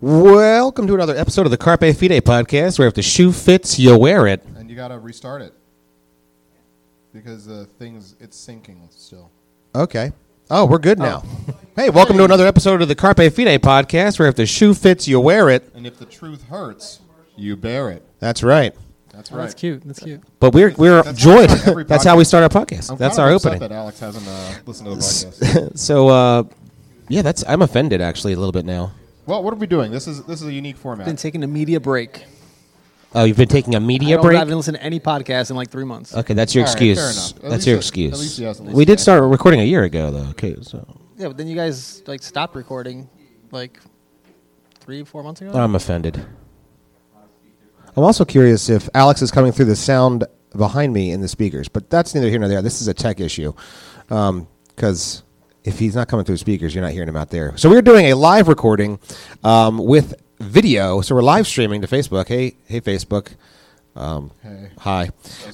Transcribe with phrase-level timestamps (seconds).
[0.00, 3.96] Welcome to another episode of the Carpe Fide podcast, where if the shoe fits, you
[3.96, 4.44] wear it.
[4.56, 5.54] and you got to restart it
[7.14, 9.30] because the thing's it's sinking still.
[9.74, 10.12] Okay.
[10.50, 11.24] Oh, we're good now.
[11.74, 15.08] Hey, welcome to another episode of the Carpe Fide podcast, where if the shoe fits,
[15.08, 15.68] you wear it.
[15.74, 17.00] And if the truth hurts,
[17.34, 18.02] you bear it.
[18.20, 18.74] That's right.
[19.12, 19.42] That's Oh, right.
[19.44, 19.82] That's cute.
[19.86, 20.20] That's cute.
[20.40, 21.48] But we're we're That's joined.
[21.50, 22.26] how we start every That's how we podcast.
[22.26, 22.90] start our podcast.
[22.90, 23.68] I'm that's kind our of upset opening.
[23.70, 25.00] That Alex hasn't uh, listened to the
[25.70, 25.78] podcast.
[25.78, 26.42] So, uh,
[27.08, 28.92] yeah, that's I'm offended actually a little bit now.
[29.26, 29.90] Well, what are we doing?
[29.90, 31.06] This is this is a unique format.
[31.06, 32.24] Been taking a media break.
[33.14, 34.36] Oh, you've been taking a media don't break.
[34.36, 36.14] I haven't listened to any podcast in like three months.
[36.14, 36.98] Okay, that's your All right, excuse.
[36.98, 37.36] fair enough.
[37.36, 38.12] At That's least your it- excuse.
[38.14, 39.00] at least he hasn't we did listened.
[39.00, 40.28] start recording a year ago, though.
[40.30, 43.08] Okay, so Yeah, but then you guys like stopped recording
[43.52, 43.80] like
[44.80, 45.52] three, four months ago.
[45.52, 46.24] I'm offended.
[47.96, 50.24] I'm also curious if Alex is coming through the sound
[50.54, 52.60] behind me in the speakers, but that's neither here nor there.
[52.60, 53.54] This is a tech issue.
[54.10, 55.22] Um, because
[55.66, 57.56] if he's not coming through speakers, you're not hearing him out there.
[57.56, 58.98] So we're doing a live recording
[59.44, 61.00] um, with video.
[61.00, 62.28] So we're live streaming to Facebook.
[62.28, 63.34] Hey, hey, Facebook.
[63.94, 65.10] Um, Hey, hi.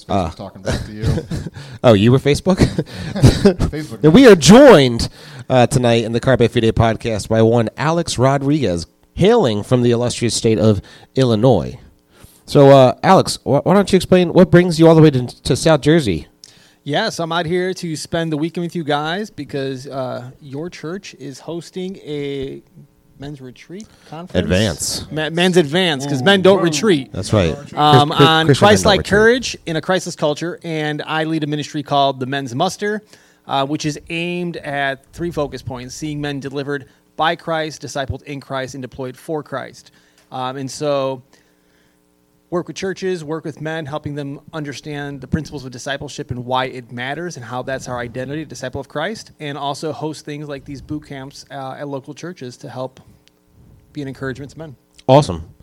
[0.09, 1.06] Uh, talking back to you.
[1.84, 2.56] Oh, you were Facebook?
[3.69, 4.12] Facebook.
[4.12, 5.09] We are joined
[5.48, 10.34] uh, tonight in the Carpe Fide podcast by one Alex Rodriguez, hailing from the illustrious
[10.34, 10.81] state of
[11.15, 11.78] Illinois.
[12.47, 15.27] So, uh, Alex, wh- why don't you explain what brings you all the way to,
[15.42, 16.27] to South Jersey?
[16.84, 20.69] Yeah, so I'm out here to spend the weekend with you guys because uh, your
[20.69, 22.62] church is hosting a
[23.20, 24.44] men's retreat conference.
[24.44, 25.10] Advance.
[25.12, 27.12] Me- men's advance because men don't retreat.
[27.12, 27.53] That's right.
[27.75, 29.10] um, Chris- Chris- on Christian men Christ like retreat.
[29.10, 30.58] courage in a crisis culture.
[30.64, 33.03] And I lead a ministry called the Men's Muster,
[33.47, 38.41] uh, which is aimed at three focus points seeing men delivered by Christ, discipled in
[38.41, 39.92] Christ, and deployed for Christ.
[40.33, 41.22] Um, and so,
[42.53, 46.67] work with churches, work with men, helping them understand the principles of discipleship and why
[46.67, 50.67] it matters and how that's our identity, disciple of Christ, and also host things like
[50.67, 53.00] these boot camps uh, at local churches to help
[53.94, 54.77] be an encouragement to men.
[55.09, 55.55] Awesome.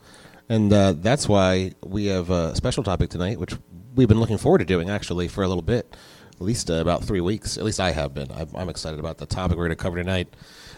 [0.50, 3.54] And uh, that's why we have a special topic tonight, which
[3.94, 5.96] we've been looking forward to doing actually for a little bit,
[6.32, 7.56] at least uh, about three weeks.
[7.56, 8.32] At least I have been.
[8.32, 10.36] I'm, I'm excited about the topic we're going to cover tonight.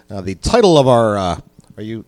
[0.09, 1.39] The title of our uh,
[1.77, 2.03] are you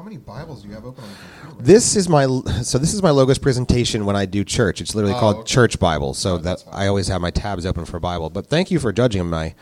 [0.00, 1.62] How many Bibles do you have open on your computer?
[1.62, 2.24] This is my
[2.62, 4.80] so this is my logos presentation when I do church.
[4.80, 5.46] It's literally Oh, called okay.
[5.46, 6.14] Church Bible.
[6.14, 6.64] So Oh, that.
[6.72, 8.30] I always have my tabs open for Bible.
[8.30, 9.54] But thank you for judging my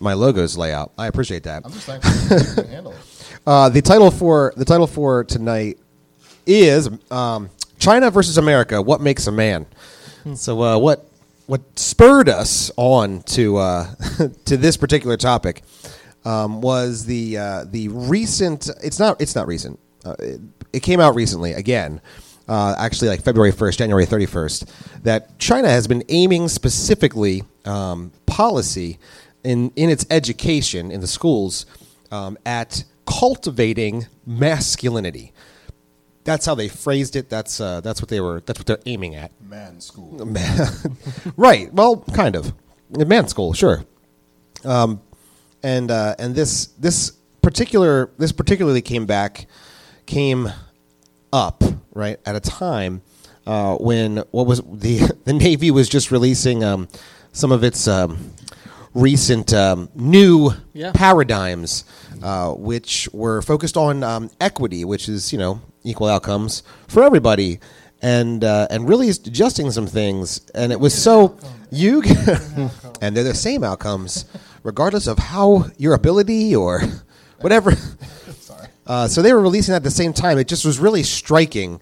[0.00, 0.92] my logos layout.
[0.96, 1.66] I appreciate that.
[1.66, 2.98] I'm just thankful you can handle it.
[3.46, 5.78] Uh, the title for the title for tonight
[6.46, 8.80] is um, China versus America.
[8.80, 9.66] What makes a man?
[10.34, 11.06] So uh, what
[11.44, 13.94] what spurred us on to uh,
[14.46, 15.62] to this particular topic
[16.24, 18.68] um, was the uh, the recent.
[18.82, 19.78] It's not it's not recent.
[20.04, 20.40] Uh, it,
[20.72, 22.00] it came out recently again.
[22.46, 24.70] Uh, actually, like February first, January thirty first,
[25.02, 28.98] that China has been aiming specifically um, policy
[29.42, 31.66] in in its education in the schools
[32.10, 35.32] um, at cultivating masculinity.
[36.24, 37.28] That's how they phrased it.
[37.28, 38.40] That's uh, that's what they were.
[38.40, 39.30] That's what they're aiming at.
[39.42, 40.24] Man school.
[40.24, 40.68] Man.
[41.36, 41.72] right.
[41.72, 42.52] Well, kind of.
[42.90, 43.84] Man school, sure.
[44.64, 45.00] Um,
[45.64, 47.10] and uh, and this this
[47.42, 49.46] particular this particularly came back
[50.06, 50.48] came
[51.32, 51.64] up
[51.94, 53.02] right at a time
[53.46, 56.86] uh, when what was the the Navy was just releasing um,
[57.32, 58.30] some of its um,
[58.94, 60.92] recent um, new Yeah.
[60.94, 61.84] paradigms,
[62.22, 67.58] uh, which were focused on um, equity, which is you know equal outcomes for everybody,
[68.02, 70.40] and uh, and really adjusting some things.
[70.54, 71.36] And it was so
[71.70, 72.02] you
[73.00, 74.24] and they're the same outcomes,
[74.64, 76.80] regardless of how your ability or
[77.40, 77.70] whatever.
[77.76, 78.68] Sorry.
[78.84, 80.38] Uh, so they were releasing that at the same time.
[80.38, 81.80] It just was really striking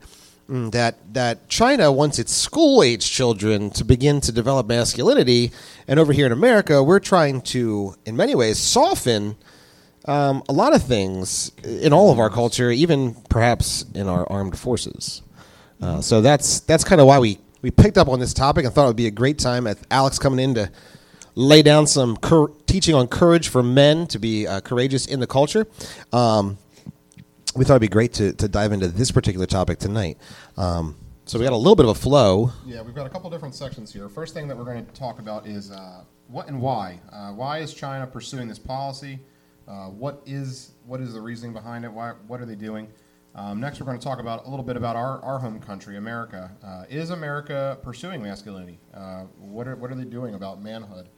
[0.50, 5.50] mm, that that China wants its school age children to begin to develop masculinity,
[5.88, 9.36] and over here in America, we're trying to, in many ways, soften
[10.04, 14.58] um, a lot of things in all of our culture, even perhaps in our armed
[14.58, 15.22] forces.
[15.80, 18.74] Uh, so that's that's kind of why we we picked up on this topic and
[18.74, 20.70] thought it would be a great time at Alex coming in to
[21.34, 25.26] lay down some cour- teaching on courage for men to be uh, courageous in the
[25.26, 25.66] culture.
[26.12, 26.58] Um,
[27.54, 30.18] we thought it'd be great to, to dive into this particular topic tonight.
[30.56, 32.50] Um, so we got a little bit of a flow.
[32.66, 34.08] Yeah, we've got a couple different sections here.
[34.08, 37.00] First thing that we're going to talk about is uh, what and why.
[37.12, 39.18] Uh, why is China pursuing this policy?
[39.68, 41.92] Uh, what is what is the reasoning behind it?
[41.92, 42.88] Why, what are they doing?
[43.34, 45.96] Um, next, we're going to talk about a little bit about our, our home country,
[45.96, 46.50] America.
[46.62, 48.78] Uh, is America pursuing masculinity?
[48.92, 51.08] Uh, what are what are they doing about manhood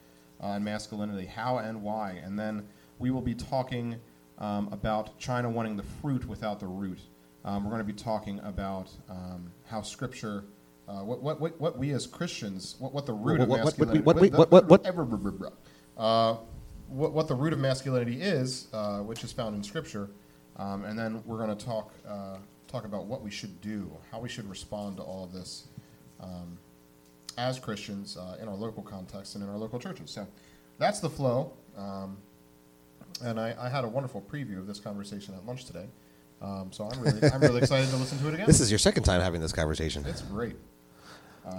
[0.43, 1.27] uh, and masculinity?
[1.27, 2.21] How and why?
[2.25, 2.67] And then
[2.99, 3.97] we will be talking
[4.39, 6.99] um, about China wanting the fruit without the root.
[7.45, 10.45] Um, we're going to be talking about um, how Scripture,
[10.89, 13.79] uh, what, what, what, what we as Christians, what, what the root of What- what-
[13.79, 14.85] what- masculinity, what- what- what- what-
[15.97, 16.37] uh,
[16.89, 20.11] what, what the root of masculinity is, uh, which is found in Scripture,
[20.57, 22.37] um, and then we're going to talk uh,
[22.69, 25.69] talk about what we should do, how we should respond to all of this
[26.21, 26.59] um,
[27.39, 30.11] as Christians uh, in our local context and in our local churches.
[30.11, 30.27] So
[30.79, 31.53] that's the flow.
[31.77, 32.17] Um,
[33.23, 35.87] and I, I, had a wonderful preview of this conversation at lunch today.
[36.43, 38.47] Um, so I'm really, I'm really excited to listen to it again.
[38.47, 40.05] This is your second time having this conversation.
[40.07, 40.57] It's great.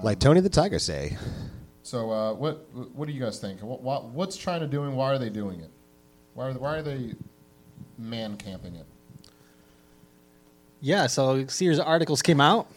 [0.04, 1.18] like Tony the Tiger say.
[1.83, 3.62] So uh, what what do you guys think?
[3.62, 4.95] What, what, what's China doing?
[4.95, 5.69] Why are they doing it?
[6.33, 7.13] Why are they, why are they
[7.98, 8.86] man camping it?
[10.81, 12.68] Yeah, so series of articles came out,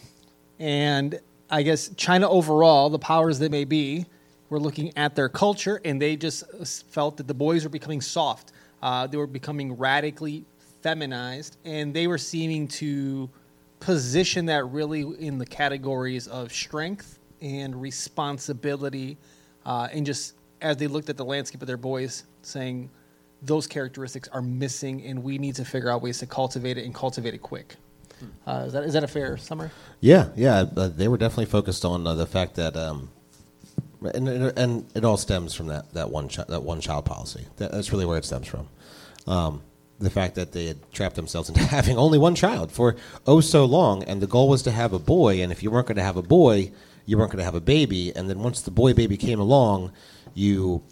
[0.59, 1.19] and
[1.51, 4.05] I guess China overall, the powers that may be,
[4.49, 6.43] were looking at their culture, and they just
[6.89, 8.51] felt that the boys were becoming soft.
[8.81, 10.45] Uh, they were becoming radically
[10.81, 13.29] feminized, and they were seeming to
[13.79, 19.17] position that really in the categories of strength and responsibility,
[19.65, 22.89] uh, and just as they looked at the landscape of their boys, saying
[23.41, 26.93] those characteristics are missing, and we need to figure out ways to cultivate it and
[26.93, 27.75] cultivate it quick.
[28.45, 29.69] Uh, is that is that a fair summary?
[29.99, 30.65] Yeah, yeah.
[30.75, 33.09] Uh, they were definitely focused on uh, the fact that, um,
[34.01, 37.45] and, and it all stems from that that one chi- that one child policy.
[37.57, 38.67] That, that's really where it stems from.
[39.27, 39.61] Um,
[39.99, 42.95] the fact that they had trapped themselves into having only one child for
[43.27, 45.41] oh so long, and the goal was to have a boy.
[45.41, 46.71] And if you weren't going to have a boy,
[47.05, 48.15] you weren't going to have a baby.
[48.15, 49.91] And then once the boy baby came along,
[50.33, 50.83] you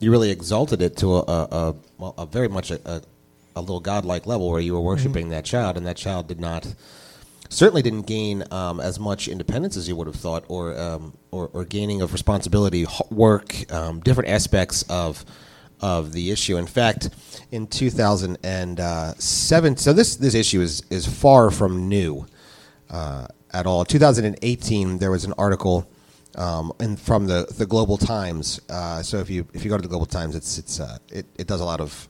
[0.00, 3.02] you really exalted it to a a, a, a very much a,
[3.56, 6.74] a, little godlike level where you were worshiping that child, and that child did not
[7.48, 11.50] certainly didn't gain um, as much independence as you would have thought, or um, or,
[11.52, 15.24] or gaining of responsibility, work, um, different aspects of
[15.80, 16.56] of the issue.
[16.56, 17.10] In fact,
[17.50, 22.26] in 2007, so this this issue is is far from new
[22.90, 23.84] uh, at all.
[23.84, 25.88] 2018, there was an article
[26.36, 28.60] um, in, from the the Global Times.
[28.68, 31.26] Uh, so if you if you go to the Global Times, it's it's uh, it
[31.36, 32.08] it does a lot of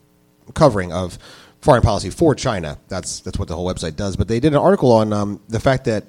[0.53, 1.19] covering of
[1.61, 2.79] foreign policy for China.
[2.89, 4.17] That's that's what the whole website does.
[4.17, 6.05] But they did an article on um, the fact that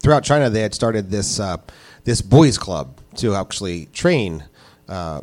[0.00, 1.58] throughout China they had started this uh,
[2.04, 4.44] this boys club to actually train
[4.88, 5.20] uh,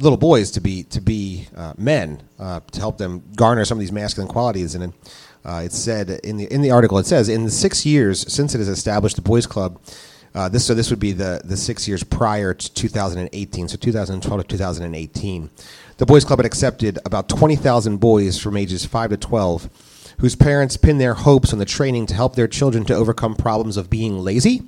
[0.00, 3.80] little boys to be to be uh, men uh, to help them garner some of
[3.80, 4.74] these masculine qualities.
[4.74, 4.92] And
[5.44, 8.54] uh, it said in the in the article it says in the six years since
[8.54, 9.80] it has established the boys club.
[10.34, 14.42] Uh, this so this would be the, the six years prior to 2018, so 2012
[14.42, 15.50] to 2018.
[15.98, 19.68] The Boys Club had accepted about 20,000 boys from ages 5 to 12
[20.20, 23.76] whose parents pinned their hopes on the training to help their children to overcome problems
[23.76, 24.62] of being lazy,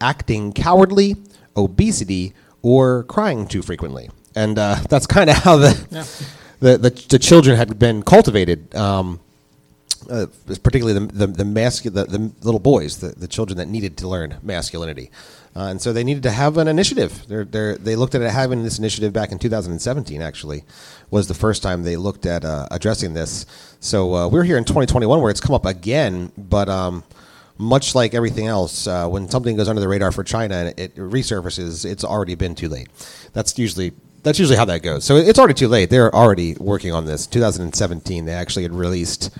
[0.00, 1.16] acting cowardly,
[1.54, 2.32] obesity,
[2.62, 4.08] or crying too frequently.
[4.34, 6.04] And uh, that's kind of how the, Yeah.
[6.60, 8.74] the, the the children had been cultivated.
[8.74, 9.20] Um,
[10.08, 10.26] uh,
[10.62, 14.08] particularly the the, the, mascu- the the little boys, the, the children that needed to
[14.08, 15.10] learn masculinity,
[15.56, 17.26] uh, and so they needed to have an initiative.
[17.28, 20.20] They're, they're, they looked at having this initiative back in 2017.
[20.20, 20.64] Actually,
[21.10, 23.46] was the first time they looked at uh, addressing this.
[23.80, 26.68] So uh, we're here in 2021 where it's come up again, but.
[26.68, 27.04] Um,
[27.58, 30.94] much like everything else, uh, when something goes under the radar for China and it
[30.94, 32.88] resurfaces, it's already been too late.
[33.32, 35.04] That's usually that's usually how that goes.
[35.04, 35.88] So it's already too late.
[35.88, 37.26] They're already working on this.
[37.26, 39.30] 2017, they actually had released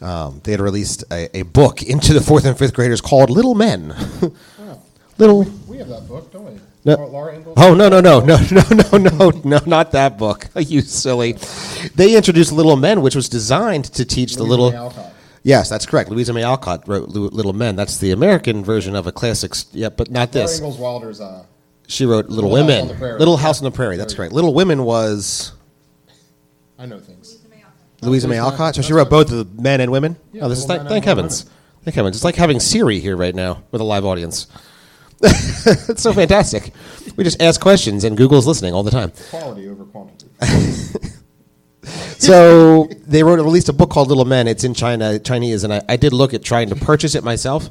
[0.00, 3.54] um, they had released a, a book into the fourth and fifth graders called Little
[3.54, 3.94] Men.
[5.18, 5.44] Little.
[5.66, 6.60] We have that book, don't we?
[6.84, 6.94] No.
[6.94, 7.54] Laura, Laura Ingalls?
[7.60, 10.46] Oh no no no no no no no no not that book.
[10.56, 11.32] You silly.
[11.94, 14.70] They introduced Little Men, which was designed to teach the Louisa little.
[14.70, 15.12] May Alcott.
[15.42, 16.10] Yes, that's correct.
[16.10, 17.76] Louisa May Alcott wrote Lu- Little Men.
[17.76, 19.52] That's the American version of a classic.
[19.52, 20.58] s- Yeah, but not Laura this.
[20.58, 21.44] Ingalls Wilder's uh,
[21.88, 22.82] She wrote Little, Little House Women.
[22.82, 23.18] on the Prairie.
[23.18, 23.96] Little House on the Prairie.
[23.96, 24.32] That's There you correct.
[24.34, 25.52] Little Women was
[26.78, 27.38] I know things.
[28.02, 28.74] Louisa May Alcott.
[28.76, 29.10] So she wrote right.
[29.10, 30.16] both the men and women.
[30.32, 31.50] Yeah, oh, this is Little th- Men thank and Little heavens.
[31.84, 32.16] Thank heavens.
[32.16, 34.46] It's like having Siri here right now with a live audience.
[35.88, 36.72] it's so fantastic.
[37.16, 39.12] We just ask questions and Google's listening all the time.
[39.30, 40.28] Quality over quantity.
[42.18, 44.48] So they wrote released a book called Little Men.
[44.48, 47.68] It's in China, Chinese, and I, I did look at trying to purchase it myself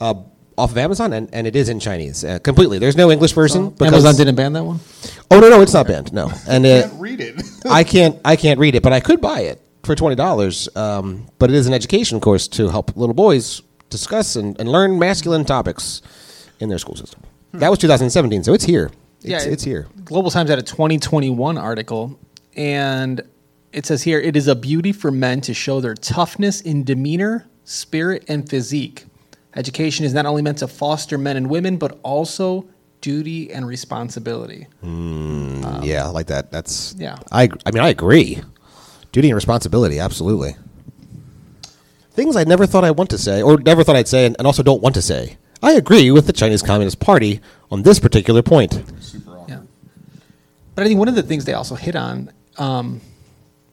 [0.00, 0.14] uh,
[0.58, 2.78] off of Amazon, and, and it is in Chinese uh, completely.
[2.78, 3.70] There's no English version.
[3.70, 4.80] because- Amazon didn't ban that one.
[5.30, 6.12] Oh no, no, it's not banned.
[6.12, 7.42] No, and I uh, can't read it.
[7.64, 10.68] I can't I can't read it, but I could buy it for twenty dollars.
[10.76, 14.98] Um, but it is an education course to help little boys discuss and, and learn
[14.98, 16.02] masculine topics
[16.60, 17.22] in their school system.
[17.52, 18.90] That was 2017, so it's here.
[19.22, 19.86] It's, Yeah, it's here.
[20.04, 22.18] Global Times had a 2021 article,
[22.54, 23.22] and
[23.72, 27.46] it says here it is a beauty for men to show their toughness in demeanor,
[27.64, 29.06] spirit, and physique.
[29.54, 32.68] Education is not only meant to foster men and women, but also
[33.00, 34.66] duty and responsibility.
[34.80, 36.50] Hmm, um, yeah, I like that.
[36.50, 37.18] That's Yeah.
[37.32, 38.42] I I mean I agree.
[39.12, 40.56] Duty and responsibility, absolutely.
[42.10, 44.46] Things I never thought I want to say, or never thought I'd say, and, and
[44.46, 45.36] also don't want to say.
[45.66, 47.40] I agree with the Chinese Communist Party
[47.72, 48.80] on this particular point.
[49.00, 49.48] Super awkward.
[49.48, 49.60] Yeah.
[50.76, 53.00] But I think one of the things they also hit on, um,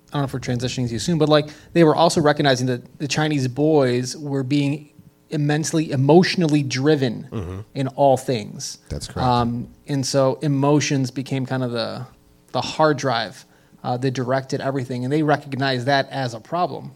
[0.09, 2.97] I don't know if we're transitioning too soon, but like they were also recognizing that
[2.97, 4.89] the Chinese boys were being
[5.29, 8.79] immensely emotionally driven in all things.
[8.89, 9.27] That's correct.
[9.27, 12.07] Um, and so emotions became kind of the
[12.53, 13.45] the hard drive
[13.83, 16.93] uh, that directed everything, and they recognized that as a problem,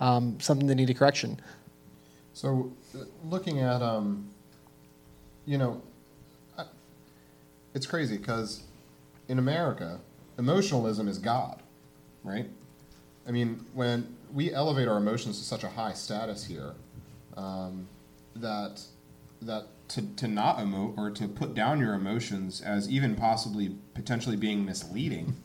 [0.00, 1.40] um, something that needed correction.
[2.36, 2.72] So,
[3.24, 4.28] looking at, um,
[5.44, 5.82] you know,
[6.58, 6.64] I,
[7.74, 8.62] it's crazy because
[9.28, 10.00] in America,
[10.38, 11.62] emotionalism is God,
[12.24, 12.48] right?
[13.26, 16.74] I mean, when we elevate our emotions to such a high status here,
[17.36, 17.88] um,
[18.36, 18.82] that
[19.42, 24.36] that to, to not emote or to put down your emotions as even possibly potentially
[24.36, 25.36] being misleading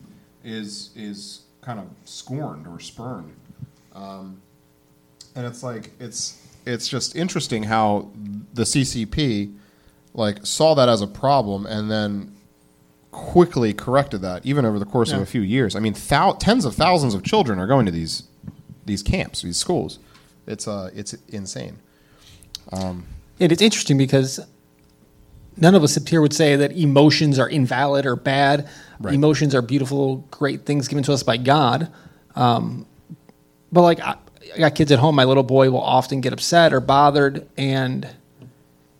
[0.43, 3.35] is is kind of scorned or spurned
[5.35, 8.11] and it's like it's it's just interesting how
[8.53, 9.55] the CCP
[10.13, 12.35] like saw that as a problem and then
[13.11, 15.75] quickly corrected that even over the course of a few years.
[15.75, 18.23] I mean, thou- tens of thousands of children are going to these
[18.85, 19.99] these camps, these schools.
[20.47, 21.79] It's uh it's insane.
[23.39, 24.39] And it's interesting because
[25.57, 28.69] none of us up here would say that emotions are invalid or bad.
[28.99, 29.13] Right.
[29.13, 31.91] Emotions are beautiful, great things given to us by God.
[32.35, 32.85] Um,
[33.71, 34.15] but like, I,
[34.55, 35.15] I got kids at home.
[35.15, 38.07] My little boy will often get upset or bothered, and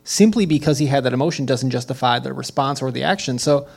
[0.04, 3.40] simply because he had that emotion doesn't justify the response or the action.
[3.40, 3.68] So,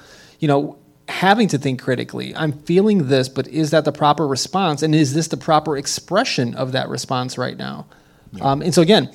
[0.41, 0.79] you know,
[1.09, 2.35] having to think critically.
[2.35, 4.83] I'm feeling this, but is that the proper response?
[4.83, 7.87] And is this the proper expression of that response right now?
[8.41, 9.11] Um, and so again,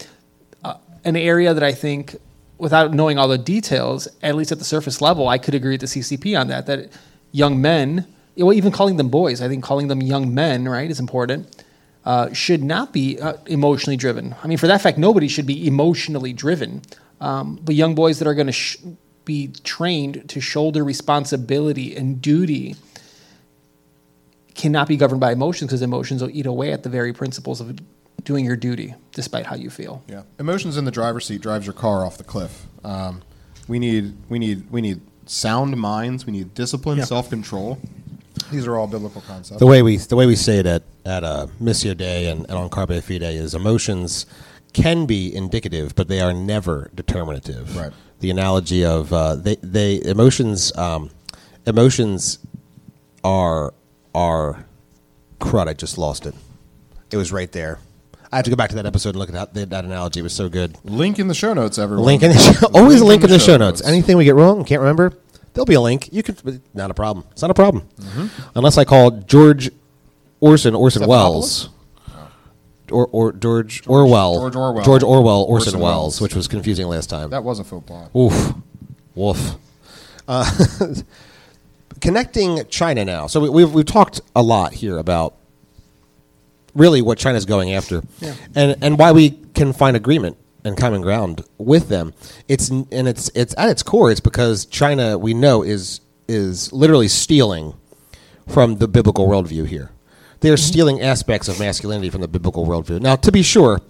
[0.63, 2.15] uh, an area that I think,
[2.57, 5.81] without knowing all the details, at least at the surface level, I could agree with
[5.81, 6.67] the CCP on that.
[6.67, 6.91] That
[7.31, 10.99] young men, well, even calling them boys, I think calling them young men, right, is
[10.99, 11.63] important.
[12.09, 14.35] Uh, should not be uh, emotionally driven.
[14.43, 16.81] I mean, for that fact, nobody should be emotionally driven.
[17.21, 18.77] Um, but young boys that are going to sh-
[19.25, 22.75] be trained to shoulder responsibility and duty
[24.55, 27.79] cannot be governed by emotions because emotions will eat away at the very principles of
[28.23, 30.01] doing your duty, despite how you feel.
[30.07, 32.65] Yeah, emotions in the driver's seat drives your car off the cliff.
[32.83, 33.21] Um,
[33.67, 36.25] we need we need we need sound minds.
[36.25, 37.03] We need discipline, Yeah.
[37.05, 37.77] self control.
[38.51, 39.59] These are all biblical concepts.
[39.59, 42.51] The way we the way we say it at at uh, Missio Dei and, and
[42.51, 44.25] on Carpe Fide is emotions
[44.73, 47.75] can be indicative, but they are never determinative.
[47.75, 47.91] Right.
[48.19, 51.09] The analogy of uh, they they emotions um,
[51.65, 52.39] emotions
[53.23, 53.73] are
[54.13, 54.65] are
[55.39, 55.67] crud.
[55.67, 56.35] I just lost it.
[57.11, 57.79] It was right there.
[58.31, 60.19] I have to go back to that episode and look at that, that analogy.
[60.19, 60.77] It was so good.
[60.83, 62.05] Link in the show notes, everyone.
[62.05, 63.81] Link in the show, always a link in the show notes.
[63.81, 65.17] Anything we get wrong, can't remember,
[65.53, 66.09] there'll be a link.
[66.11, 67.25] You can not a problem.
[67.31, 67.87] It's not a problem,
[68.53, 69.71] unless I call George
[70.41, 71.69] Orson Orson Welles,
[72.91, 74.83] or or George, Orwell, George Orwell.
[74.85, 76.21] George Orwell Orson, Orson Welles, Welles.
[76.21, 77.29] which was confusing last time.
[77.29, 78.09] That was a faux pas.
[78.15, 78.53] Oof,
[79.15, 79.55] woof.
[80.27, 80.49] Uh,
[82.01, 83.27] connecting China now.
[83.27, 85.35] So we, we've we've talked a lot here about
[86.75, 88.35] really what China's going after, Yeah.
[88.55, 92.13] and and why we can find agreement and common ground with them.
[92.47, 94.11] It's and it's it's at its core.
[94.11, 97.73] It's because China we know is is literally stealing
[98.47, 99.91] from the biblical worldview here.
[100.41, 103.01] They're stealing aspects of masculinity from the biblical worldview.
[103.01, 103.81] Now, to be sure,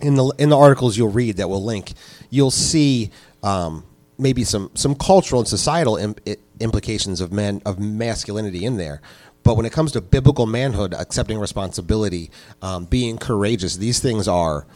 [0.00, 1.92] in the in the articles you'll read that we'll link,
[2.30, 3.10] you'll see
[3.42, 3.84] um,
[4.18, 6.16] maybe some some cultural and societal Im-
[6.60, 9.00] implications of men of masculinity in there.
[9.42, 12.30] But when it comes to biblical manhood, accepting responsibility,
[12.62, 14.66] um, being courageous, these things are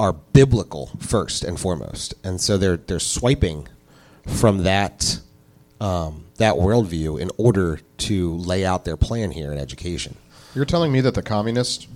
[0.00, 3.68] are biblical first and foremost, and so they're they're swiping
[4.26, 5.20] from that
[5.82, 10.16] um, that worldview in order to lay out their plan here in education.
[10.54, 11.88] You're telling me that the Communist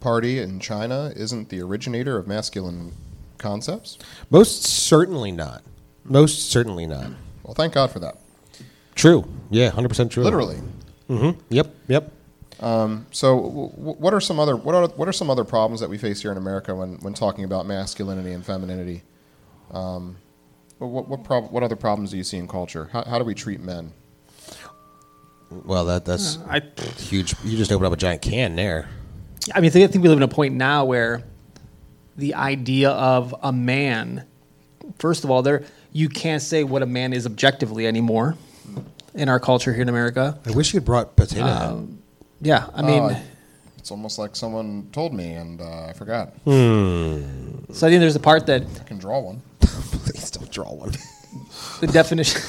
[0.00, 2.92] Party in China isn't the originator of masculine
[3.36, 3.98] concepts?
[4.30, 5.62] Most certainly not.
[6.04, 7.10] Most certainly not.
[7.42, 8.16] Well, thank God for that.
[8.94, 9.28] True.
[9.50, 10.24] Yeah, hundred percent true.
[10.24, 10.58] Literally.
[11.10, 11.40] Mm-hmm.
[11.50, 11.74] Yep.
[11.88, 12.12] Yep.
[13.10, 15.90] So, w- w- what are some other what are what are some other problems that
[15.90, 19.02] we face here in America when, when talking about masculinity and femininity?
[19.70, 20.16] Um,
[20.78, 22.88] what what, prob- what other problems do you see in culture?
[22.92, 23.92] How, how do we treat men?
[25.50, 26.60] Well, that that's I,
[26.98, 27.34] huge.
[27.44, 28.88] You just opened up a giant can there.
[29.54, 31.22] I mean, I think we live in a point now where
[32.16, 34.26] the idea of a man,
[34.98, 38.36] first of all, there you can't say what a man is objectively anymore
[39.14, 40.38] in our culture here in America.
[40.44, 41.88] I wish you had brought potato.
[42.40, 43.20] Yeah, I mean, Uh,
[43.88, 46.34] it's almost like someone told me and uh, I forgot.
[46.44, 49.40] so I think there's a part that I can draw one.
[49.60, 50.92] Please don't draw one.
[51.80, 52.42] the definition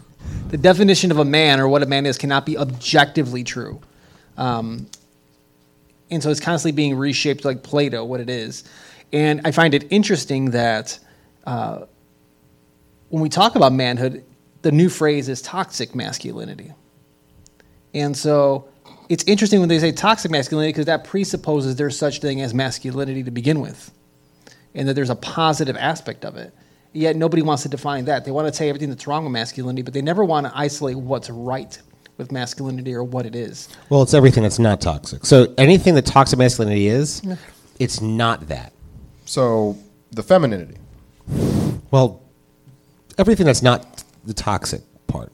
[0.48, 3.78] the definition of a man or what a man is cannot be objectively true
[4.38, 4.86] um,
[6.10, 8.64] and so it's constantly being reshaped like plato what it is
[9.12, 10.98] and i find it interesting that
[11.44, 11.84] uh,
[13.10, 14.24] when we talk about manhood
[14.62, 16.72] the new phrase is toxic masculinity
[17.94, 18.68] and so
[19.08, 23.22] it's interesting when they say toxic masculinity because that presupposes there's such thing as masculinity
[23.22, 23.90] to begin with,
[24.74, 26.52] and that there's a positive aspect of it.
[26.92, 28.24] Yet nobody wants to define that.
[28.24, 30.96] They want to say everything that's wrong with masculinity, but they never want to isolate
[30.96, 31.78] what's right
[32.16, 33.68] with masculinity or what it is.
[33.90, 35.26] Well, it's everything that's not toxic.
[35.26, 37.20] So anything that toxic masculinity is,
[37.78, 38.72] it's not that.
[39.26, 39.76] So
[40.12, 40.78] the femininity.
[41.90, 42.22] Well,
[43.18, 45.30] everything that's not the toxic part.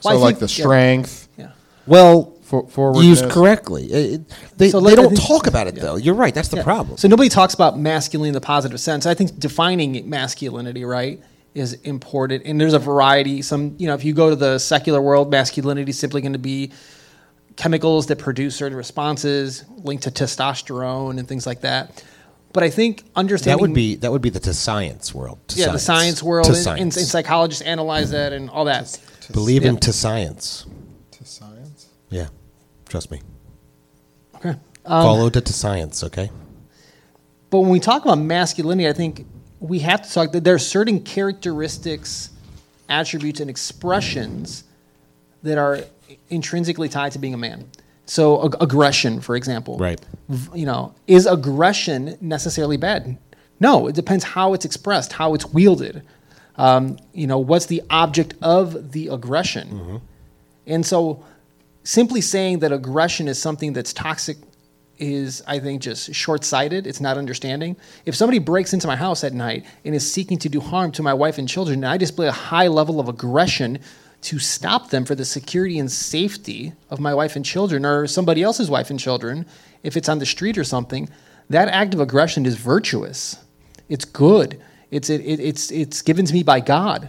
[0.00, 0.64] So I like think- the yeah.
[0.64, 1.50] strength, Yeah.
[1.86, 3.04] Well, for, forwardness.
[3.20, 3.84] used correctly.
[3.92, 4.20] It- it-
[4.56, 5.82] they So they don't think- talk about it yeah.
[5.82, 5.96] though.
[5.96, 6.34] You're right.
[6.34, 6.62] That's the Yeah.
[6.62, 6.96] problem.
[6.96, 9.04] So nobody talks about masculine in the positive sense.
[9.06, 11.20] I think defining masculinity, right,
[11.54, 12.44] is important.
[12.46, 13.42] And there's a variety.
[13.42, 16.38] Some, you know, if you go to the secular world, masculinity is simply going to
[16.38, 16.70] be
[17.56, 22.02] chemicals that produce certain responses linked to testosterone and things like that.
[22.52, 25.38] But I think understanding that would be that would be the to science world.
[25.48, 26.96] To yeah, the science world To and, and, science.
[26.96, 28.98] and psychologists analyze that and all that.
[29.32, 29.68] Believe yeah.
[29.70, 30.64] in to science.
[31.10, 31.86] to science.
[32.10, 32.28] Yeah,
[32.88, 33.20] trust me.
[34.36, 34.56] Okay.
[34.84, 36.02] Follow to, to science.
[36.04, 36.30] Okay.
[37.50, 39.26] But when we talk about masculinity, I think
[39.60, 42.30] we have to talk that there are certain characteristics,
[42.88, 44.64] attributes, and expressions
[45.42, 45.80] that are
[46.30, 47.70] intrinsically tied to being a man.
[48.06, 50.00] So ag- aggression, for example, Right.
[50.54, 53.18] You know, is aggression necessarily bad?
[53.60, 56.02] No, it depends how it's expressed, how it's wielded.
[56.56, 60.00] Um, you know, what's the object of the aggression?
[60.66, 61.24] And so,
[61.88, 64.36] simply saying that aggression is something that's toxic
[64.98, 66.86] is, I think, just short sighted.
[66.86, 67.78] It's not understanding.
[68.04, 71.02] If somebody breaks into my house at night and is seeking to do harm to
[71.02, 73.78] my wife and children, and I display a high level of aggression
[74.20, 78.42] to stop them for the security and safety of my wife and children or somebody
[78.42, 79.46] else's wife and children,
[79.82, 81.08] if it's on the street or something,
[81.48, 83.42] that act of aggression is virtuous.
[83.88, 84.60] It's good.
[84.90, 87.08] It's, it, it, it's, it's given to me by God.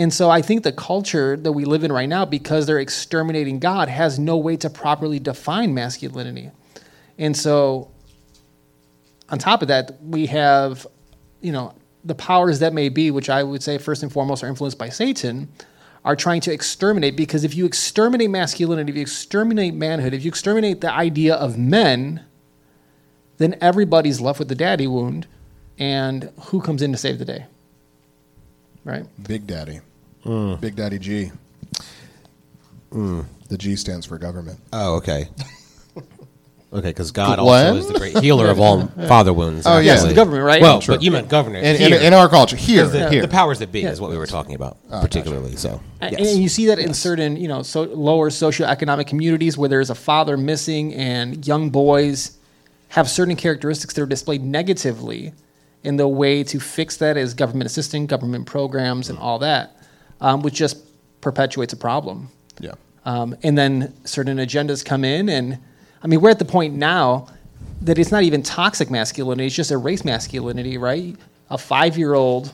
[0.00, 3.58] And so I think the culture that we live in right now, because they're exterminating
[3.58, 6.50] God, has no way to properly define masculinity.
[7.18, 7.90] And so,
[9.28, 10.86] on top of that, we have,
[11.42, 14.46] you know, the powers that may be, which I would say first and foremost are
[14.46, 15.50] influenced by Satan,
[16.02, 17.14] are trying to exterminate.
[17.14, 21.58] Because if you exterminate masculinity, if you exterminate manhood, if you exterminate the idea of
[21.58, 22.24] men,
[23.36, 25.26] then everybody's left with the daddy wound.
[25.78, 27.44] And who comes in to save the day?
[28.82, 29.04] Right?
[29.22, 29.80] Big Daddy.
[30.22, 30.54] Hmm.
[30.56, 31.32] Big Daddy G.
[32.90, 33.24] Mm.
[33.48, 34.60] The G stands for government.
[34.72, 35.28] Oh, okay.
[36.72, 37.74] Okay, because God Glenn?
[37.74, 39.66] also is the great healer of all father wounds.
[39.66, 39.96] Oh, yeah.
[39.96, 40.62] the government, right?
[40.62, 40.94] Well, True.
[40.94, 41.58] but you meant governor.
[41.58, 42.00] In, in, here.
[42.00, 43.22] in our culture, here, the, here.
[43.22, 43.90] the powers that be Yeah.
[43.90, 45.56] is what we were talking about, ah, particularly.
[45.56, 46.32] So, And- yes.
[46.32, 49.96] And you see that in certain, you know, so lower socioeconomic communities where there's a
[49.96, 52.38] father missing and young boys
[52.90, 55.32] have certain characteristics that are displayed negatively.
[55.82, 59.22] And the way to fix that is government assistance, government programs, and mm.
[59.22, 59.76] all that,
[60.20, 60.78] um, which just
[61.20, 62.28] perpetuates a problem.
[62.58, 62.72] yeah.
[63.04, 65.58] Um, and then certain agendas come in, and
[66.02, 67.28] I mean, we're at the point now
[67.82, 71.16] that it's not even toxic masculinity; it's just a race masculinity, right?
[71.48, 72.52] A five-year-old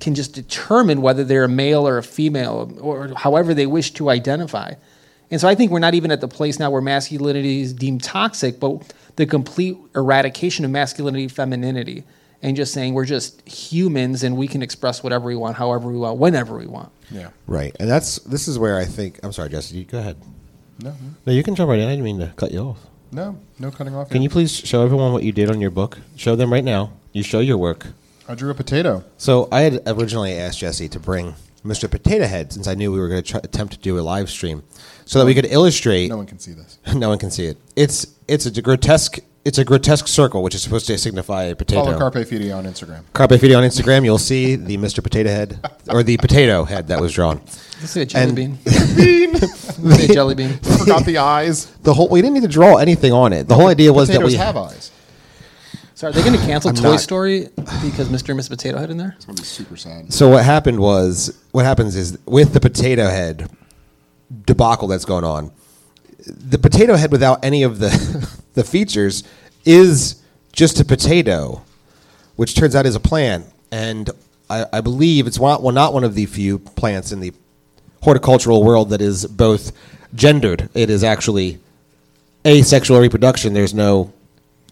[0.00, 4.08] can just determine whether they're a male or a female, or however they wish to
[4.08, 4.72] identify.
[5.30, 8.02] And so, I think we're not even at the place now where masculinity is deemed
[8.02, 12.04] toxic, but the complete eradication of masculinity, femininity,
[12.42, 15.98] and just saying we're just humans and we can express whatever we want, however we
[15.98, 16.90] want, whenever we want.
[17.10, 17.30] Yeah.
[17.46, 19.20] right, and that's this is where I think.
[19.22, 19.76] I'm sorry, Jesse.
[19.76, 20.16] You go ahead.
[20.82, 20.94] No,
[21.26, 21.86] No, you can jump right in.
[21.86, 22.78] I didn't mean to cut you off.
[23.12, 24.08] no, no cutting off.
[24.08, 24.24] Can here.
[24.24, 25.98] you please show everyone what you did on your book?
[26.16, 26.92] Show them right now.
[27.12, 27.88] You show your work.
[28.28, 29.04] I drew a potato.
[29.18, 31.90] So I had originally asked Jesse to bring Mr.
[31.90, 34.30] Potato Head since I knew we were going to try, attempt to do a live
[34.30, 34.62] stream,
[35.04, 36.08] so that we could illustrate.
[36.08, 36.78] No one can see this.
[36.94, 37.58] no one can see it.
[37.76, 39.18] It's it's a grotesque.
[39.42, 41.84] It's a grotesque circle, which is supposed to signify a potato.
[41.84, 43.04] Follow Carpe Fide on Instagram.
[43.14, 44.04] Carpe Fide on Instagram.
[44.04, 45.02] You'll see the Mr.
[45.02, 47.38] Potato Head or the potato head that was drawn.
[47.80, 48.58] Let's say a jelly And- bean.
[48.66, 50.58] Say a jelly bean.
[50.78, 51.66] Forgot the eyes.
[51.82, 53.48] The whole we didn't need to draw anything on it.
[53.48, 54.90] The whole idea was that we have eyes.
[55.94, 57.48] So are they going to cancel I'm Toy not- Story
[57.82, 58.28] because Mr.
[58.30, 59.14] and Miss Potato Head in there?
[59.16, 60.12] It's gonna be super sad.
[60.12, 63.50] So what happened was what happens is with the potato head
[64.44, 65.50] debacle that's going on,
[66.26, 67.88] the potato head without any of the
[68.54, 69.22] the features
[69.64, 70.20] is
[70.52, 71.62] just a potato,
[72.36, 74.10] which turns out is a plant, and
[74.48, 77.32] I, I believe it's one, well not one of the few plants in the
[78.02, 79.72] horticultural world that is both
[80.14, 80.68] gendered.
[80.74, 81.58] It is actually
[82.46, 83.52] asexual reproduction.
[83.52, 84.12] There's no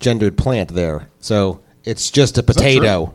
[0.00, 3.14] gendered plant there, so it's just a potato.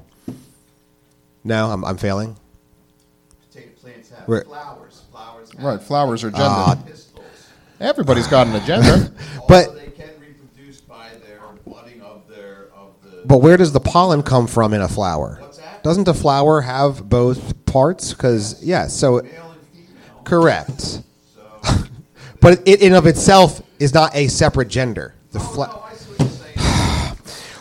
[1.44, 2.38] No, I'm, I'm failing.
[3.52, 4.46] Potato plants have Right.
[4.46, 5.02] flowers.
[5.12, 6.48] Flowers have Right, flowers are gendered.
[6.48, 6.82] Ah.
[6.86, 7.26] pistils.
[7.82, 9.12] Everybody's got an agenda.
[9.48, 13.13] But- Also, they can reproduce by their budding of their of the.
[13.26, 15.38] But where does the pollen come from in a flower?
[15.42, 15.84] What's that?
[15.84, 18.14] Doesn't a flower have both parts?
[18.14, 20.22] Because yeah, so male and female.
[20.24, 20.82] correct.
[20.82, 21.02] So
[22.42, 25.16] But it in of itself is not a separate gender.
[25.32, 27.16] The fle- I see what you're saying.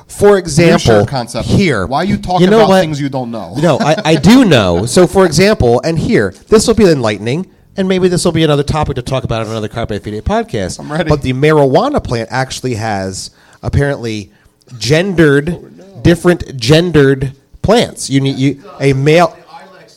[0.09, 1.47] for example, concept.
[1.49, 1.87] here.
[1.87, 2.81] Why are you talk know about what?
[2.81, 3.55] things you don't know?
[3.57, 4.85] No, I, I do know.
[4.87, 8.63] So, for example, and here, this will be enlightening, and maybe this will be another
[8.65, 10.79] topic to talk about on another Carpe Fide podcast.
[10.81, 11.09] I'm ready.
[11.09, 13.31] But the marijuana plant actually has
[13.63, 14.33] apparently
[14.79, 18.09] gendered, oh, different gendered plants.
[18.11, 19.37] You need you a male.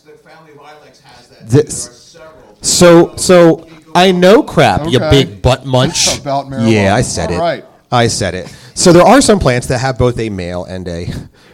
[0.06, 1.48] The family of Ilex has that.
[1.50, 2.58] This- there are several.
[2.62, 5.10] So, so I know crap, you Okay.
[5.10, 6.20] big butt munch.
[6.20, 6.72] About marijuana.
[6.72, 7.40] Yeah, I said All it.
[7.40, 7.66] right.
[7.92, 8.54] I said it.
[8.74, 11.08] So there are some plants that have both a male and a.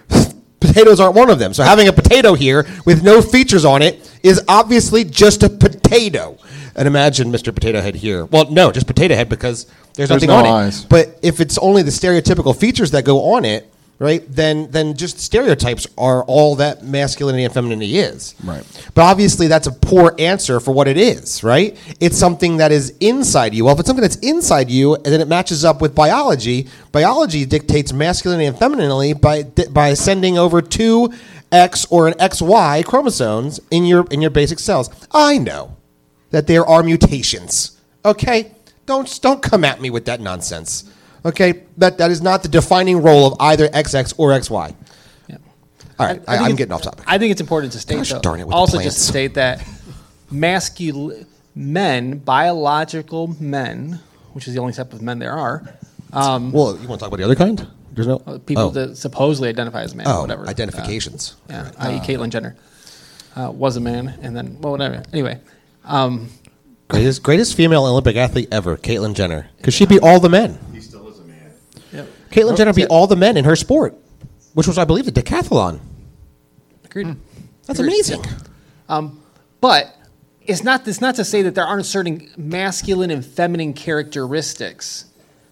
[0.60, 1.54] Potatoes aren't one of them.
[1.54, 6.38] So having a potato here with no features on it is obviously just a potato.
[6.76, 7.54] And imagine Mr.
[7.54, 8.26] Potato Head here.
[8.26, 10.84] Well, no, just potato head because there's, There's nothing no on eyes.
[10.84, 10.90] it.
[10.90, 14.24] But if it's only the stereotypical features that go on it, right?
[14.28, 18.34] Then then just stereotypes are all that masculinity and femininity is.
[18.44, 18.64] Right.
[18.96, 21.78] But obviously, that's a poor answer for what it is, right?
[22.00, 23.66] It's something that is inside you.
[23.66, 27.46] Well, if it's something that's inside you, and then it matches up with biology, biology
[27.46, 31.14] dictates masculinity and femininity by by sending over two
[31.52, 34.90] X or an XY chromosomes in your in your basic cells.
[35.12, 35.78] I know
[36.32, 37.78] that there are mutations.
[38.04, 38.52] Okay,
[38.86, 40.92] don't don't come at me with that nonsense.
[41.24, 44.76] Okay, that that is not the defining role of either XX or XY.
[45.28, 45.38] Yeah.
[46.00, 47.06] All right, I, it's- getting off topic.
[47.08, 49.66] I think it's important to state, Gosh though, darn it also just to state that
[50.32, 54.00] masculine men, biological men,
[54.34, 55.64] which is the only type of men there are,
[56.14, 57.68] um, Well, you want to talk about the other kind?
[57.94, 58.70] There's no people oh.
[58.72, 60.48] that supposedly identify as men, Oh, whatever.
[60.48, 61.36] identifications.
[61.50, 62.56] Uh, yeah, i.e., Caitlyn Jenner
[63.36, 65.04] uh, was a man, and then well, whatever.
[65.12, 65.40] Anyway,
[65.86, 66.30] um,
[66.90, 70.60] Greatest greatest female Olympic athlete ever, Caitlyn Jenner, because she beat all the men.
[70.74, 71.52] He still is a man.
[71.94, 72.08] yep.
[72.32, 72.88] Caitlyn Jenner beat yeah.
[72.90, 73.96] all the men in her sport,
[74.54, 75.80] which was, I believe, the decathlon.
[76.84, 77.16] Agreed.
[77.66, 77.94] That's Agreed.
[77.94, 78.26] amazing.
[79.62, 79.96] But
[80.42, 80.88] it's not.
[80.88, 85.06] It's not to say that there aren't certain masculine and feminine characteristics.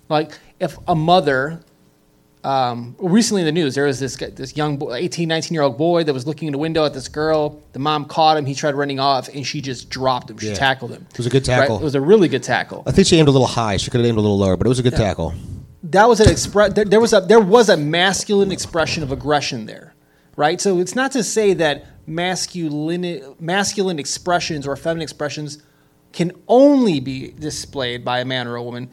[0.10, 1.62] Like if a mother,
[2.44, 5.78] um, recently in the news, there was this this young boy, 18, 19 year old
[5.78, 7.62] boy that was looking in the window at this girl.
[7.74, 8.46] The mom caught him.
[8.46, 10.38] He tried running off, and she just dropped him.
[10.38, 10.54] She Yeah.
[10.54, 11.06] tackled him.
[11.12, 11.78] It was a good tackle.
[11.78, 12.84] It was a really good tackle.
[12.86, 13.76] I think she aimed a little high.
[13.78, 15.34] She could have aimed a little lower, but it was a good tackle.
[15.84, 16.74] that was an express.
[16.74, 19.94] There, there was a there was a masculine expression of aggression there,
[20.38, 20.60] right?
[20.62, 25.60] So it's not to say that masculine masculine expressions or feminine expressions
[26.12, 28.90] can only be displayed by a man or a woman,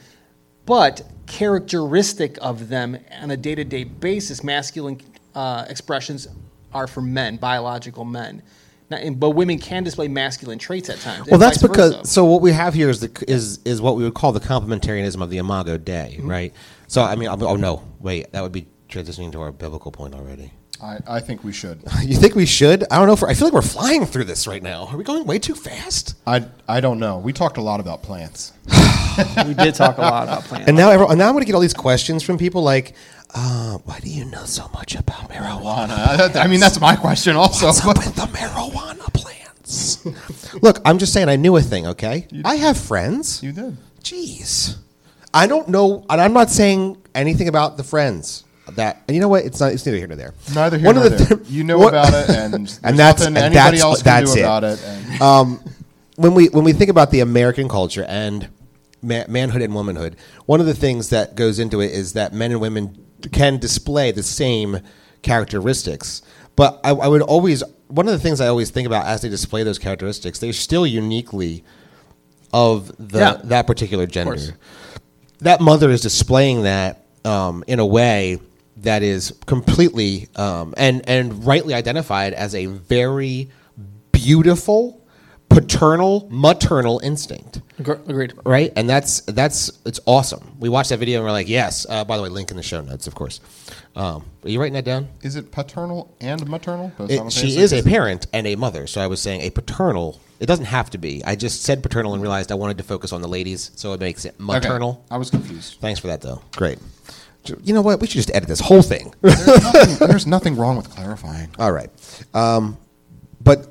[0.67, 5.01] but characteristic of them on a day to day basis, masculine
[5.35, 6.29] uh, expressions
[6.73, 8.43] are for men, biological men.
[8.91, 11.27] Now, and- but women can display masculine traits at times.
[11.29, 12.07] Well, that's because versa.
[12.09, 15.21] so what we have here is the is is what we would call the complementarianism
[15.23, 16.29] of the Imago Dei, Mm-hmm.
[16.31, 16.55] right?
[16.87, 20.53] So I mean, oh no, wait, that would be transitioning to our biblical point already.
[20.83, 21.83] I, I think we should.
[22.03, 22.85] You think we should?
[22.91, 23.17] I don't know.
[23.17, 24.87] For I feel like we're flying through this right now.
[24.87, 26.15] Are we going way too fast?
[26.27, 27.19] I, I don't know.
[27.19, 28.53] We talked a lot about plants.
[29.47, 30.67] we did talk a lot about plants.
[30.69, 32.95] And now, everyone, now I'm going to get all these questions from people like,
[33.35, 35.89] uh, "Why do you know so much about marijuana?
[35.89, 36.37] Marijuana.
[36.45, 37.67] I mean, that's my question also.
[37.67, 40.05] What's up with the marijuana plants?"
[40.63, 41.87] Look, I'm just saying, I knew a thing.
[41.89, 43.43] Okay, I have friends.
[43.43, 43.77] you did.
[44.03, 44.77] Jeez,
[45.35, 49.03] I don't know, and I'm not saying anything about the friends that.
[49.09, 49.45] And you know what?
[49.45, 49.73] It's not.
[49.73, 50.35] It's neither here nor there.
[50.55, 51.37] Neither here One of nor the there.
[51.39, 54.25] thi- You know what- about it, and, and that's nothing and anybody that's, else can
[54.25, 54.43] that's do it.
[54.43, 54.83] about it.
[54.85, 55.61] And um,
[56.17, 58.49] when we when we think about the American culture and
[59.03, 62.51] ma- manhood and womanhood, one of the things that goes into it is that men
[62.53, 64.81] and women can display the same
[65.23, 66.23] characteristics.
[66.57, 69.29] But I, I would always one of the things I always think about as they
[69.29, 71.63] display those characteristics, they're still uniquely
[72.53, 73.41] of the Yeah.
[73.45, 74.13] that particular course.
[74.47, 74.59] gender.
[75.41, 78.41] That mother is displaying that um, in a way
[78.87, 83.51] that is completely um, and and rightly identified as a very
[84.13, 85.03] beautiful
[85.49, 87.61] paternal maternal instinct.
[87.79, 88.33] Agreed.
[88.45, 88.73] right?
[88.77, 90.57] And that's that's it's awesome.
[90.59, 92.63] We watched that video and we're like yes uh, by the way link in the
[92.63, 93.41] show notes of course.
[93.95, 95.09] Um, are you writing that down?
[95.23, 96.93] Is it paternal and maternal?
[96.99, 100.45] It, she is a parent and a mother so i was saying a paternal it
[100.47, 101.25] doesn't have to be.
[101.25, 104.01] I just said paternal and realized i wanted to focus on the ladies so it
[104.01, 104.45] makes it Okay.
[104.45, 105.05] maternal.
[105.11, 105.79] I was confused.
[105.81, 106.43] thanks for that though.
[106.57, 106.79] Great
[107.63, 110.77] you know what we should just edit this whole thing There's nothing, there's nothing wrong
[110.77, 111.51] with clarifying.
[111.59, 111.91] all right
[112.35, 112.77] um,
[113.41, 113.67] but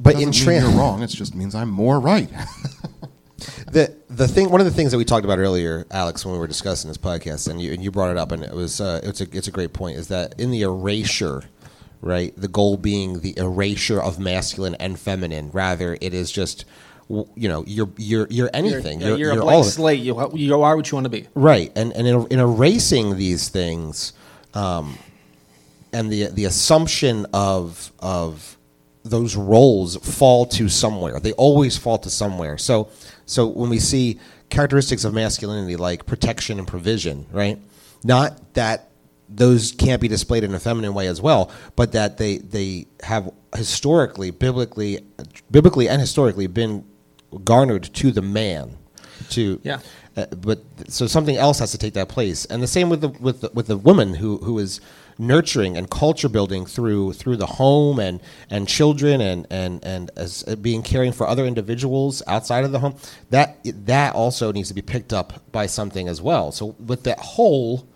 [0.00, 1.02] but Doesn't in trans you're wrong.
[1.02, 2.30] It just means I'm more right.
[3.72, 6.38] the the thing one of the things that we talked about earlier, Alex, when we
[6.38, 9.00] were discussing this podcast, and you and you brought it up, and it was uh,
[9.02, 11.42] it's a it's a great point, is that in the erasure,
[12.00, 12.32] right?
[12.36, 15.50] The goal being the erasure of masculine and feminine.
[15.52, 16.64] Rather, it is just
[17.08, 19.00] you know you're you're you're anything.
[19.00, 19.70] You're, you're a all blank of it.
[19.70, 20.00] slate.
[20.00, 21.26] You, you are what you want to be.
[21.34, 24.12] Right, and and in, in erasing these things,
[24.54, 24.98] um,
[25.92, 28.56] and the the assumption of of
[29.04, 31.18] those roles fall to somewhere.
[31.18, 32.58] They always fall to somewhere.
[32.58, 32.90] So
[33.24, 34.18] so when we see
[34.50, 37.58] characteristics of masculinity like protection and provision, right?
[38.04, 38.90] Not that
[39.28, 43.30] those can't be displayed in a feminine way as well, but that they they have
[43.56, 45.00] historically, biblically,
[45.50, 46.84] biblically and historically been
[47.44, 48.76] garnered to the man.
[49.30, 49.80] To Yeah.
[50.16, 53.08] uh, but so something else has to take that place, and the same with the
[53.08, 54.80] with the, with the woman who who is
[55.18, 60.44] nurturing and culture building through through the home and and children and and and as
[60.46, 62.94] uh, being caring for other individuals outside of the home.
[63.30, 66.52] That that also needs to be picked up by something as well.
[66.52, 67.86] So with that whole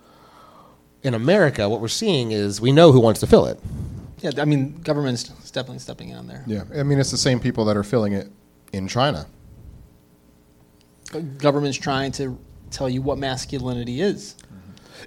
[1.04, 3.60] in America, what we're seeing is we know who wants to fill it.
[4.20, 6.44] Yeah, I mean, government's definitely stepping in on there.
[6.46, 8.30] Yeah, I mean, it's the same people that are filling it
[8.72, 9.26] in China.
[11.38, 12.38] Government's trying to
[12.70, 14.34] tell you what masculinity is.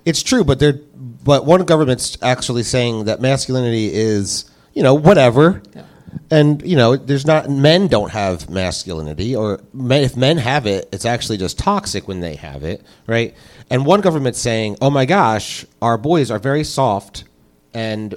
[0.03, 5.63] It's true, but they're but one government's actually saying that masculinity is you know whatever,
[5.75, 5.83] Yeah.
[6.29, 10.89] and you know there's not men don't have masculinity, or men, if men have it,
[10.91, 13.33] it's actually just toxic when they have it, right?
[13.71, 17.23] And one government's saying, oh my gosh, our boys are very soft,
[17.73, 18.13] and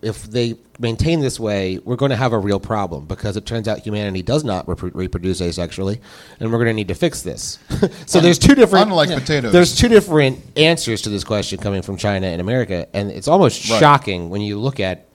[0.00, 3.66] if they maintain this way, we're going to have a real problem because it turns
[3.68, 6.00] out humanity does not repro- reproduce asexually,
[6.40, 7.58] and we're going to need to fix this.
[8.06, 9.52] so there's two different Unlike potatoes.
[9.52, 13.68] there's two different answers to this question coming from China and America, and it's almost
[13.70, 13.80] Right.
[13.80, 15.06] shocking when you look at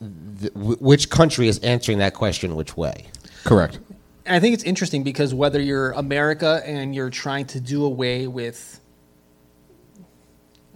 [0.00, 3.06] the, w- which country is answering that question which way.
[3.44, 3.78] Correct.
[4.24, 8.26] And I think it's interesting because whether you're America and you're trying to do away
[8.28, 8.78] with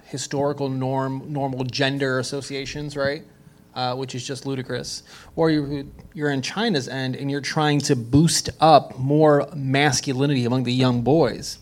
[0.06, 3.24] historical norm normal gender associations, right?
[3.74, 5.02] Uh, which is just ludicrous.
[5.34, 10.64] Or you're, you're in China's end and you're trying to boost up more masculinity among
[10.64, 11.58] the young boys.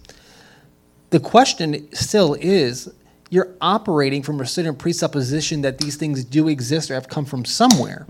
[1.10, 2.88] The question still is
[3.30, 7.44] you're operating from a certain presupposition that these things do exist or have come from
[7.44, 8.06] somewhere.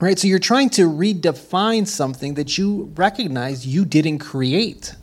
[0.00, 0.18] Right?
[0.18, 4.94] So you're trying to redefine something that you recognize you didn't create.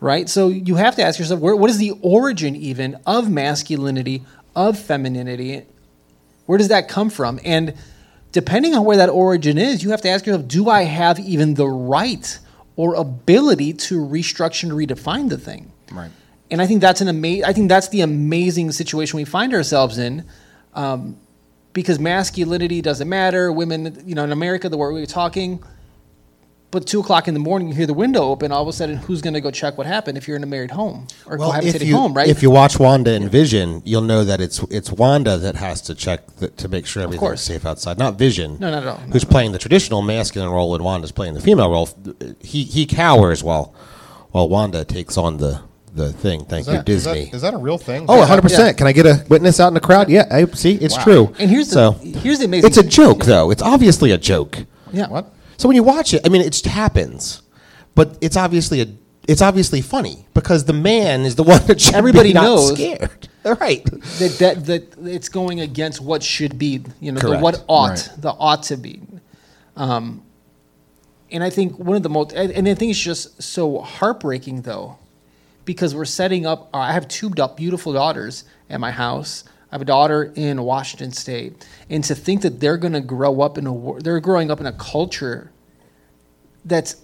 [0.00, 0.28] Right?
[0.28, 4.78] So you have to ask yourself where, what is the origin even of masculinity, of
[4.78, 5.64] femininity?
[6.44, 7.40] Where does that come from?
[7.44, 7.74] And
[8.32, 11.54] depending on where that origin is, you have to ask yourself do I have even
[11.54, 12.38] the right
[12.76, 15.72] or ability to restructure and redefine the thing?
[15.90, 16.10] Right.
[16.50, 19.98] And I think that's an ama- I think that's the amazing situation we find ourselves
[19.98, 20.24] in,
[20.74, 21.16] um,
[21.72, 23.50] because masculinity doesn't matter.
[23.50, 25.62] Women, you know, in America, the way we were talking,
[26.70, 28.52] but two o'clock in the morning, you hear the window open.
[28.52, 30.46] All of a sudden, who's going to go check what happened if you're in a
[30.46, 32.28] married home or if cohabitating you home, right?
[32.28, 35.94] if you watch Wanda and Vision, you'll know that it's it's Wanda that has to
[35.94, 37.42] check the, to make sure everything's course.
[37.42, 38.58] safe outside, not Vision.
[38.60, 38.96] No, not at all.
[39.12, 41.88] Who's playing the traditional masculine role and Wanda's playing the female role?
[42.40, 43.74] He he cowers while
[44.32, 45.60] while Wanda takes on the
[45.94, 46.44] the thing.
[46.44, 47.30] Thank Is you, that- Disney.
[47.32, 48.04] is that a real thing?
[48.06, 48.40] Oh, 100 Yeah.
[48.42, 48.76] percent.
[48.76, 50.10] Can I get a witness out in the crowd?
[50.10, 50.74] Yeah, I see.
[50.74, 51.04] It's Wow.
[51.04, 51.34] true.
[51.38, 52.66] and here's the so here's the amazing.
[52.68, 53.50] it's a joke, though.
[53.50, 54.66] It's obviously a joke.
[54.92, 55.08] yeah.
[55.08, 55.32] What?
[55.56, 57.42] So when you watch it, I mean, it just happens,
[57.94, 58.86] but it's obviously a
[59.28, 62.74] it's obviously funny because the man is the one that should Everybody be not knows.
[62.74, 63.28] scared.
[63.60, 63.84] Right.
[63.84, 68.10] that, that that it's going against what should be, you know, the what ought, Right.
[68.18, 69.00] the ought to be.
[69.76, 70.22] Um,
[71.30, 74.62] and I think one of the most, and and I think it's just so heartbreaking
[74.62, 74.98] though,
[75.64, 76.68] because we're setting up.
[76.74, 79.44] I have two da- beautiful daughters at my house.
[79.70, 83.40] I have a daughter in Washington State, and to think that they're going to grow
[83.40, 85.50] up in a, they're growing up in a culture
[86.64, 86.96] that's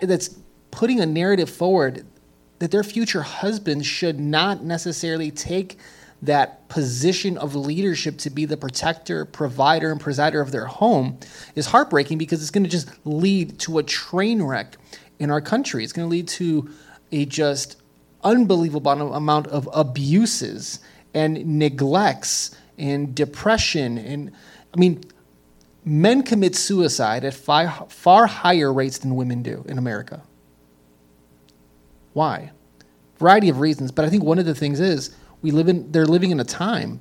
[0.00, 0.36] that's
[0.70, 2.04] putting a narrative forward
[2.58, 5.78] that their future husbands should not necessarily take
[6.20, 11.18] that position of leadership to be the protector, provider, and presider of their home
[11.54, 14.76] is heartbreaking because it's going to just lead to a train wreck
[15.20, 15.84] in our country.
[15.84, 16.68] It's going to lead to
[17.12, 17.80] a just
[18.24, 20.80] unbelievable amount of abuses
[21.14, 24.32] and neglects and depression and
[24.74, 25.02] I mean
[25.84, 30.22] men commit suicide at far, far higher rates than women do in America.
[32.12, 32.50] Why?
[33.18, 36.06] Variety of reasons, but I think one of the things is we live in they're
[36.06, 37.00] living in a time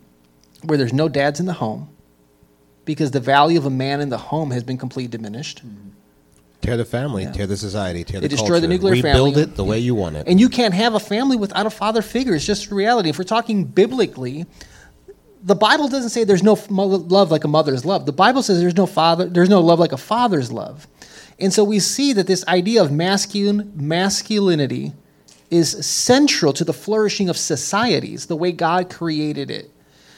[0.64, 1.90] where there's no dads in the home
[2.86, 5.66] because the value of a man in the home has been completely diminished.
[5.66, 5.90] Mm-hmm.
[6.62, 7.32] Tear the family, Yeah.
[7.32, 9.42] tear the society, tear They the destroy the nuclear rebuild family.
[9.44, 10.28] it the way you want it.
[10.28, 12.34] And you can't have a family without a father figure.
[12.34, 13.10] It's just reality.
[13.10, 14.46] If we're talking biblically,
[15.44, 18.06] the Bible doesn't say there's no love like a mother's love.
[18.06, 20.88] The Bible says there's no father, there's no love like a father's love.
[21.40, 24.94] And so we see that this idea of masculine masculinity
[25.52, 29.70] is central to the flourishing of societies, the way God created it.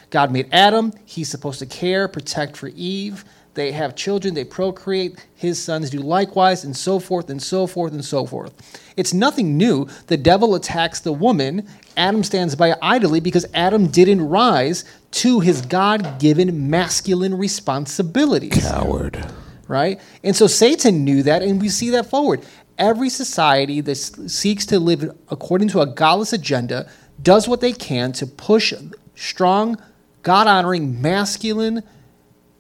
[0.10, 3.26] God made Adam, he's supposed to care, protect for Eve.
[3.60, 7.92] They have children, they procreate, his sons do likewise, and so forth, and so forth,
[7.92, 8.54] and so forth.
[8.96, 9.86] It's nothing new.
[10.08, 11.68] The devil attacks the woman.
[11.98, 19.28] Adam stands by idly because Adam didn't rise to his God given masculine responsibilities Coward.
[19.68, 20.00] right?
[20.24, 22.46] And so Satan knew that, and we see that forward.
[22.80, 26.90] every society that seeks to live according to a godless agenda
[27.22, 28.74] does what they can to push
[29.16, 29.78] strong,
[30.24, 31.84] God honoring, masculine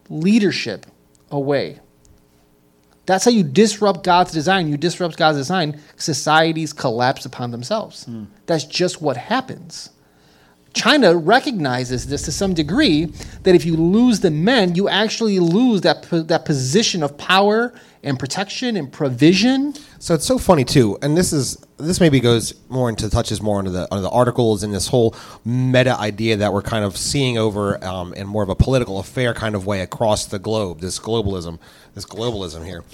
[0.10, 0.86] leadership
[1.32, 1.80] away.
[3.06, 4.68] That's how you disrupt God's design.
[4.68, 8.04] You disrupt God's design, societies collapse upon themselves.
[8.06, 8.26] Hmm.
[8.46, 9.90] That's just what happens.
[10.74, 13.06] China recognizes this to some degree
[13.44, 18.20] that if you lose the men, you actually lose that, that position of power and
[18.20, 19.74] protection and provision.
[20.02, 23.60] So it's so funny too, and this is this maybe goes more into touches more
[23.60, 27.84] into the the articles and this whole meta idea that we're kind of seeing over
[27.84, 30.80] um, in more of a political affair kind of way across the globe.
[30.80, 31.60] This globalism,
[31.96, 32.86] this globalism here.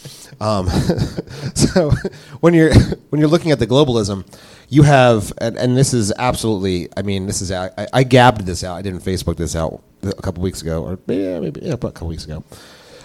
[0.41, 0.68] Um,
[1.56, 1.91] so
[2.39, 2.74] when you're
[3.10, 4.26] when you're looking at the globalism,
[4.70, 6.89] you have and, and this is absolutely.
[6.98, 8.78] I mean, this is I, I gabbed this out.
[8.78, 12.08] I didn't Facebook this out a couple weeks ago, or yeah, maybe yeah, a couple
[12.08, 12.44] weeks ago.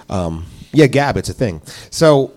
[0.08, 1.60] Um, yeah, Gab, it's a thing.
[1.90, 2.32] So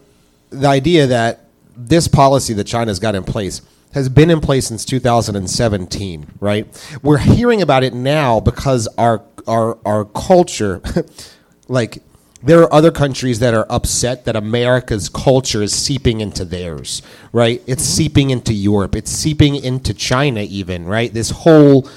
[0.49, 1.42] the idea that
[1.75, 3.61] this policy that China's got in place
[3.93, 6.97] has been in place since 2017, right?
[7.03, 10.81] We're hearing about it now because our our our culture,
[11.67, 12.01] like
[12.41, 17.61] there are other countries that are upset that America's culture is seeping into theirs, right?
[17.67, 18.95] It's seeping into Europe.
[18.95, 21.13] It's seeping into China, even, right?
[21.13, 21.89] This whole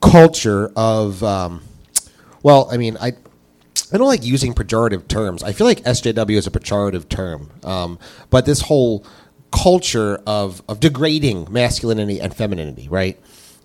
[0.00, 1.62] culture of, um,
[2.42, 3.12] well, I mean, I.
[3.92, 5.42] I don't like using pejorative terms.
[5.42, 7.98] I feel like SJW is a pejorative term, um,
[8.30, 9.04] but this whole
[9.52, 13.20] culture of of degrading masculinity and femininity, right?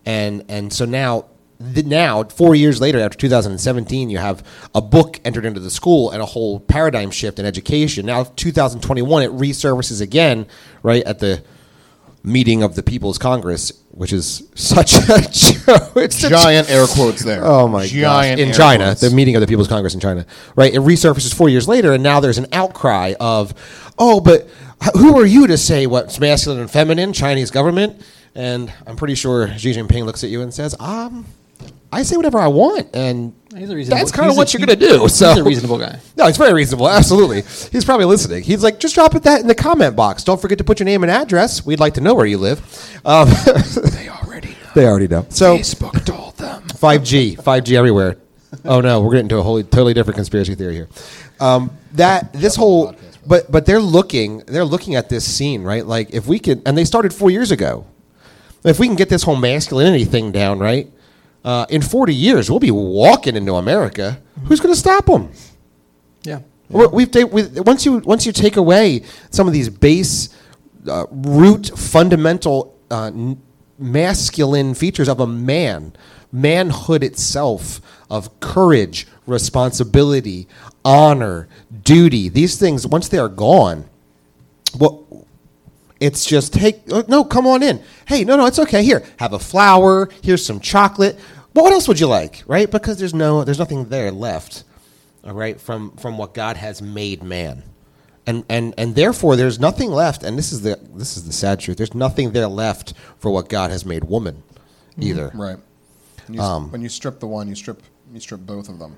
[0.05, 1.25] And and so now
[1.59, 6.11] the, now four years later, after 2017, you have a book entered into the school
[6.11, 8.05] and a whole paradigm shift in education.
[8.05, 10.45] Now 2021, it resurfaces again,
[10.83, 11.43] right at the
[12.23, 14.99] meeting of the People's Congress, which is such a
[15.31, 15.91] joke.
[15.95, 17.43] It's a Giant air quotes there.
[17.43, 18.47] Oh my Giant gosh!
[18.47, 19.01] In China, quotes.
[19.01, 20.25] the meeting of the People's Congress in China,
[20.55, 20.73] right?
[20.73, 23.53] It resurfaces four years later, and now there's an outcry of,
[23.97, 24.47] "Oh, but
[24.95, 28.01] who are you to say what's masculine and feminine?" Chinese government,
[28.35, 31.25] and I'm pretty sure Xi Jinping looks at you and says, "Um,
[31.91, 34.65] I say whatever I want," and He's a reasonable- that's kind of what a- you're
[34.65, 35.07] going to do.
[35.09, 35.99] So he's a reasonable guy.
[36.15, 36.89] No, he's very reasonable.
[36.89, 37.41] Absolutely,
[37.71, 38.43] he's probably listening.
[38.43, 40.23] He's like, just drop it that in the comment box.
[40.23, 41.65] Don't forget to put your name and address.
[41.65, 42.59] We'd like to know where you live.
[43.05, 43.27] Um,
[43.91, 44.55] They already know.
[44.75, 45.25] they already know.
[45.29, 46.61] So Facebook told them.
[46.63, 48.17] 5G, 5G everywhere.
[48.63, 50.87] Oh no, we're getting into a wholly totally different conspiracy theory here.
[51.39, 55.85] Um, that this whole, but but they're looking they're looking at this scene right.
[55.85, 57.85] Like if we could, and they started four years ago.
[58.63, 60.89] If we can get this whole masculinity thing down right,
[61.47, 64.21] uh, in 40 years we'll be walking into America.
[64.45, 65.31] Who's going to stop them?
[66.23, 66.39] Yeah.
[66.69, 70.29] Well, We've ta- we, once you once you take away some of these base
[70.89, 73.41] uh, root fundamental uh, n-
[73.79, 75.93] masculine features of a man,
[76.33, 77.79] manhood itself,
[78.09, 80.47] of courage, responsibility,
[80.83, 81.47] honor,
[81.83, 82.27] duty.
[82.27, 83.85] These things once they are gone,
[84.77, 85.05] well,
[86.01, 87.81] it's just hey, oh, no, come on in.
[88.05, 88.83] Hey, no, no, it's okay.
[88.83, 90.09] Here, have a flower.
[90.21, 91.17] Here's some chocolate.
[91.57, 92.69] But what else would you like, right?
[92.69, 94.63] Because there's no, there's nothing there left,
[95.23, 97.63] all right, from from what God has made man,
[98.27, 100.21] and and and therefore there's nothing left.
[100.21, 101.77] And this is the this is the sad truth.
[101.77, 104.43] There's nothing there left for what God has made woman,
[104.99, 105.31] either.
[105.33, 105.57] Right.
[106.27, 107.81] When you, Um, when you strip the one, you strip
[108.13, 108.95] you strip both of them.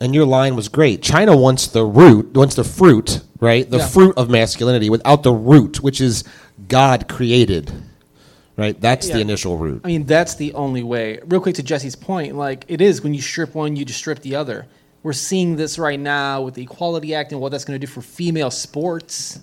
[0.00, 1.02] And your line was great.
[1.02, 3.70] China wants the root, wants the fruit, right?
[3.70, 3.86] The Yeah.
[3.86, 6.24] fruit of masculinity without the root, which is
[6.66, 7.70] God created,
[8.60, 8.78] right?
[8.78, 9.80] That's the initial root.
[9.84, 11.18] I mean, that's the only way.
[11.24, 14.20] Real quick to Jesse's point, like it is when you strip one, you just strip
[14.20, 14.66] the other.
[15.02, 17.90] We're seeing this right now with the Equality Act and what that's going to do
[17.90, 19.40] for female sports,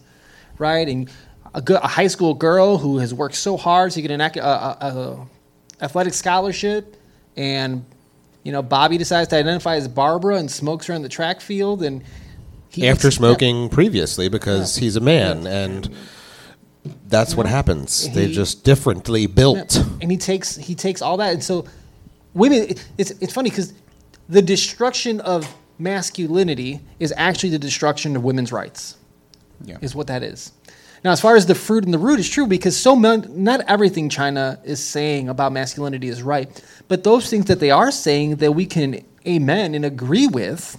[0.60, 0.88] right?
[0.88, 1.10] And
[1.56, 4.30] a, good, a high school girl who has worked so hard to get an a,
[4.40, 5.28] a,
[5.82, 6.96] athletic scholarship,
[7.36, 7.84] and
[8.44, 11.82] you know Bobby decides to identify as Barbara and smokes her in the track field,
[11.82, 12.04] and
[12.70, 14.82] he After smoking previously because Yeah.
[14.84, 15.90] he's a man and
[17.08, 18.10] that's what happens.
[18.14, 19.78] They're just differently built.
[20.02, 21.66] And he takes he takes all that, and so
[22.34, 22.64] women.
[22.70, 23.74] it- It's it's funny because
[24.30, 25.48] the destruction of
[25.80, 28.96] masculinity is actually the destruction of women's rights.
[29.66, 29.78] Yeah.
[29.82, 30.52] Is what that is.
[31.04, 33.62] Now, as far as the fruit and the root is true, because so mon- not
[33.68, 36.50] everything China is saying about masculinity is right,
[36.88, 40.78] but those things that they are saying that we can amen and agree with,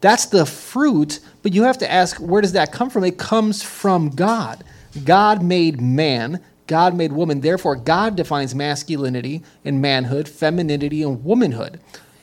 [0.00, 1.20] that's the fruit.
[1.42, 3.04] But you have to ask, where does that come from?
[3.04, 4.64] It comes from God.
[5.04, 6.42] God made man.
[6.66, 7.40] God made woman.
[7.40, 11.80] Therefore, God defines masculinity and manhood, femininity and womanhood.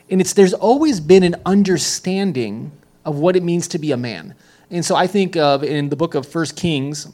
[0.10, 2.72] And it's there's always been an understanding
[3.04, 4.36] of what it means to be a man.
[4.70, 7.08] And so I think of in the book of First Kings,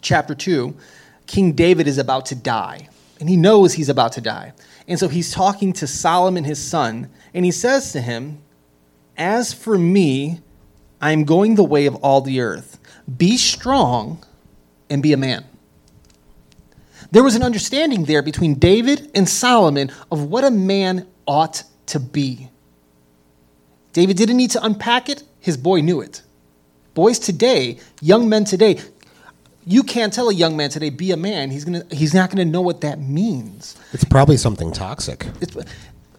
[0.00, 0.74] chapter 2,
[1.26, 2.88] King David is about to die,
[3.20, 4.52] and he knows he's about to die.
[4.88, 8.38] And so he's talking to Solomon, his son, and he says to him,
[9.16, 10.40] As for me,
[11.00, 12.78] I am going the way of all the earth.
[13.16, 14.24] Be strong
[14.90, 15.44] and be a man.
[17.12, 21.98] There was an understanding there between David and Solomon of what a man ought to
[21.98, 22.48] be.
[23.92, 26.22] David didn't need to unpack it, his boy knew it.
[26.94, 28.78] Boys today, young men today,
[29.64, 31.50] you can't tell a young man today, be a man.
[31.50, 33.76] He's, gonna, he's not going to know what that means.
[33.92, 35.26] It's probably something toxic.
[35.40, 35.56] It's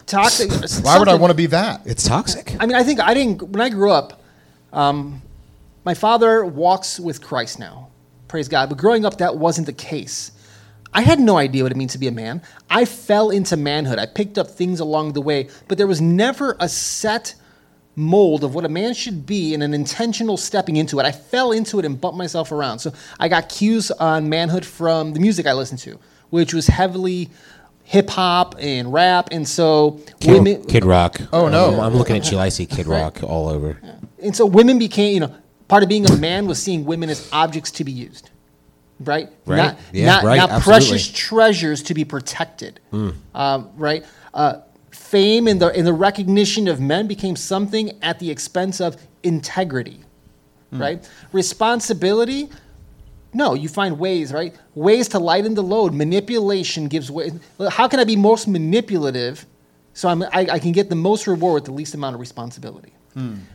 [0.06, 0.52] toxic.
[0.84, 1.82] Why would I want to be that?
[1.86, 2.56] It's toxic.
[2.60, 3.42] I mean, I think I didn't.
[3.42, 4.22] When I grew up,
[4.74, 5.22] um,
[5.84, 7.91] my father walks with Christ now.
[8.32, 8.70] Praise God.
[8.70, 10.32] But growing up, that wasn't the case.
[10.94, 12.42] I had no idea what it means to be a man.
[12.70, 14.00] I fell into manhood.
[14.00, 17.36] I picked up things along the way, but there was never a set
[17.98, 21.06] mold of what a man should be and an intentional stepping into it.
[21.06, 22.80] I fell into it and bumped myself around.
[22.80, 27.30] So I got cues on manhood from the music I listened to, which was heavily
[27.84, 29.28] hip hop and rap.
[29.34, 31.20] And so Kid, women, Kid Rock.
[31.34, 31.74] Oh, no.
[31.74, 32.40] I'm, I'm looking at you.
[32.40, 33.78] I see Kid Rock all over.
[34.24, 35.36] and so women became, you know,
[35.72, 38.30] part of being a man was seeing women as objects to be used,
[39.00, 39.30] right?
[39.46, 39.58] Right.
[39.58, 42.82] Not, Yeah, not, right, not precious treasures to be protected,
[43.34, 44.04] um, right?
[44.34, 44.56] Uh,
[44.90, 50.02] fame and the, and the recognition of men became something at the expense of integrity,
[50.74, 51.10] right?
[51.32, 52.50] Responsibility,
[53.34, 54.54] no, you find ways, right?
[54.76, 55.94] Ways to lighten the load.
[55.94, 57.32] Manipulation gives way.
[57.70, 59.46] How can I be most manipulative
[59.94, 62.92] so I'm, I, I can get the most reward with the least amount of responsibility?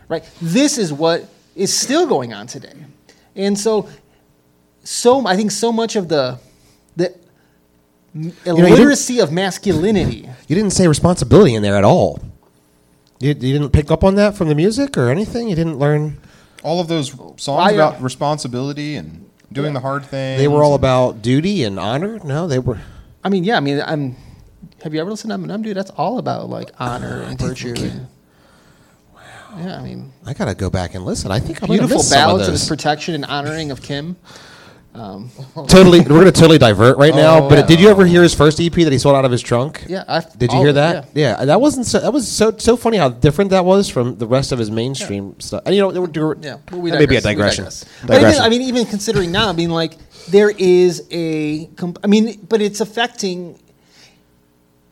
[0.09, 0.25] Right?
[0.41, 2.75] This is what is still going on today.
[3.35, 3.89] And so,
[4.85, 6.39] so I think so much of the,
[6.97, 7.15] the
[8.15, 10.29] know, you didn't- illiteracy of masculinity.
[10.49, 12.21] You didn't say responsibility in there at all.
[13.19, 15.49] You, you didn't pick up on that from the music or anything.
[15.49, 16.19] You didn't learn.
[16.63, 20.37] All of those songs I, uh, about responsibility and doing the hard thing.
[20.39, 22.19] They were all about duty and honor.
[22.25, 22.79] No, they were.
[23.25, 24.17] I mean, yeah, I mean, I'm.
[24.83, 25.77] Have you ever listened to Eminem, dude?
[25.77, 27.75] That's all about like honor and virtue.
[27.77, 28.09] And,
[29.57, 31.31] Yeah, I mean, I gotta go back and listen.
[31.31, 33.83] I think I'm gonna beautiful miss some of ballads of, his protection and honoring of
[33.83, 34.17] Kim.
[34.95, 35.31] Um,
[35.69, 37.45] totally, we're gonna totally divert right now.
[37.45, 37.67] Oh, but yeah.
[37.67, 39.85] did you ever hear his first EP that he sold out of his trunk?
[39.89, 41.09] yeah, I, Did you hear it, that?
[41.15, 41.45] Yeah.
[41.45, 41.87] that wasn't.
[41.87, 44.71] So, that was so so funny how different that was from the rest of his
[44.71, 45.63] mainstream stuff.
[45.67, 47.65] And you know, there were, Yeah, but we that may be a digress, digression.
[47.65, 47.85] digress.
[47.85, 48.43] But even, Digression.
[48.43, 49.99] I mean, even considering now, I mean, like
[50.29, 51.67] there is a.
[51.77, 53.59] comp- I mean, but it's affecting.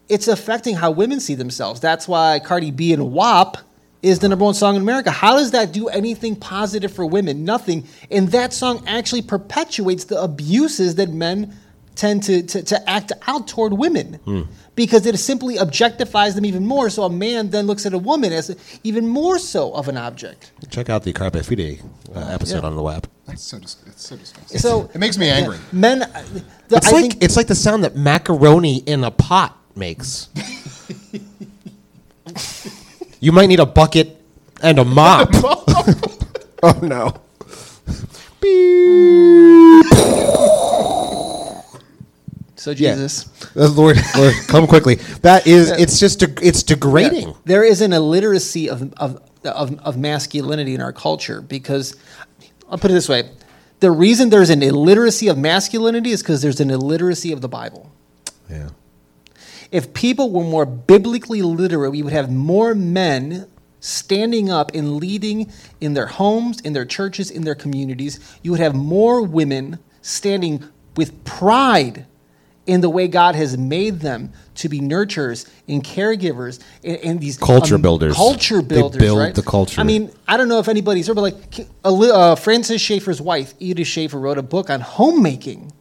[0.06, 1.80] It's affecting how women see themselves.
[1.80, 3.56] That's why Cardi B and WAP
[4.04, 5.10] is the number one song in America.
[5.10, 7.44] How does that do anything positive for women?
[7.44, 7.86] Nothing.
[8.10, 11.56] And that song actually perpetuates the abuses that men
[11.96, 14.18] tend to, to, to act out toward women
[14.74, 16.90] because it simply objectifies them even more.
[16.90, 20.50] So a man then looks at a woman as even more so of an object.
[20.70, 21.80] Check out the Carpe Fide
[22.14, 22.68] uh, episode Yeah.
[22.68, 23.08] on the web.
[23.26, 24.58] That's so, dis- it's so disgusting.
[24.58, 25.56] So it makes me angry.
[25.56, 26.24] Yeah, men, uh,
[26.68, 30.28] the, It's I like think, it's like the sound that macaroni in a pot makes.
[33.24, 34.20] you might need a bucket
[34.62, 35.30] and a mop.
[36.62, 37.14] oh no.
[42.56, 42.94] so Yeah.
[42.94, 43.30] Jesus.
[43.56, 44.96] Uh, Lord, Lord, come quickly.
[45.22, 47.34] That is, it's just, de- it's degrading.
[47.46, 51.96] There is an illiteracy of, of, of, of masculinity in our culture because,
[52.68, 53.30] I'll put it this way
[53.80, 57.90] the reason there's an illiteracy of masculinity is because there's an illiteracy of the Bible.
[58.50, 58.68] Yeah.
[59.74, 63.48] If people were more biblically literate, we would have more men
[63.80, 65.50] standing up and leading
[65.80, 68.20] in their homes, in their churches, in their communities.
[68.44, 70.62] You would have more women standing
[70.96, 72.06] with pride
[72.66, 77.42] in the way God has made them to be nurturers and caregivers and, and these
[77.42, 78.14] um, Culture builders.
[78.14, 79.34] Culture They build right?
[79.34, 79.80] the culture.
[79.80, 83.54] I mean, I don't know if anybody's heard, but like a uh, Francis Schaeffer's wife,
[83.58, 85.72] Edith Schaeffer, wrote a book on homemaking.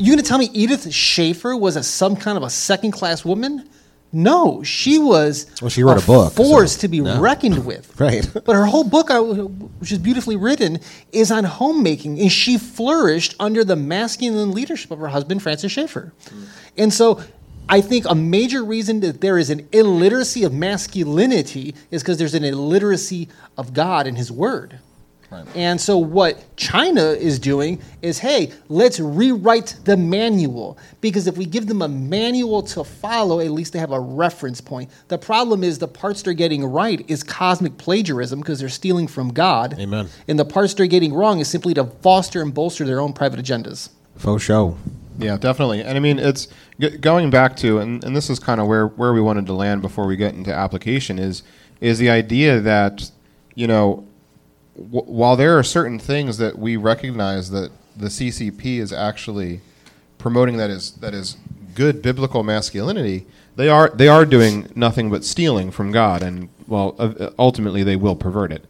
[0.00, 3.68] You gonna tell me Edith Schaeffer was a some kind of a second class woman?
[4.14, 5.46] No, she was.
[5.60, 7.20] Well, she wrote a book, force so, to be no.
[7.20, 8.00] reckoned with.
[8.00, 8.26] Right.
[8.32, 9.10] But her whole book,
[9.78, 10.78] which is beautifully written,
[11.12, 16.14] is on homemaking, and she flourished under the masculine leadership of her husband, Francis Schaeffer.
[16.24, 16.46] Mm.
[16.78, 17.22] And so,
[17.68, 22.34] I think a major reason that there is an illiteracy of masculinity is because there's
[22.34, 23.28] an illiteracy
[23.58, 24.78] of God and His Word.
[25.30, 25.46] Right.
[25.54, 30.76] And so, what China is doing is hey, let's rewrite the manual.
[31.00, 34.60] Because if we give them a manual to follow, at least they have a reference
[34.60, 34.90] point.
[35.08, 39.32] The problem is the parts they're getting right is cosmic plagiarism because they're stealing from
[39.32, 39.78] God.
[39.78, 40.08] Amen.
[40.26, 43.38] And the parts they're getting wrong is simply to foster and bolster their own private
[43.38, 43.90] agendas.
[44.16, 44.76] Faux show.
[45.18, 45.82] Yeah, definitely.
[45.82, 46.48] And I mean, it's
[46.80, 49.52] g- going back to, and, and this is kind of where, where we wanted to
[49.52, 51.42] land before we get into application is
[51.80, 53.10] is the idea that
[53.54, 54.06] you know,
[54.80, 59.60] w- while there are certain things that we recognize that the CCP is actually
[60.18, 61.36] promoting that is that is
[61.74, 63.26] good biblical masculinity,
[63.56, 67.96] they are they are doing nothing but stealing from God, and well, uh, ultimately they
[67.96, 68.64] will pervert it.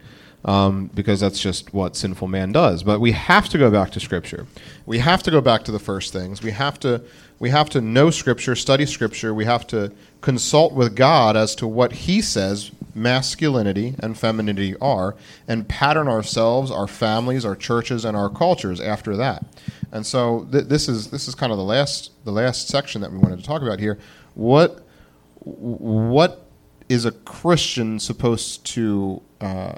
[0.44, 2.82] um, because that's just what sinful man does.
[2.82, 4.46] But we have to go back to Scripture.
[4.86, 6.42] We have to go back to the first things.
[6.42, 7.02] We have to
[7.38, 9.34] we have to know Scripture, study Scripture.
[9.34, 9.92] We have to
[10.22, 15.16] consult with God as to what He says masculinity and femininity are,
[15.46, 19.44] and pattern ourselves, our families, our churches, and our cultures after that.
[19.92, 23.12] And so th- this is this is kind of the last the last section that
[23.12, 23.98] we wanted to talk about here.
[24.34, 24.86] What
[25.40, 26.46] what
[26.88, 29.74] is a Christian supposed to uh,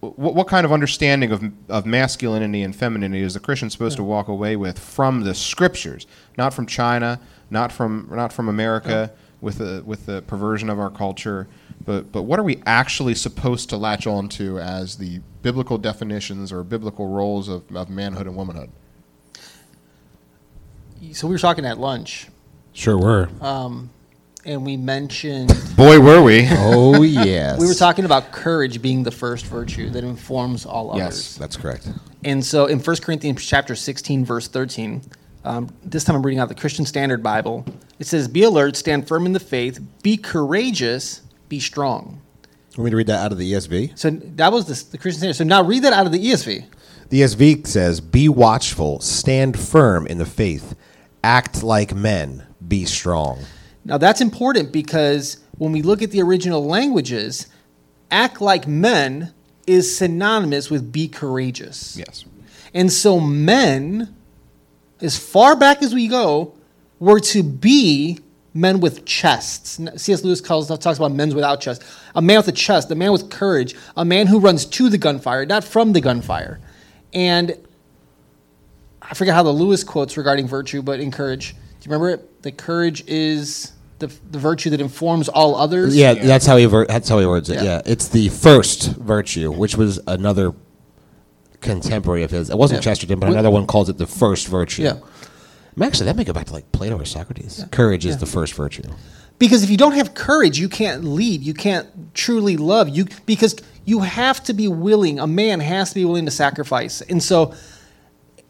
[0.00, 4.04] what, what kind of understanding of, of masculinity and femininity is the Christian supposed to
[4.04, 6.06] walk away with from the scriptures,
[6.36, 7.20] not from China,
[7.50, 11.48] not from not from America with the with the perversion of our culture,
[11.84, 16.52] but but what are we actually supposed to latch on to as the biblical definitions
[16.52, 18.70] or biblical roles of, of manhood and womanhood?
[21.12, 22.28] So we were talking at lunch,
[22.72, 23.28] Sure were.
[23.40, 23.90] um,
[24.46, 26.46] and we mentioned Boy, were we!
[26.50, 31.06] Oh yes, we were talking about courage being the first virtue that informs all Yes.
[31.06, 31.36] others.
[31.36, 31.88] That's correct.
[32.24, 35.02] And so in 1 Corinthians chapter 16, verse 13,
[35.44, 37.66] um, this time I'm reading out the Christian Standard Bible.
[37.98, 42.20] It says, Be alert, stand firm in the faith, be courageous, be strong.
[42.76, 43.96] Want me to read that out of the ESV?
[43.98, 45.36] So that was the, the Christian Standard.
[45.36, 46.66] So now read that out of the ESV.
[47.10, 50.74] The ESV says, "Be watchful, stand firm in the faith,
[51.22, 53.40] act like men, be strong."
[53.84, 57.46] Now that's important because when we look at the original languages,
[58.10, 59.32] act like men
[59.66, 61.96] is synonymous with be courageous.
[61.96, 62.24] yes.
[62.72, 64.14] And so men,
[65.00, 66.54] as far back as we go,
[66.98, 68.18] were to be
[68.54, 69.80] men with chests.
[69.96, 70.22] C.S.
[70.22, 71.84] Lewis calls talks about men without chests.
[72.14, 74.96] A man with a chest, a man with courage, a man who runs to the
[74.96, 76.60] gunfire, not from the gunfire.
[77.12, 77.58] And
[79.02, 81.50] I forget how the Lewis quotes regarding virtue, but in courage.
[81.52, 81.56] Do
[81.88, 82.42] you remember it?
[82.42, 85.96] The courage is the, the virtue that informs all others.
[85.96, 87.56] Yeah, that's how he ver- that's how he words it.
[87.56, 87.62] Yeah.
[87.64, 87.82] Yeah.
[87.84, 90.52] It's the first virtue, which was another
[91.60, 92.50] contemporary of his.
[92.50, 92.90] It wasn't Yeah.
[92.92, 94.82] Chesterton, but another one calls it the first virtue.
[94.82, 94.98] Yeah.
[95.80, 97.64] Actually, that may go back to like Plato or Socrates.
[97.70, 98.82] Courage is the first virtue.
[99.38, 101.42] Because if you don't have courage, you can't lead.
[101.42, 102.88] You can't truly love.
[102.88, 105.18] You because you have to be willing.
[105.18, 107.00] A man has to be willing to sacrifice.
[107.00, 107.54] And so,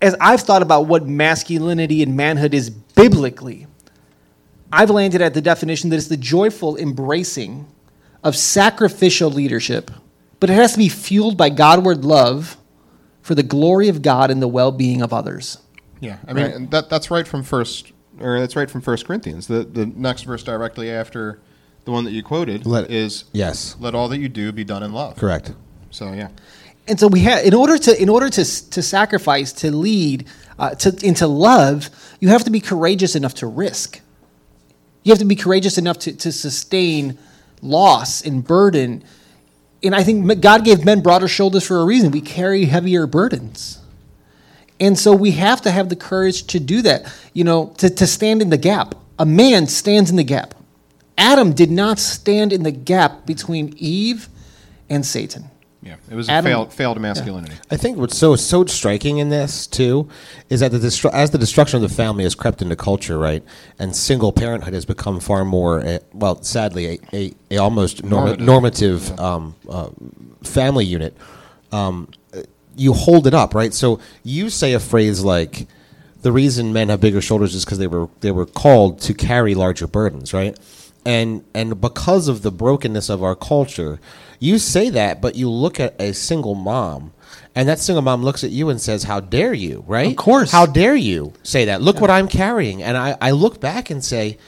[0.03, 3.67] as I've thought about what masculinity and manhood is biblically,
[4.71, 7.67] I've landed at the definition that it's the joyful embracing
[8.23, 9.91] of sacrificial leadership,
[10.41, 12.59] but it has to be fueled by Godward love
[13.23, 15.59] for the glory of God and the well-being of others.
[16.05, 16.71] Yeah, I mean Right.
[16.71, 19.47] that that's right from first, or that's right from First Corinthians.
[19.47, 21.41] The the next verse directly after
[21.85, 24.83] the one that you quoted Let- is Yes, "Let all that you do be done
[24.83, 25.53] in love." correct.
[25.91, 26.29] So yeah,
[26.89, 30.27] and so we have in order to in order to to sacrifice to lead
[30.59, 31.89] uh, to into love
[32.21, 34.01] you have to be courageous enough to risk
[35.03, 37.19] you have to be courageous enough to, to sustain
[37.61, 39.03] loss and burden
[39.83, 43.79] and i think god gave men broader shoulders for a reason we carry heavier burdens
[44.81, 48.07] and so we have to have the courage to do that you know to, to
[48.07, 50.55] stand in the gap a man stands in the gap
[51.17, 54.29] adam did not stand in the gap between eve
[54.91, 55.51] and satan
[55.85, 57.57] yeah, it was Adam- a failed failed masculinity.
[57.71, 60.09] I think what's so so striking in this too
[60.49, 63.45] is that the destru- as the destruction of the family has crept into culture, right,
[63.79, 68.37] and single parenthood has become far more, uh, well, sadly, a, a, a almost norma-
[68.39, 69.11] Normative.
[69.11, 69.91] normative um, uh,
[70.43, 71.15] family unit.
[71.71, 72.09] Um,
[72.77, 73.73] you hold it up, right?
[73.73, 75.67] So you say a phrase like,
[76.23, 79.55] "The reason men have bigger shoulders is because they were they were called to carry
[79.55, 80.57] larger burdens," right?
[81.05, 84.01] And and because of the brokenness of our culture,
[84.39, 87.13] you say that, but you look at a single mom,
[87.55, 90.11] and that single mom looks at you and says, "How dare you?" Right?
[90.11, 90.51] Of course.
[90.51, 91.83] How dare you say that?
[91.83, 94.39] Look what I'm carrying, and I, I look back and say,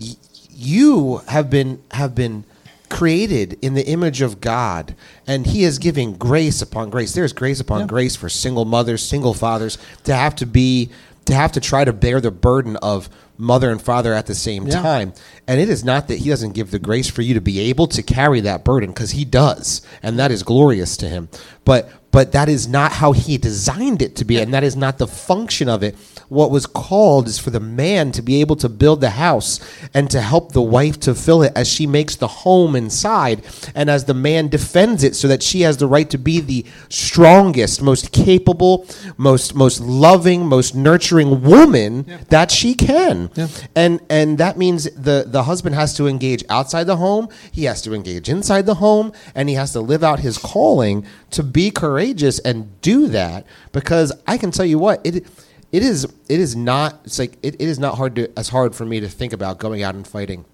[0.00, 0.16] y-
[0.50, 2.44] you have been have been
[2.88, 4.94] created in the image of God
[5.26, 7.86] and he is giving grace upon grace there's grace upon Yeah.
[7.86, 10.90] grace for single mothers single fathers to have to be
[11.24, 13.08] to have to try to bear the burden of
[13.38, 14.80] mother and father at the same Yeah.
[14.80, 15.12] time
[15.48, 17.86] and it is not that he doesn't give the grace for you to be able
[17.88, 21.28] to carry that burden because he does and that is glorious to him
[21.64, 24.96] but but that is not how he designed it to be and that is not
[24.96, 25.94] the function of it.
[26.30, 29.60] What was called is for the man to be able to build the house
[29.92, 33.44] and to help the wife to fill it as she makes the home inside
[33.74, 36.64] and as the man defends it so that she has the right to be the
[36.88, 38.86] strongest most capable
[39.18, 43.30] most most loving most nurturing woman that she can.
[43.34, 43.48] Yeah.
[43.74, 47.82] and and that means the the husband has to engage outside the home he has
[47.82, 51.70] to engage inside the home and he has to live out his calling to be
[51.70, 52.05] courageous
[52.40, 55.26] and do that because i can tell you what it
[55.72, 58.74] it is it is not it's like it, it is not hard to as hard
[58.74, 60.44] for me to think about going out and fighting.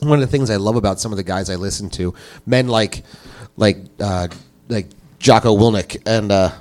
[0.00, 2.14] One of the things I love about some of the guys I listen to,
[2.46, 3.02] men like
[3.56, 4.28] like uh,
[4.68, 4.88] like
[5.18, 6.52] Jocko Wilnick and uh,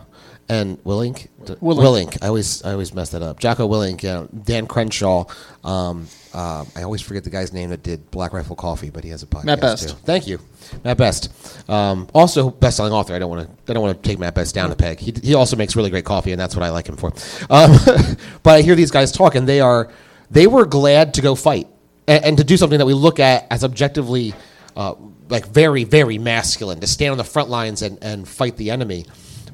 [0.51, 1.59] and Willink Willink.
[1.59, 2.17] Willink.
[2.21, 3.39] I always I always mess that up.
[3.39, 5.25] Jocko Willink, uh, Dan Crenshaw.
[5.63, 9.11] Um, uh, I always forget the guy's name that did Black Rifle Coffee, but he
[9.11, 9.89] has a podcast Matt Best.
[9.89, 9.95] too.
[10.03, 10.39] Thank you,
[10.83, 11.29] Matt Best.
[11.69, 13.15] Um, also, best-selling author.
[13.15, 13.71] I don't want to.
[13.71, 14.99] I don't want to take Matt Best down a peg.
[14.99, 17.13] He, he also makes really great coffee, and that's what I like him for.
[17.49, 17.77] Um,
[18.43, 19.89] but I hear these guys talk, and they are
[20.29, 21.69] they were glad to go fight
[22.07, 24.33] and, and to do something that we look at as objectively
[24.75, 24.95] uh,
[25.29, 29.05] like very very masculine to stand on the front lines and, and fight the enemy.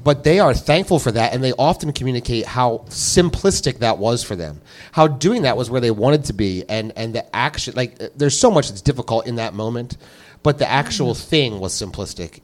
[0.07, 4.37] But they are thankful for that, and they often communicate how simplistic that was for
[4.37, 4.61] them.
[4.93, 7.73] How doing that was where they wanted to be, and and the action.
[7.75, 9.97] Like, there's so much that's difficult in that moment,
[10.43, 12.39] but the actual thing was simplistic,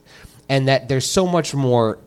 [0.46, 1.98] and that there's so much more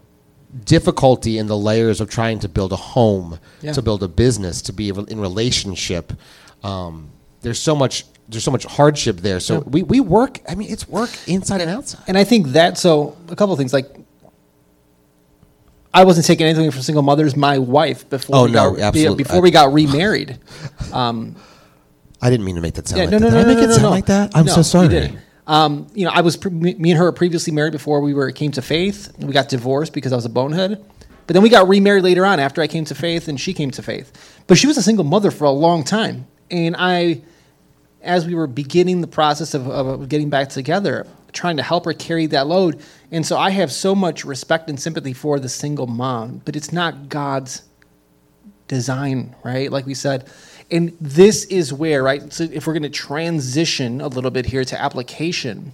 [0.63, 3.73] difficulty in the layers of trying to build a home, Yeah.
[3.73, 6.13] to build a business, to be in relationship.
[6.61, 7.09] Um,
[7.41, 8.05] there's so much.
[8.29, 9.39] There's so much hardship there.
[9.39, 10.39] So we, we work.
[10.47, 12.03] I mean, it's work inside and outside.
[12.07, 13.87] And I think that so a couple of things like
[15.97, 17.35] I wasn't taking anything from single mothers.
[17.35, 19.23] My wife before Oh, we no, got, absolutely.
[19.23, 20.37] before we got remarried.
[20.93, 21.35] Um,
[22.21, 23.31] I didn't mean to make that sound yeah, like no, that.
[23.31, 23.89] no, Did no, I make no, it no, sound no.
[23.89, 24.31] like that?
[24.35, 24.87] I'm so you sorry.
[24.89, 25.19] didn't.
[25.47, 28.51] Um, you know, I was me and her were previously married before we were came
[28.51, 29.11] to faith.
[29.17, 30.85] We got divorced because I was a bonehead,
[31.25, 33.71] but then we got remarried later on after I came to faith and she came
[33.71, 34.11] to faith.
[34.45, 37.21] But she was a single mother for a long time, and I,
[38.03, 41.93] as we were beginning the process of, of getting back together, trying to help her
[41.93, 42.81] carry that load,
[43.11, 46.73] and so I have so much respect and sympathy for the single mom, but it's
[46.73, 47.63] not God's
[48.67, 49.71] design, right?
[49.71, 50.29] Like we said.
[50.69, 52.31] And this is where, right?
[52.33, 55.71] So if we're going to transition a little bit here to application,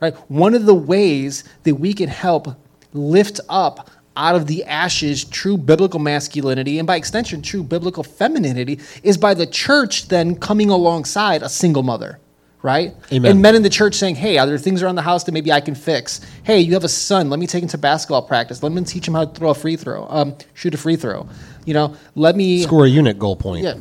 [0.00, 0.14] right?
[0.30, 2.48] One of the ways that we can help
[2.92, 8.80] lift up out of the ashes true biblical masculinity and by extension true biblical femininity
[9.02, 12.18] is by the church then coming alongside a single mother
[12.66, 13.30] right Amen.
[13.30, 15.52] and men in the church saying hey are there things around the house that maybe
[15.52, 18.62] i can fix hey you have a son let me take him to basketball practice
[18.62, 21.28] let me teach him how to throw a free throw um, shoot a free throw
[21.64, 23.64] you know let me Score a unit goal point.
[23.64, 23.74] yeah.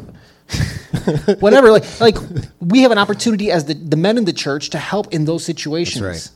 [1.40, 1.72] Whatever.
[1.72, 2.16] Like, like
[2.60, 5.44] we have an opportunity as the, the men in the church to help in those
[5.44, 6.04] situations.
[6.04, 6.30] Right.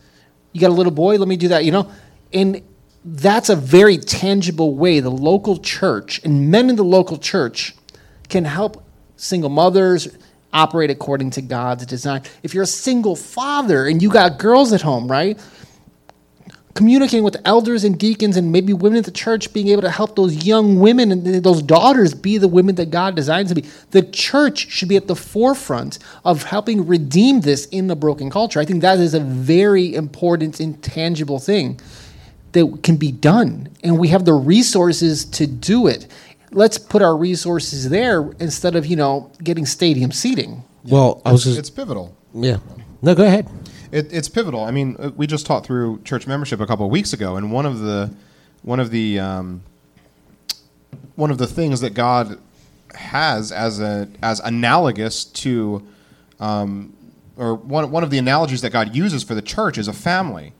[0.51, 1.91] You got a little boy, let me do that, you know?
[2.33, 2.61] And
[3.05, 7.75] that's a very tangible way the local church and men in the local church
[8.29, 8.83] can help
[9.15, 10.07] single mothers
[10.53, 12.23] operate according to God's design.
[12.43, 15.39] If you're a single father and you got girls at home, right?
[16.79, 20.15] communicating with elders and deacons and maybe women at the church being able to help
[20.15, 23.67] those young women and those daughters be the women that God designs to be.
[23.91, 28.61] The church should be at the forefront of helping redeem this in the broken culture.
[28.61, 31.81] I think that is a very important, intangible thing
[32.53, 36.07] that can be done, and we have the resources to do it.
[36.51, 40.63] Let's put our resources there instead of, you know, getting stadium seating.
[40.83, 42.15] Well, I was It's, just it's pivotal.
[42.33, 42.57] yeah.
[43.01, 43.47] No, go ahead.
[43.91, 44.63] It, it's pivotal.
[44.63, 47.51] I mean, uh, we just taught through church membership a couple of weeks ago, and
[47.51, 48.13] one of the
[48.61, 49.61] one of the um,
[51.15, 52.37] one of the things that God
[52.93, 55.81] has as a as analogous to,
[56.39, 56.93] um,
[57.37, 60.53] or one one of the analogies that God uses for the church is a family.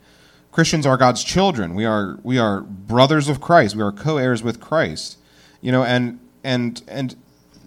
[0.50, 1.74] Christians are God's children.
[1.74, 3.76] We are we are brothers of Christ.
[3.76, 5.18] We are co-heirs with Christ.
[5.60, 7.16] You know, and and and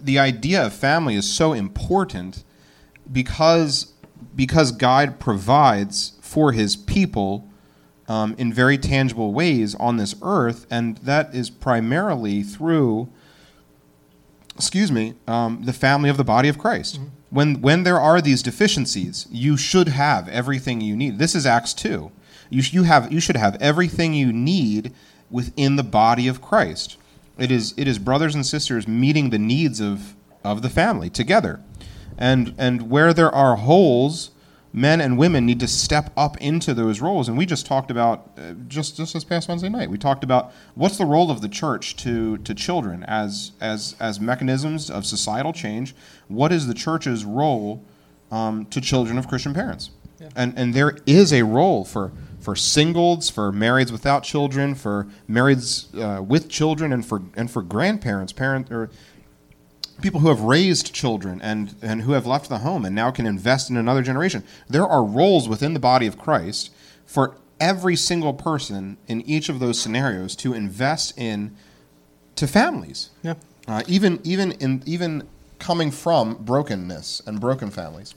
[0.02, 2.44] the idea of family is so important
[3.10, 3.92] because
[4.34, 7.48] because God provides for His people
[8.08, 13.08] um, in very tangible ways on this earth, and that is primarily through,
[14.56, 17.00] excuse me, um, the family of the body of Christ.
[17.30, 21.18] When when there are these deficiencies, you should have everything you need.
[21.18, 22.12] This is Acts two.
[22.50, 24.92] You sh- you have you should have everything you need
[25.30, 26.98] within the body of Christ.
[27.38, 31.60] It is it is brothers and sisters meeting the needs of of the family together.
[32.16, 34.30] And and where there are holes
[34.74, 37.28] men and women need to step up into those roles.
[37.28, 40.52] And we just talked about uh, just just this past Wednesday night we talked about
[40.74, 45.52] what's the role of the church to to children as as as mechanisms of societal
[45.52, 45.94] change.
[46.28, 47.84] What is the church's role
[48.30, 49.90] um, to children of Christian parents?
[50.36, 52.12] And and there is a role for
[52.44, 57.62] for singles for marrieds without children for marrieds uh, with children and for and for
[57.62, 58.90] grandparents parent or
[60.02, 63.26] people who have raised children and, and who have left the home and now can
[63.26, 64.42] invest in another generation.
[64.68, 66.70] There are roles within the body of Christ
[67.06, 71.56] for every single person in each of those scenarios to invest in
[72.36, 73.10] to families.
[73.22, 73.34] Yeah.
[73.66, 75.26] Uh, even even in even
[75.58, 78.14] coming from brokenness and broken families.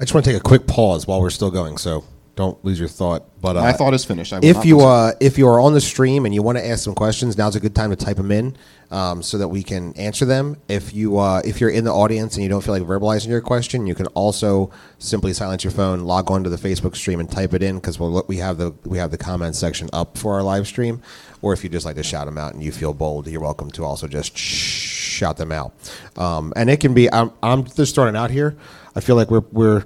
[0.00, 2.04] I just want to take a quick pause while we're still going, so
[2.40, 3.24] don't lose your thought.
[3.40, 4.32] But uh, My thought is finished.
[4.42, 6.94] If you uh, if you are on the stream and you want to ask some
[6.94, 8.56] questions, now's a good time to type them in
[8.90, 10.56] um, so that we can answer them.
[10.68, 13.42] If you uh, if you're in the audience and you don't feel like verbalizing your
[13.42, 17.30] question, you can also simply silence your phone, log on to the Facebook stream, and
[17.30, 20.34] type it in because we'll, we have the we have the comment section up for
[20.34, 21.02] our live stream.
[21.42, 23.70] Or if you just like to shout them out and you feel bold, you're welcome
[23.72, 25.72] to also just shout them out.
[26.16, 28.56] Um, and it can be I'm, I'm just throwing it out here.
[28.96, 29.84] I feel like we're we're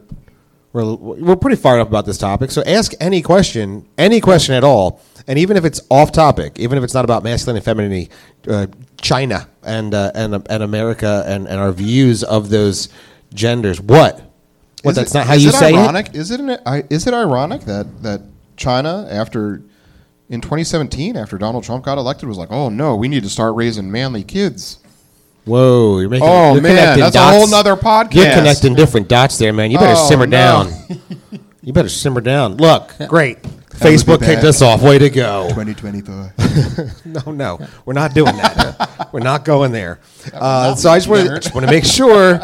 [0.74, 2.50] we're, we're pretty fired up about this topic.
[2.50, 6.76] So ask any question, any question at all, and even if it's off topic, even
[6.76, 8.10] if it's not about masculine and femininity,
[8.48, 8.66] uh,
[9.00, 12.88] China and uh, and and America and, and our views of those
[13.32, 13.80] genders.
[13.80, 14.20] What?
[14.82, 14.90] What?
[14.90, 16.08] Is that's it- not how you it say ironic?
[16.08, 16.16] it.
[16.16, 16.50] Is it an,
[16.90, 18.20] is it ironic that that
[18.56, 19.62] China after
[20.28, 23.54] in 2017 after Donald Trump got elected was like, oh no, we need to start
[23.54, 24.78] raising manly kids.
[25.44, 26.26] Whoa, you're making.
[26.26, 28.14] Oh, you're man, connecting that's a whole nother podcast.
[28.14, 29.70] You're connecting different dots there, man.
[29.70, 30.36] You better Oh, simmer no.
[30.36, 30.72] down.
[31.62, 32.56] you better simmer down.
[32.56, 33.42] Look, great.
[33.68, 34.80] Facebook kicked us off.
[34.82, 35.48] Way to go.
[35.50, 36.34] 2024.
[37.04, 39.08] No, no, we're not doing that.
[39.12, 40.00] we're not going there.
[40.32, 42.40] Uh, so I just want to just want to make sure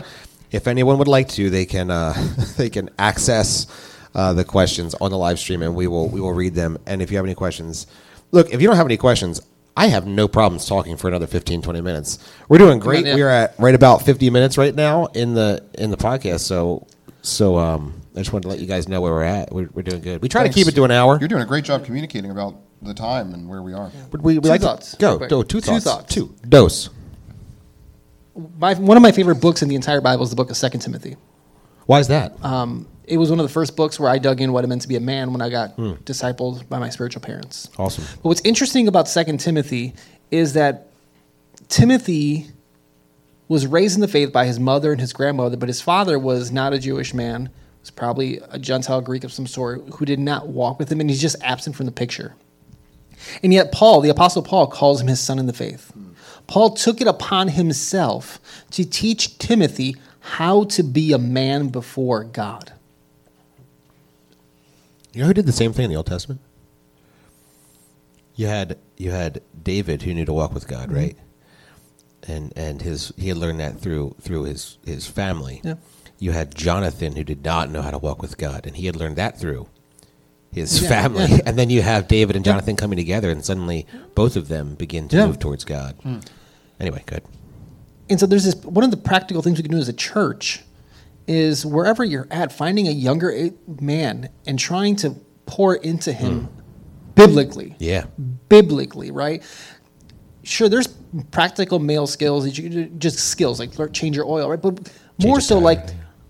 [0.51, 2.13] if anyone would like to, they can uh,
[2.57, 3.67] they can access
[4.15, 6.79] uh, the questions on the live stream, and we will we will read them.
[6.87, 7.87] And if you have any questions,
[8.33, 9.41] look, if you don't have any questions.
[9.81, 12.19] I have no problems talking for another 15, 20 minutes.
[12.51, 13.07] We're doing great.
[13.07, 13.15] Yeah.
[13.15, 16.41] We're at right about 50 minutes right now in the in the podcast.
[16.41, 16.87] So
[17.23, 19.51] so um, I just wanted to let you guys know where we're at.
[19.51, 20.21] We're, we're doing good.
[20.21, 21.19] We try to keep it to an hour.
[21.19, 23.91] You're doing a great job communicating about the time and where we are.
[24.11, 25.19] But we, we Two like thoughts, to go.
[25.19, 25.85] Do, two Two thoughts.
[25.85, 26.15] thoughts.
[26.15, 26.35] Two.
[26.47, 26.91] Dose.
[28.59, 30.81] My, one of my favorite books in the entire Bible is the book of Second
[30.81, 31.17] Timothy.
[31.87, 32.43] Why is that?
[32.45, 34.83] Um, it was one of the first books where I dug in what it meant
[34.83, 35.93] to be a man when I got hmm.
[36.05, 37.69] discipled by my spiritual parents.
[37.77, 38.05] Awesome.
[38.23, 39.95] But what's interesting about Second Timothy
[40.31, 40.87] is that
[41.69, 42.47] Timothy
[43.49, 46.53] was raised in the faith by his mother and his grandmother, but his father was
[46.53, 47.51] not a Jewish man.
[47.81, 51.09] Was probably a Gentile Greek of some sort who did not walk with him, and
[51.09, 52.35] he's just absent from the picture.
[53.43, 55.91] And yet, Paul, the Apostle Paul, calls him his son in the faith.
[56.47, 58.39] Paul took it upon himself
[58.73, 62.73] to teach Timothy how to be a man before God.
[65.13, 66.41] You know who did the same thing in the Old Testament?
[68.37, 70.97] You had you had David who knew to walk with God, Mm-hmm.
[70.97, 71.17] right?
[72.29, 75.61] And and his he had learned that through through his his family.
[75.65, 75.75] Yeah.
[76.19, 78.95] You had Jonathan who did not know how to walk with God, and he had
[78.97, 79.69] learned that through
[80.53, 81.27] his Yeah, family.
[81.27, 81.39] yeah.
[81.47, 85.09] And then you have David and Jonathan coming together, and suddenly both of them begin
[85.09, 85.97] to move towards God.
[86.79, 87.23] Anyway, good.
[88.11, 90.61] And so there's this one of the practical things we can do as a church
[91.31, 93.51] is wherever you're at, finding a younger
[93.81, 95.15] man and trying to
[95.47, 96.61] pour into him hmm.
[97.15, 97.77] biblically.
[97.79, 98.07] Yeah.
[98.49, 99.41] Biblically, right?
[100.43, 100.89] Sure, there's
[101.31, 104.61] practical male skills that you just skills like change your oil, right?
[104.61, 105.87] But more so, tire, like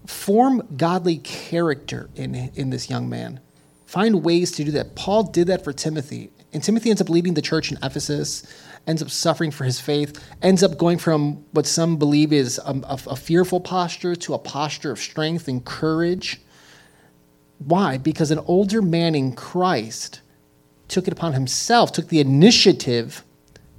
[0.06, 3.40] form godly character in in this young man.
[3.86, 4.96] Find ways to do that.
[4.96, 8.42] Paul did that for Timothy, and Timothy ends up leading the church in Ephesus.
[8.90, 10.20] Ends up suffering for his faith.
[10.42, 14.38] Ends up going from what some believe is a, a, a fearful posture to a
[14.38, 16.40] posture of strength and courage.
[17.58, 17.98] Why?
[17.98, 20.22] Because an older man in Christ
[20.88, 23.22] took it upon himself, took the initiative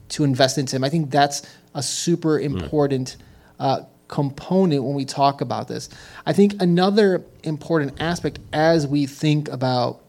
[0.07, 0.84] to invest into him.
[0.86, 1.41] I think that's
[1.76, 3.18] a super important
[3.59, 5.89] uh, component when we talk about this.
[6.26, 10.05] I think another important aspect as we think about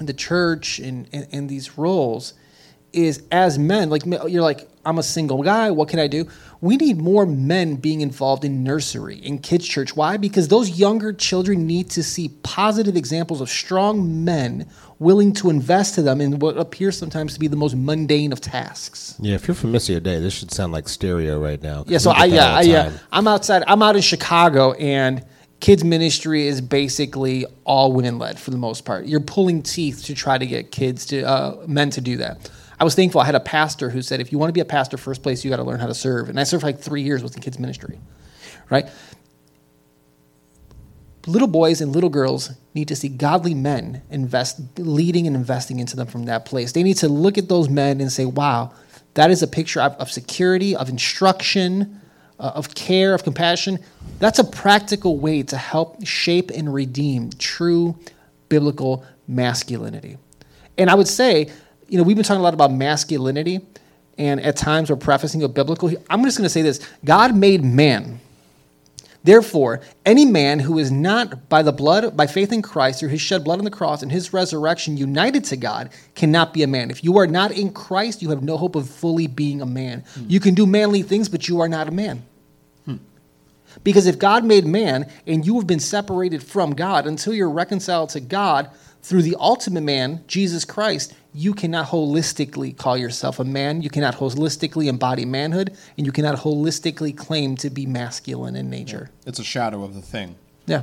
[0.00, 2.34] the church and, and, and these roles
[2.96, 6.26] is as men, like you're like, I'm a single guy, what can I do?
[6.60, 9.94] We need more men being involved in nursery, in kids' church.
[9.96, 10.16] Why?
[10.16, 14.68] Because those younger children need to see positive examples of strong men
[14.98, 18.40] willing to invest to them in what appears sometimes to be the most mundane of
[18.40, 19.16] tasks.
[19.20, 21.84] Yeah, if you're from Missio Dei, this should sound like stereo right now.
[21.86, 22.92] Yeah, so I yeah, I, yeah.
[23.12, 23.64] I'm outside.
[23.66, 25.24] I'm out in Chicago, and
[25.60, 29.06] kids ministry is basically all women led for the most part.
[29.06, 32.50] You're pulling teeth to try to get kids to uh, men to do that.
[32.78, 33.20] I was thankful.
[33.20, 35.44] I had a pastor who said, "If you want to be a pastor, first place
[35.44, 37.32] you got to learn how to serve." And I served for like three years with
[37.32, 37.98] the kids ministry,
[38.70, 38.88] right?
[41.26, 45.96] Little boys and little girls need to see godly men invest, leading and investing into
[45.96, 46.72] them from that place.
[46.72, 48.72] They need to look at those men and say, "Wow,
[49.14, 52.00] that is a picture of, of security, of instruction,
[52.38, 53.78] uh, of care, of compassion."
[54.18, 57.96] That's a practical way to help shape and redeem true
[58.48, 60.18] biblical masculinity.
[60.78, 61.50] And I would say,
[61.88, 63.60] you know, we've been talking a lot about masculinity,
[64.18, 65.90] and at times we're prefacing it biblical.
[66.10, 68.20] I'm just going to say this: God made man.
[69.26, 73.20] Therefore, any man who is not by the blood, by faith in Christ, through his
[73.20, 76.92] shed blood on the cross and his resurrection, united to God, cannot be a man.
[76.92, 80.04] If you are not in Christ, you have no hope of fully being a man.
[80.14, 80.26] Hmm.
[80.28, 82.22] You can do manly things, but you are not a man.
[82.84, 82.98] Hmm.
[83.82, 88.10] Because if God made man and you have been separated from God until you're reconciled
[88.10, 88.70] to God
[89.06, 93.80] through the ultimate man, Jesus Christ, you cannot holistically call yourself a man.
[93.80, 99.10] You cannot holistically embody manhood, and you cannot holistically claim to be masculine in nature.
[99.24, 100.34] It's a shadow of the thing.
[100.66, 100.82] Yeah.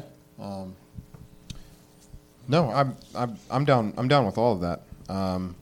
[2.47, 3.93] No, I'm I'm I'm down.
[3.97, 4.83] I'm down with all of that.
[5.13, 5.55] Um,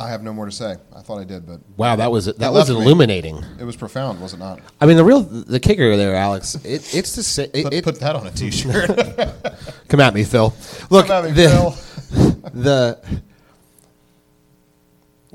[0.00, 0.74] I have no more to say.
[0.94, 2.84] I thought I did, but Wow, that was that That was left me.
[2.84, 3.44] illuminating.
[3.60, 4.60] it was profound, was it not?
[4.80, 6.56] I mean, the real the kicker there, Alex.
[6.64, 7.50] It, it's the same.
[7.54, 8.90] it, Put, it, put that on a T-shirt.
[9.88, 10.52] Come at me, Phil.
[10.90, 11.70] Look, Come at me, the, Phil.
[12.54, 12.98] the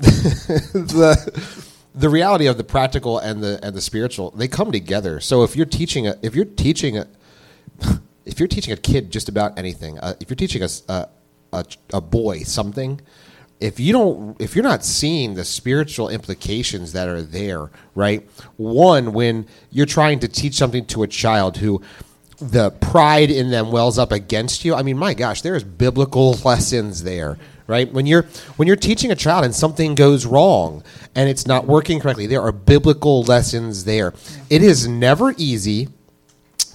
[0.00, 5.20] the the reality of the practical and the and the spiritual they come together.
[5.20, 7.06] So if you're teaching a if you're teaching a
[8.24, 10.68] if you're teaching a kid just about anything, uh, if you're teaching a
[11.52, 13.00] a a boy something,
[13.60, 18.28] if you don't if you're not seeing the spiritual implications that are there, right?
[18.56, 21.82] One when you're trying to teach something to a child who
[22.40, 24.74] the pride in them wells up against you.
[24.74, 27.92] I mean, my gosh, there's biblical lessons there, right?
[27.92, 28.22] When you're
[28.56, 30.82] when you're teaching a child and something goes wrong
[31.14, 34.14] and it's not working correctly, there are biblical lessons there.
[34.48, 35.88] It is never easy.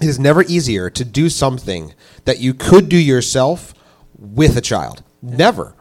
[0.01, 1.93] It is never easier to do something
[2.25, 3.73] that you could do yourself
[4.19, 5.03] with a child.
[5.21, 5.73] Never.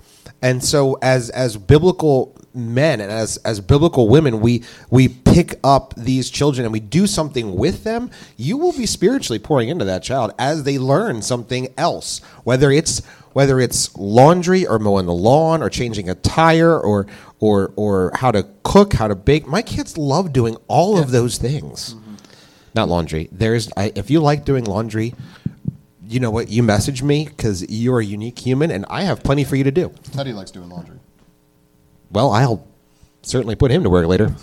[0.44, 5.94] And so as as biblical men and as as biblical women, we we pick up
[5.96, 10.02] these children and we do something with them, you will be spiritually pouring into that
[10.02, 12.20] child as they learn something else.
[12.44, 17.06] Whether it's whether it's laundry or mowing the lawn or changing a tire or
[17.40, 19.46] or or how to cook, how to bake.
[19.46, 22.16] My kids love doing all of those things mm-hmm.
[22.74, 23.30] not laundry.
[23.32, 25.14] There's I, if you like doing laundry,
[26.08, 26.48] you know what?
[26.48, 29.70] You message me because you're a unique human, and I have plenty for you to
[29.70, 29.92] do.
[30.12, 30.98] Teddy likes doing laundry.
[32.10, 32.66] Well, I'll
[33.22, 34.34] certainly put him to work later.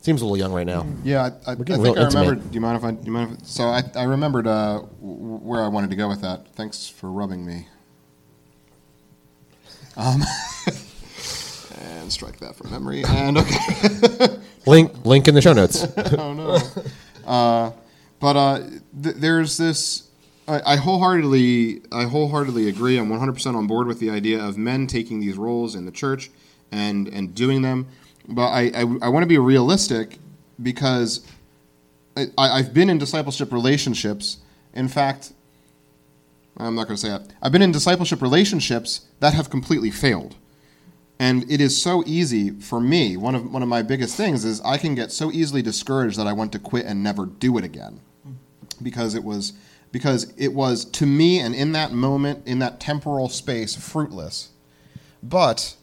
[0.00, 0.86] Seems a little young right now.
[1.02, 1.98] Yeah, I, I, I think I remembered.
[1.98, 2.50] intimate.
[2.50, 2.90] Do you mind if I?
[2.92, 3.46] Do you mind if?
[3.46, 6.54] So I, I remembered uh, where I wanted to go with that.
[6.54, 7.66] Thanks for rubbing me.
[9.96, 10.22] Um,
[11.80, 13.02] and strike that from memory.
[13.04, 14.36] And okay.
[14.66, 15.86] Link link in the show notes.
[16.18, 16.58] oh no.
[17.26, 17.72] Uh,
[18.20, 18.58] but uh,
[19.02, 20.05] th- there's this.
[20.48, 22.98] I, wholeheartedly, I wholeheartedly agree.
[22.98, 26.30] I'm 100% on board with the idea of men taking these roles in the church
[26.70, 27.88] and and doing them.
[28.28, 30.18] But I, I, I want to be realistic
[30.62, 31.26] because
[32.16, 34.38] I, I've been in discipleship relationships.
[34.74, 35.32] In fact,
[36.56, 37.32] I'm not going to say that.
[37.42, 40.36] I've been in discipleship relationships that have completely failed.
[41.18, 43.16] And it is so easy for me.
[43.16, 46.26] One of one of my biggest things is I can get so easily discouraged that
[46.26, 48.00] I want to quit and never do it again.
[48.82, 49.54] Because it was
[49.92, 54.50] because it was to me and in that moment in that temporal space fruitless.
[55.22, 55.76] But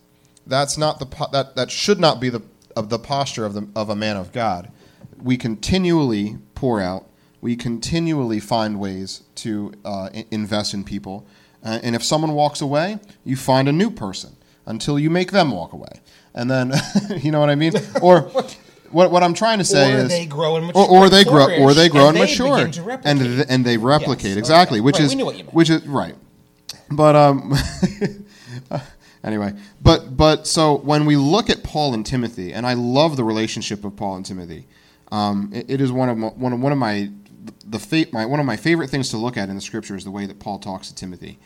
[0.46, 2.42] that's not the po- that that should not be the
[2.76, 4.72] of the posture of the of a man of God.
[5.22, 7.08] We continually pour out.
[7.42, 11.28] We continually find ways to uh, invest in people.
[11.64, 14.36] Uh, and if someone walks away, you find a new person
[14.66, 16.02] until you make them walk away.
[16.34, 16.74] And then,
[17.22, 17.74] you know what I mean?
[18.02, 18.32] Or
[18.94, 21.48] what, what I'm trying to say Or is, they grow and or, or they grow,
[21.60, 22.58] or they grow and, and they mature,
[23.04, 24.86] and th- and they replicate Yes, exactly, okay.
[24.86, 25.54] which Right, is we knew what you meant.
[25.56, 26.16] which is right.
[26.92, 27.54] But um,
[29.24, 33.24] anyway, but but so when we look at Paul and Timothy, and I love the
[33.24, 34.68] relationship of Paul and Timothy.
[35.12, 37.10] Um, it, it is one of my, one of one of my
[37.66, 40.04] the fa- my one of my favorite things to look at in the scripture is
[40.04, 41.38] the way that Paul talks to Timothy.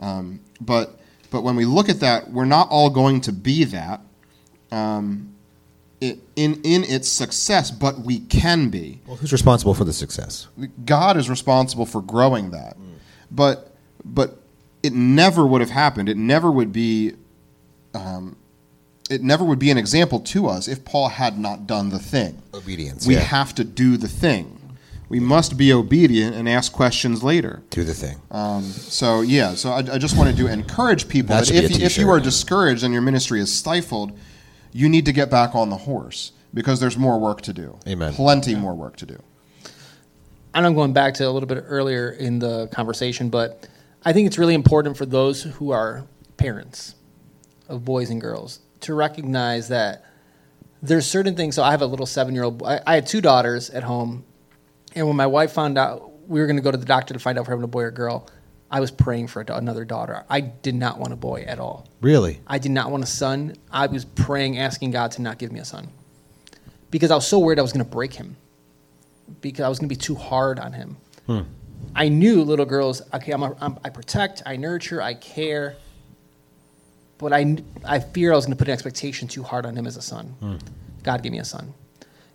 [0.00, 0.98] Um, but
[1.30, 4.00] but when we look at that, we're not all going to be that
[4.70, 5.33] um,
[6.36, 9.00] in in its success, but we can be.
[9.06, 10.48] well, who's responsible for the success?
[10.84, 12.76] God is responsible for growing that.
[13.30, 13.74] But
[14.04, 14.38] but
[14.82, 16.08] it never would have happened.
[16.08, 17.14] It never would be
[17.94, 18.36] um,
[19.10, 22.42] it never would be an example to us if Paul had not done the thing.
[22.52, 23.06] Obedience.
[23.06, 23.20] We yeah.
[23.20, 24.60] have to do the thing.
[25.08, 27.62] We must be obedient and ask questions later.
[27.70, 28.20] do the thing.
[28.30, 31.98] Um, so yeah, so I, I just wanted to encourage people That that, if, if
[31.98, 34.18] you are discouraged and your ministry is stifled,
[34.74, 37.78] you need to get back on the horse because there's more work to do.
[37.88, 38.12] Amen.
[38.12, 39.18] Plenty more work to do.
[40.52, 43.66] and I'm going back to a little bit earlier in the conversation, but
[44.04, 46.04] I think it's really important for those who are
[46.36, 46.94] parents
[47.68, 50.04] of boys and girls to recognize that
[50.82, 51.54] there's certain things.
[51.54, 52.62] So I have a little seven year old.
[52.62, 54.24] I, I had two daughters at home,
[54.94, 57.20] and when my wife found out we were going to go to the doctor to
[57.20, 58.28] find out if we're having a boy or girl,
[58.74, 60.24] I was praying for another daughter.
[60.28, 61.86] I did not want a boy at all.
[62.00, 62.40] Really?
[62.44, 63.54] I did not want a son.
[63.70, 65.90] I was praying, asking God to not give me a son
[66.90, 68.36] because I was so worried I was going to break him
[69.40, 70.96] because I was going to be too hard on him.
[71.28, 71.42] Hmm.
[71.94, 73.00] I knew little girls.
[73.14, 75.76] Okay, I'm, a, I'm I protect, I nurture, I care,
[77.18, 79.86] but I I fear I was going to put an expectation too hard on him
[79.86, 80.34] as a son.
[80.40, 80.56] Hmm.
[81.04, 81.72] God gave me a son,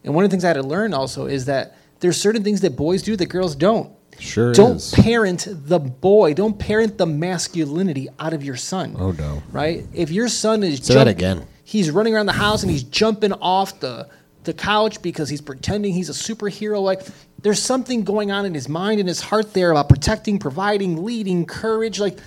[0.05, 2.61] and one of the things I had to learn also is that There's certain things
[2.61, 3.91] that boys do that girls don't.
[4.19, 4.91] Sure Don't is.
[4.93, 6.33] parent the boy.
[6.33, 8.95] Don't parent the masculinity out of your son.
[8.99, 9.41] Oh, no.
[9.51, 9.85] Right?
[9.93, 11.45] If your son is Say that again.
[11.63, 14.07] he's running around the house and he's jumping off the
[14.45, 16.81] the couch because he's pretending he's a superhero.
[16.81, 17.01] Like
[17.41, 21.45] there's something going on in his mind and his heart there about protecting, providing, leading,
[21.45, 21.99] courage.
[21.99, 22.17] Like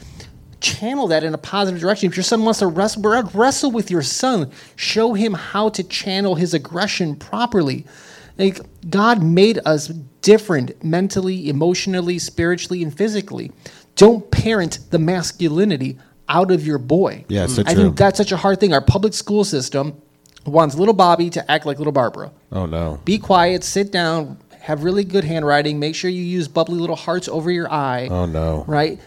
[0.61, 2.09] channel that in a positive direction.
[2.09, 4.51] If your son wants to wrestle, wrestle with your son.
[4.77, 7.85] Show him how to channel his aggression properly.
[8.39, 9.91] Like God made us
[10.23, 13.53] different mentally, emotionally, spiritually, and physically.
[13.97, 15.99] Don't parent the masculinity
[16.29, 17.25] out of your boy.
[17.29, 17.85] Yeah, so I true.
[17.85, 18.73] think that's such a hard thing.
[18.73, 20.01] Our public school system
[20.47, 22.33] wants little Bobby to act like little Barbara.
[22.51, 23.01] Oh no.
[23.05, 27.29] Be quiet, sit down, have really good handwriting, make sure you use bubbly little hearts
[27.29, 28.09] over your eye.
[28.11, 28.65] Oh no.
[28.67, 28.99] Right?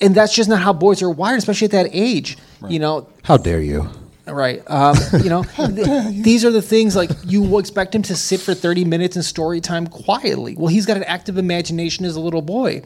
[0.00, 2.36] And that's just not how boys are wired, especially at that age.
[2.68, 3.88] You know, How dare you?
[4.26, 4.62] Right?
[4.66, 8.40] Um, you know, th- these are the things like you will expect him to sit
[8.40, 10.56] for 30 minutes in story time quietly.
[10.56, 12.82] Well, he's got an active imagination as a little boy.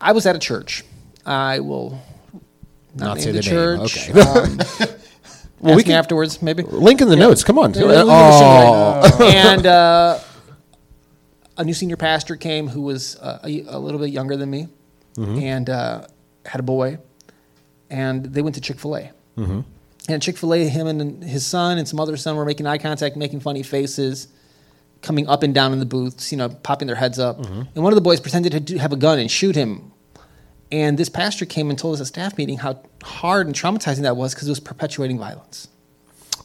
[0.00, 0.84] I was at a church.
[1.24, 2.02] I will
[2.94, 4.10] not, Not name say the, the name, church.
[4.10, 4.20] okay.
[4.20, 4.58] Um,
[5.60, 6.64] Well, ask we me can- afterwards, maybe.
[6.64, 7.44] Link in the notes.
[7.44, 7.72] Come on.
[7.72, 9.00] Yeah, we'll- we'll Oh.
[9.02, 9.34] give it a shot.
[9.46, 10.18] and uh,
[11.56, 14.66] a new senior pastor came who was uh, a, a little bit younger than me
[15.14, 15.38] Mm-hmm.
[15.40, 16.06] and uh,
[16.46, 16.98] had a boy.
[17.90, 19.10] And they went to Chick fil A.
[19.36, 19.60] Mm-hmm.
[20.08, 22.78] And Chick fil A, him and his son and some other son were making eye
[22.78, 24.28] contact, making funny faces,
[25.00, 27.38] coming up and down in the booths, you know, popping their heads up.
[27.38, 27.62] Mm-hmm.
[27.74, 29.92] And one of the boys pretended to do, have a gun and shoot him.
[30.72, 34.16] And this pastor came and told us at staff meeting how hard and traumatizing that
[34.16, 35.68] was because it was perpetuating violence.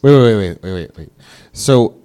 [0.01, 1.09] Wait, wait, wait, wait, wait, wait.
[1.53, 1.99] So,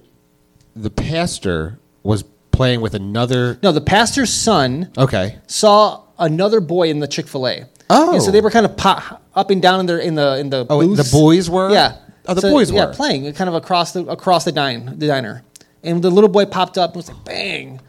[0.75, 3.59] the pastor was playing with another.
[3.61, 5.37] No, the pastor's son Okay.
[5.47, 7.65] saw another boy in the Chick Fil A.
[7.89, 8.13] Oh.
[8.13, 10.49] and so they were kind of pop, up and down in the in the in
[10.49, 11.11] the Oh, booths.
[11.11, 11.71] the boys were?
[11.71, 11.97] yeah.
[12.27, 12.93] Oh, the So, boys yeah were.
[12.93, 15.43] playing kind of across the across the dine the diner,
[15.83, 17.81] and the little boy popped up and was like bang,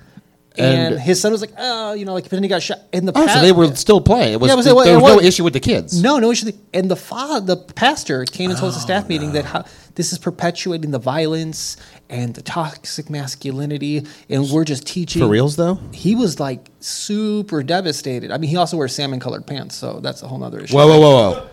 [0.58, 3.06] and, And- his son was like oh you know like then he got shot in
[3.06, 4.32] the Oh, so they were still playing.
[4.32, 6.02] It was, Yeah, it was- there was- was no issue with the kids.
[6.02, 6.50] no, no issue.
[6.72, 9.64] And the fa- the pastor came and told us Oh, staff meeting that how,
[9.94, 11.76] this is perpetuating the violence
[12.14, 15.80] and the toxic masculinity, and we're just teaching For reals, though?
[15.92, 18.30] He was like super devastated.
[18.30, 20.74] I mean, he also wears salmon colored pants, so that's a whole other issue.
[20.76, 21.48] Whoa, whoa, whoa, whoa.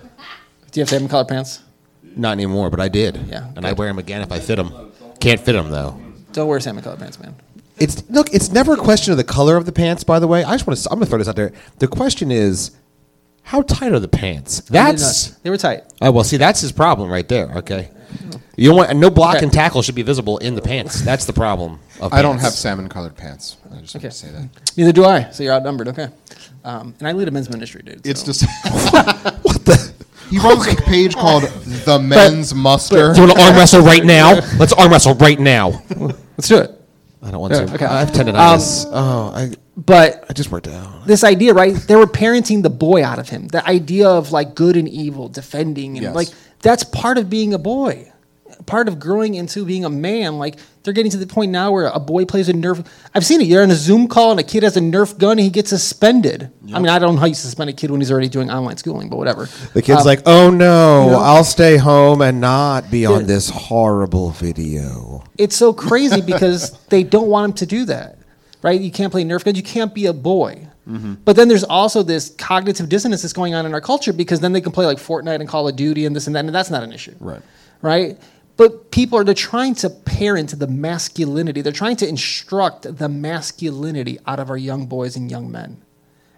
[0.72, 1.62] Do you have salmon colored pants?
[2.16, 3.18] Not anymore, but I did.
[3.28, 4.92] Yeah, And I wear them again if I fit them.
[5.20, 6.00] Can't fit them, though.
[6.32, 7.36] Don't wear salmon colored pants, man.
[7.80, 8.32] It's look.
[8.32, 10.04] It's never a question of the color of the pants.
[10.04, 10.90] By the way, I just want to.
[10.92, 11.52] I'm going to throw this out there.
[11.80, 12.72] The question is,
[13.42, 14.62] how tight are the pants?
[14.62, 15.30] That's.
[15.40, 15.84] they were tight.
[16.00, 17.52] Oh well, see, that's his problem right there.
[17.58, 17.90] Okay.
[18.58, 19.44] You don't want no block Okay.
[19.46, 21.02] and tackle should be visible in the pants.
[21.02, 21.80] That's the problem.
[22.00, 23.58] Of I don't have salmon colored pants.
[23.76, 24.06] I just Okay.
[24.08, 24.50] want to say that.
[24.78, 25.30] Neither do I.
[25.32, 25.88] So you're outnumbered.
[25.90, 26.08] Okay.
[26.64, 28.06] Um, and I lead a men's ministry, dude.
[28.06, 28.44] It's so- just
[29.44, 29.92] what the.
[30.30, 34.04] He runs a page called "The Men's Muster." Do you want to arm wrestle right
[34.06, 34.36] now?
[34.58, 35.82] Let's arm wrestle right now.
[36.38, 36.72] let's do it.
[37.22, 37.74] I don't want Yeah, to.
[37.76, 37.86] okay.
[37.86, 38.86] I have tendonitis.
[38.92, 41.06] oh, I, But I just worked out.
[41.06, 41.76] this idea, right?
[41.76, 43.48] They were parenting the boy out of him.
[43.50, 46.16] The idea of like good and evil, defending, and Yes.
[46.16, 46.30] like
[46.62, 48.12] that's part of being a boy,
[48.66, 50.38] part of growing into being a man.
[50.38, 52.86] Like they're getting to the point now where a boy plays a Nerf.
[53.14, 53.48] I've seen it.
[53.48, 55.70] You're on a Zoom call and a kid has a Nerf gun and he gets
[55.70, 56.52] suspended.
[56.74, 58.78] I mean, I don't know how you suspend a kid when he's already doing online
[58.78, 59.48] schooling, but whatever.
[59.74, 61.20] The kid's Um, like, "Oh no, you know?
[61.20, 67.04] I'll stay home and not be on this horrible video." it's so crazy because they
[67.04, 68.18] don't want him to do that,
[68.62, 68.80] right?
[68.80, 69.58] You can't play Nerf guns.
[69.58, 70.68] You can't be a boy.
[70.86, 74.52] But then there's also this cognitive dissonance that's going on in our culture because then
[74.52, 76.70] they can play like Fortnite and Call of Duty and this and that, and that's
[76.72, 77.42] not an issue, Right.
[77.82, 78.20] Right?
[78.58, 81.62] But people are they're trying to parent the masculinity.
[81.62, 85.82] They're trying to instruct the masculinity out of our young boys and young men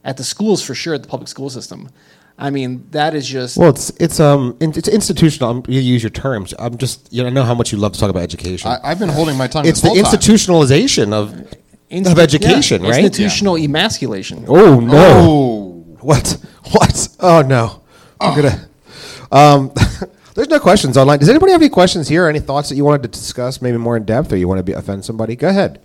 [0.05, 1.89] at the schools for sure, at the public school system.
[2.37, 5.49] I mean, that is just Well, it's it's um it's institutional.
[5.51, 6.53] I'm, you use your terms.
[6.59, 8.69] I'm just you know, I know how much you love to talk about education.
[8.71, 9.65] I, I've been holding my tongue.
[9.65, 10.19] it's this the whole time.
[10.19, 11.53] institutionalization of
[11.93, 13.03] insti- of education, yeah, right?
[13.03, 14.45] Institutional emasculation.
[14.47, 14.93] Oh no!
[14.95, 15.69] Oh.
[16.01, 16.37] What?
[16.71, 17.07] What?
[17.19, 17.81] Oh no!
[18.19, 18.67] I'm gonna.
[19.31, 19.71] Um,
[20.35, 21.19] there's no questions online.
[21.19, 22.27] Does anybody have any questions here?
[22.27, 24.63] Any thoughts that you wanted to discuss, maybe more in depth, or you want to
[24.63, 25.35] be, offend somebody?
[25.35, 25.81] Go ahead.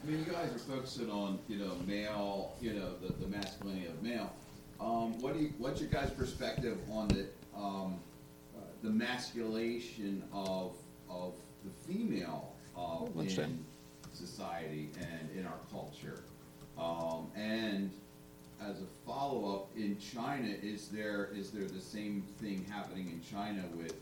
[19.18, 23.62] As a follow-up, in China, is there, is there the same thing happening in China
[23.76, 23.94] with,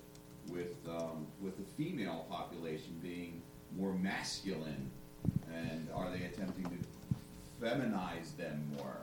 [0.50, 3.42] with, um, with the female population being
[3.76, 4.90] more masculine?
[5.52, 8.96] And are they attempting to feminize them more?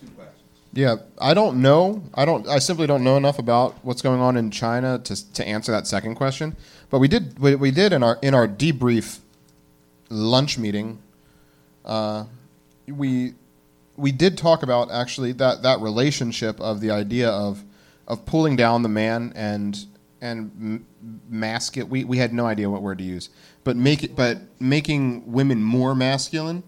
[0.00, 0.42] Two questions.
[0.72, 2.02] Yeah, I don't know.
[2.14, 2.46] I don't.
[2.46, 5.86] I simply don't know enough about what's going on in China to to answer that
[5.86, 6.56] second question.
[6.90, 7.38] But we did.
[7.38, 9.18] We, we did in our in our debrief
[10.10, 10.98] lunch meeting,
[11.86, 12.24] uh,
[12.86, 13.34] we
[13.98, 17.64] we did talk about actually that that relationship of the idea of
[18.06, 19.86] of pulling down the man and
[20.20, 20.84] and
[21.28, 21.88] mask it.
[21.88, 23.28] We we had no idea what word to use,
[23.64, 26.62] but make it but making women more masculine.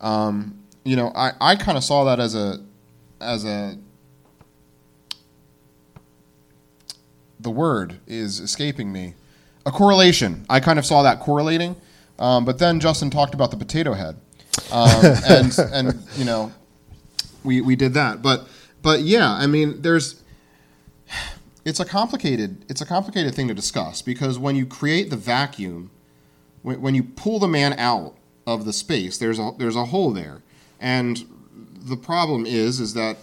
[0.00, 2.60] Um, you know, I, I kind of saw that as a
[3.20, 3.78] as a
[7.40, 9.14] the word is escaping me.
[9.66, 10.44] A correlation.
[10.50, 11.76] I kind of saw that correlating,
[12.18, 14.16] um, but then Justin talked about the potato head,
[14.70, 14.90] um,
[15.28, 16.52] and and you know,
[17.44, 18.22] we we did that.
[18.22, 18.48] But
[18.82, 20.22] but yeah, I mean, there's
[21.64, 25.90] it's a complicated it's a complicated thing to discuss because when you create the vacuum,
[26.62, 28.16] when, when you pull the man out
[28.46, 30.42] of the space, there's a there's a hole there,
[30.80, 31.24] and
[31.54, 33.16] the problem is is that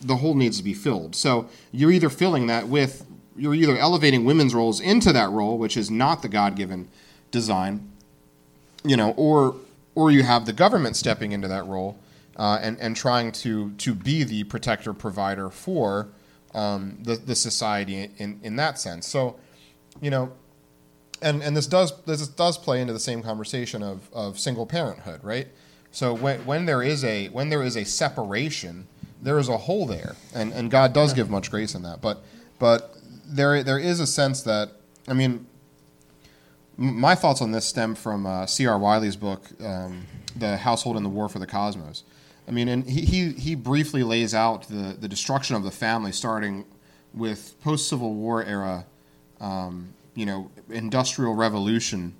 [0.00, 1.14] the hole needs to be filled.
[1.14, 5.76] So you're either filling that with you're either elevating women's roles into that role, which
[5.76, 6.88] is not the God given
[7.30, 7.90] design,
[8.84, 9.56] you know, or
[9.94, 11.98] or you have the government stepping into that role
[12.36, 16.08] uh, and and trying to to be the protector provider for
[16.54, 19.06] um, the the society in in that sense.
[19.06, 19.36] So,
[20.00, 20.32] you know,
[21.20, 25.20] and and this does this does play into the same conversation of of single parenthood,
[25.22, 25.48] right?
[25.90, 28.86] So when when there is a when there is a separation,
[29.20, 32.00] there is a hole there, and and God does give much grace in that.
[32.00, 32.22] But
[32.58, 34.70] but there there is a sense that
[35.06, 35.46] I mean,
[36.76, 38.78] my thoughts on this stem from uh, C.R.
[38.78, 40.06] Wiley's book, um,
[40.36, 42.04] "The Household and the War for the Cosmos."
[42.48, 46.12] I mean, and he, he, he briefly lays out the, the destruction of the family,
[46.12, 46.64] starting
[47.14, 48.84] with post Civil War era,
[49.40, 52.14] um, you know, industrial revolution,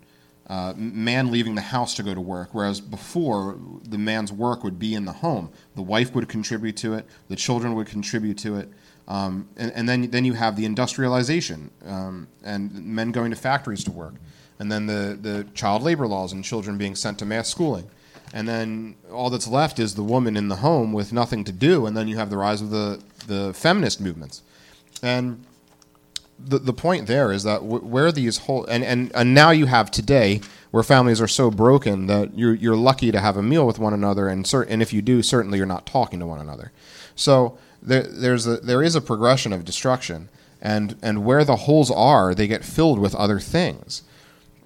[0.46, 4.78] uh, man leaving the house to go to work, whereas before the man's work would
[4.78, 5.50] be in the home.
[5.74, 8.68] The wife would contribute to it, the children would contribute to it.
[9.08, 13.82] Um, and, and then, then you have the industrialization um, and men going to factories
[13.84, 14.14] to work,
[14.60, 17.90] and then the, the child labor laws and children being sent to mass schooling
[18.32, 21.86] and then all that's left is the woman in the home with nothing to do,
[21.86, 24.42] and then you have the rise of the the feminist movements,
[25.02, 25.44] and
[26.38, 29.66] the the point there is that w- where these whole and, and and now you
[29.66, 33.66] have today where families are so broken that you're you're lucky to have a meal
[33.66, 36.40] with one another, and cer- and if you do, certainly you're not talking to one
[36.40, 36.72] another.
[37.14, 40.30] So there there's a there is a progression of destruction,
[40.60, 44.02] and and where the holes are, they get filled with other things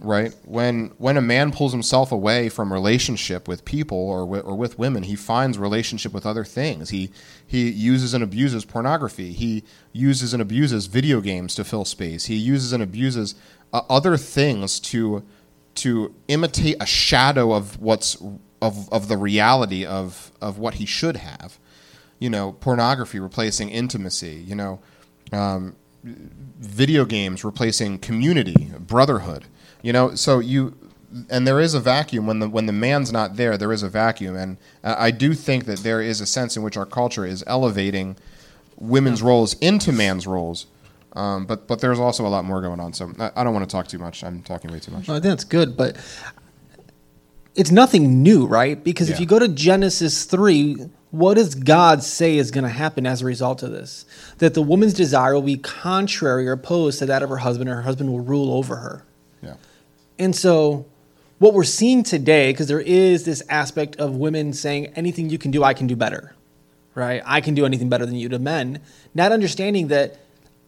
[0.00, 0.34] right?
[0.44, 5.04] When when a man pulls himself away from relationship with people or or with women,
[5.04, 6.90] he finds relationship with other things.
[6.90, 7.10] He
[7.46, 9.32] he uses and abuses pornography.
[9.32, 12.26] He uses and abuses video games to fill space.
[12.26, 13.34] He uses and abuses
[13.72, 15.24] uh, other things to
[15.76, 18.16] to imitate a shadow of what's
[18.60, 21.58] of of the reality of of what he should have.
[22.18, 24.44] You know, pornography replacing intimacy.
[24.46, 24.80] You know.
[25.32, 29.44] Um, video games replacing community, brotherhood.
[29.86, 30.76] You know, so you
[31.30, 33.56] and there is a vacuum when the when the man's not there.
[33.56, 36.76] There is a vacuum, and I do think that there is a sense in which
[36.76, 38.16] our culture is elevating
[38.76, 40.66] women's roles into man's roles.
[41.12, 42.94] Um, but but there's also a lot more going on.
[42.94, 44.24] So I, I don't want to talk too much.
[44.24, 45.08] I'm talking way too much.
[45.08, 45.96] I think that's good, but
[47.54, 48.82] it's nothing new, right?
[48.82, 53.06] Because if you go to Genesis 3, what does God say is going to happen
[53.06, 54.04] as a result of this?
[54.38, 57.76] That the woman's desire will be contrary or opposed to that of her husband, and
[57.76, 59.06] her husband will rule over her.
[60.18, 60.86] And so,
[61.38, 65.50] what we're seeing today, because there is this aspect of women saying, anything you can
[65.50, 66.34] do, I can do better,
[66.94, 67.22] right?
[67.26, 68.80] I can do anything better than you to men,
[69.14, 70.18] not understanding that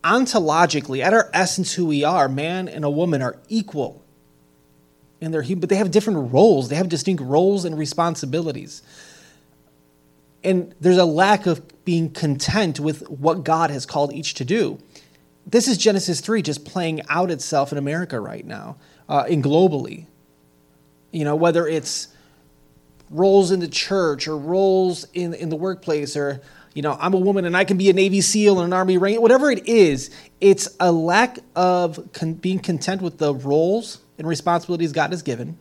[0.05, 4.03] ontologically, at our essence, who we are, man and a woman are equal.
[5.20, 6.68] And they're, hu- but they have different roles.
[6.68, 8.82] They have distinct roles and responsibilities.
[10.44, 14.78] And there's a lack of being content with what God has called each to do
[15.48, 18.77] this is Genesis 3 just playing out itself in America right now,
[19.09, 20.06] uh, globally.
[21.10, 22.09] You know, whether it's
[23.10, 26.43] roles in the church or roles in, in the workplace or,
[26.74, 28.98] you know, I'm a woman and I can be a Navy SEAL and an Army
[28.98, 30.10] Ranger, whatever it is,
[30.40, 35.59] it's a lack of con- being content with the roles and responsibilities God has given,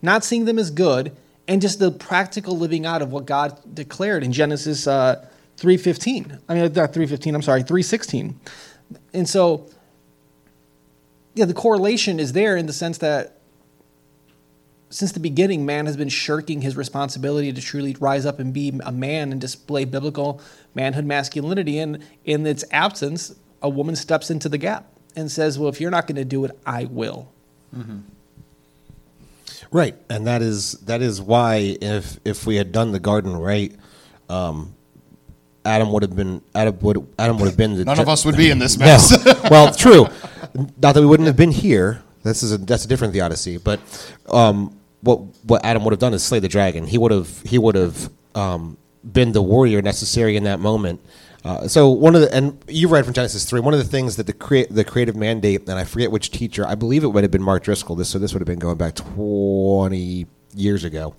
[0.00, 1.14] not seeing them as good,
[1.46, 5.26] and just the practical living out of what God declared in Genesis uh,
[5.58, 6.40] 3.15.
[6.48, 8.34] I mean, not 3.15, I'm sorry, 3.16.
[9.12, 9.66] And so,
[11.34, 13.38] yeah, the correlation is there in the sense that
[14.90, 18.78] since the beginning, man has been shirking his responsibility to truly rise up and be
[18.84, 20.40] a man and display biblical
[20.74, 21.78] manhood masculinity.
[21.78, 24.86] And in its absence, a woman steps into the gap
[25.16, 27.32] and says, Well, if you're not going to do it, I will.
[29.70, 33.74] Right, and that is that is why if if we had done the garden right,
[34.28, 34.74] um,
[35.64, 38.36] Adam would have been Adam would Adam would have been the None of us would
[38.36, 39.10] be in this mess.
[39.24, 39.40] Yes.
[39.50, 40.08] well, true.
[40.54, 42.02] Not that we wouldn't have been here.
[42.22, 43.80] This is a that's a different theodicy, but
[44.28, 46.86] um, what what Adam would have done is slay the dragon.
[46.86, 48.76] He would have he would have um,
[49.10, 51.00] been the warrior necessary in that moment.
[51.44, 53.60] Uh, so one of the and you read from Genesis three.
[53.60, 56.64] One of the things that the create the creative mandate, and I forget which teacher.
[56.66, 57.96] I believe it would have been Mark Driscoll.
[57.96, 61.16] This so this would have been going back twenty years ago.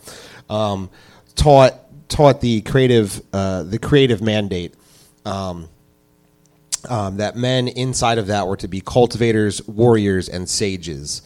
[0.49, 0.89] Um,
[1.35, 1.73] taught
[2.07, 4.76] taught the creative uh, the creative mandate.
[5.26, 5.68] Um,
[6.89, 11.22] um, that men inside of that were to be cultivators, warriors, and sages.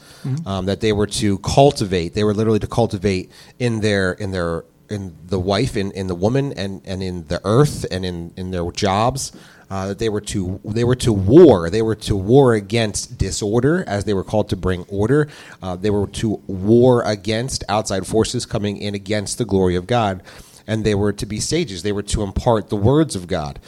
[0.46, 2.14] Um, that they were to cultivate.
[2.14, 6.16] They were literally to cultivate in their in their in the wife, in, in the
[6.16, 9.32] woman, and, and in the earth, and in, in their jobs.
[9.70, 11.70] Uh, that they were to they were to war.
[11.70, 15.28] They were to war against disorder, as they were called to bring order.
[15.62, 20.24] Uh, they were to war against outside forces coming in against the glory of God,
[20.68, 21.84] and they were to be sages.
[21.84, 23.60] They were to impart the words of God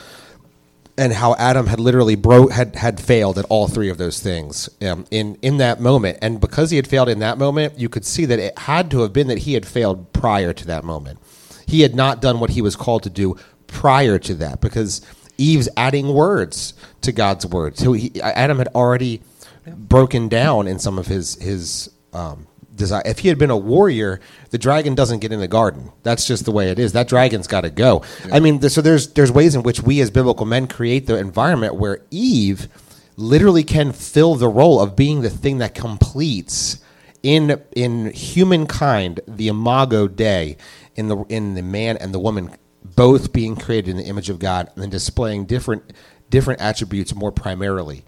[0.99, 4.69] and how Adam had literally bro had had failed at all three of those things
[4.81, 8.05] um, in in that moment, and because he had failed in that moment, you could
[8.05, 11.19] see that it had to have been that he had failed prior to that moment.
[11.65, 15.01] He had not done what he was called to do prior to that, because
[15.37, 17.77] Eve's adding words to God's word.
[17.77, 19.21] So he, Adam had already
[19.65, 22.47] broken down in some of his his um,
[22.79, 23.03] desire.
[23.05, 24.19] If he had been a warrior,
[24.49, 25.91] the dragon doesn't get in the garden.
[26.01, 26.93] That's just the way it is.
[26.93, 28.03] That dragon's got to go.
[28.31, 31.75] I mean, so there's there's ways in which we as biblical men create the environment
[31.75, 32.67] where Eve
[33.15, 36.79] literally can fill the role of being the thing that completes
[37.21, 40.55] in in humankind the imago Dei
[40.95, 42.51] in the in the man and the woman
[42.83, 45.93] both being created in the image of God and then displaying different
[46.29, 48.05] different attributes more primarily.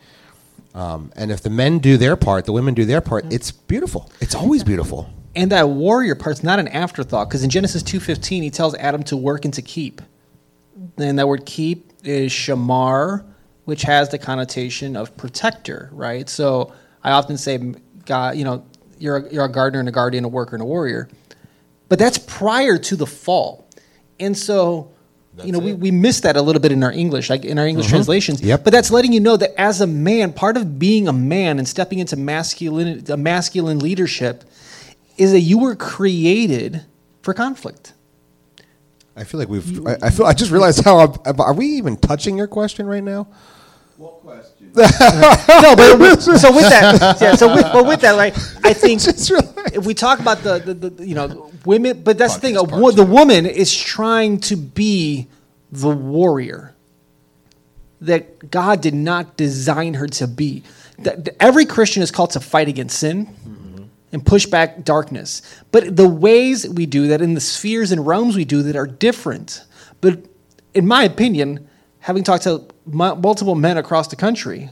[0.73, 4.09] Um, and if the men do their part, the women do their part, it's beautiful.
[4.21, 5.09] It's always beautiful.
[5.35, 9.17] And that warrior part's not an afterthought because in Genesis 2:15 he tells Adam to
[9.17, 10.01] work and to keep.
[10.97, 13.23] And that word keep is shamar,
[13.65, 16.29] which has the connotation of protector, right?
[16.29, 16.73] So
[17.03, 17.73] I often say
[18.05, 18.65] God, you know,
[18.97, 21.07] you're a, you're a gardener and a guardian, a worker and a warrior.
[21.89, 23.67] But that's prior to the fall.
[24.19, 24.91] And so
[25.43, 27.65] you know, we, we miss that a little bit in our English, like in our
[27.65, 27.97] English uh-huh.
[27.97, 28.41] translations.
[28.41, 28.63] Yep.
[28.63, 31.67] But that's letting you know that as a man, part of being a man and
[31.67, 34.43] stepping into masculine, a masculine leadership
[35.17, 36.83] is that you were created
[37.21, 37.93] for conflict.
[39.15, 39.85] I feel like we've.
[39.85, 40.25] I, I feel.
[40.25, 40.99] I just realized how.
[41.25, 43.27] I'm, are we even touching your question right now?
[43.97, 44.50] What question?
[44.75, 47.35] No, but with- so with that, yeah.
[47.35, 48.33] So with, but with that, like
[48.63, 49.01] I think
[49.73, 52.57] if we talk about the, the, the you know women, but that's the thing.
[52.57, 55.27] A, wo- the woman is trying to be
[55.71, 56.73] the warrior
[58.01, 60.63] that God did not design her to be.
[60.99, 65.41] That that every Christian is called to fight against sin and push back darkness.
[65.71, 68.87] But the ways we do that, in the spheres and realms we do that, are
[68.87, 69.63] different.
[70.01, 70.19] But
[70.73, 71.67] in my opinion,
[72.01, 74.69] having talked to multiple men across the country,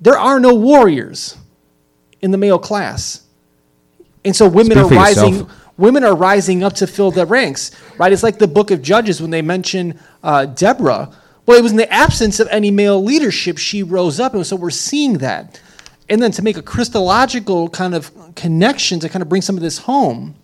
[0.00, 1.36] there are no warriors
[2.22, 3.24] in the male class.
[4.24, 5.78] And so women Speak are rising yourself.
[5.78, 8.12] women are rising up to fill the ranks, right?
[8.12, 11.12] It's like the book of Judges when they mention uh, Deborah.
[11.44, 14.56] Well, it was in the absence of any male leadership she rose up, and so
[14.56, 15.60] we're seeing that.
[16.08, 19.62] And then to make a Christological kind of connection to kind of bring some of
[19.62, 20.36] this home,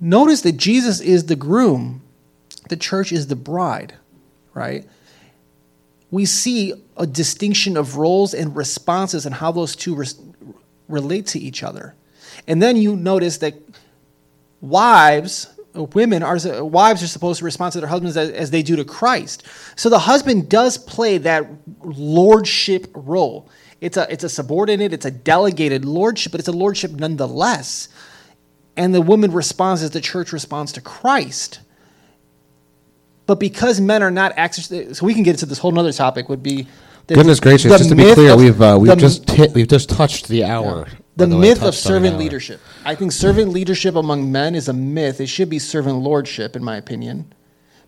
[0.00, 2.02] notice that Jesus is the groom,
[2.68, 3.94] the church is the bride,
[4.56, 4.84] right?
[6.10, 10.02] We see a distinction of roles and responses and how those two
[10.88, 11.94] relate to each other.
[12.46, 13.54] And then you notice that
[14.60, 18.62] wives uh, women are wives are supposed to respond to their husbands as, as they
[18.62, 19.42] do to Christ.
[19.76, 21.46] So the husband does play that
[21.82, 23.50] lordship role.
[23.80, 27.88] It's a it's a subordinate, it's a delegated lordship, but it's a lordship nonetheless.
[28.76, 31.60] And the woman responds as the church responds to Christ.
[33.26, 36.28] But because men are not access, so we can get into this whole other topic.
[36.28, 36.66] Would be
[37.06, 37.72] the- Goodness gracious!
[37.72, 40.28] the Just to be clear, of- we've uh, we've the- just hit, we've just touched
[40.28, 40.86] the hour.
[41.16, 42.60] the By way, myth of servant leadership.
[42.84, 45.20] I think servant leadership among men is a myth.
[45.20, 47.32] It should be servant lordship, in my opinion,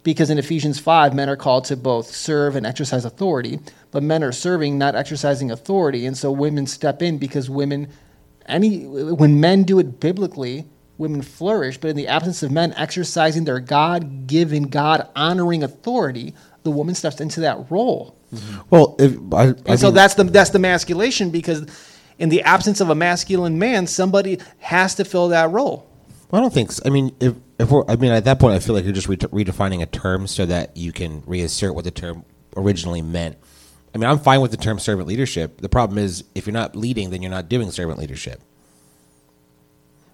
[0.03, 3.61] because in Ephesians five, men are called to both serve and exercise authority,
[3.93, 7.89] but men are serving, not exercising authority, and so women step in because women,
[8.47, 10.65] any when men do it biblically,
[10.99, 11.79] women flourish.
[11.79, 16.35] But in the absence of men exercising their God-given, God-honoring authority,
[16.65, 18.17] the woman steps into that role.
[18.35, 18.61] Mm-hmm.
[18.69, 21.65] Well, if, I, I And so mean- that's the that's the masculation because
[22.19, 25.89] in the absence of a masculine man, somebody has to fill that role.
[26.31, 26.73] I don't think.
[26.73, 26.83] So.
[26.85, 29.09] I mean, if if we're, I mean, at that point, I feel like you're just
[29.09, 32.25] re- redefining a term so that you can reassert what the term
[32.57, 33.37] originally meant.
[33.95, 35.63] I mean, I'm fine with the term servant leadership.
[35.63, 38.43] The problem is, if you're not leading, then you're not doing servant leadership.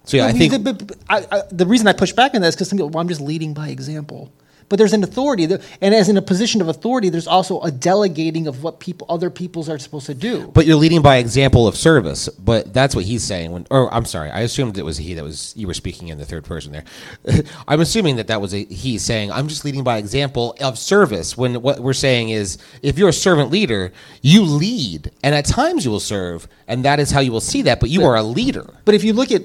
[0.04, 2.40] So yeah, I think the, but- but I, I, the reason I push back on
[2.42, 4.32] that is because some people, well, I'm just leading by example.
[4.70, 8.46] But there's an authority, and as in a position of authority, there's also a delegating
[8.46, 10.50] of what people, other peoples are supposed to do.
[10.54, 12.30] But you're leading by example of service.
[12.30, 13.52] But that's what he's saying.
[13.52, 16.16] When, or I'm sorry, I assumed it was he that was you were speaking in
[16.16, 16.84] the third person there.
[17.68, 21.36] I'm assuming that that was a he saying I'm just leading by example of service.
[21.36, 25.84] When what we're saying is, if you're a servant leader, you lead, and at times
[25.84, 27.80] you will serve, and that is how you will see that.
[27.80, 28.72] But you are a leader.
[28.86, 29.42] But if you look at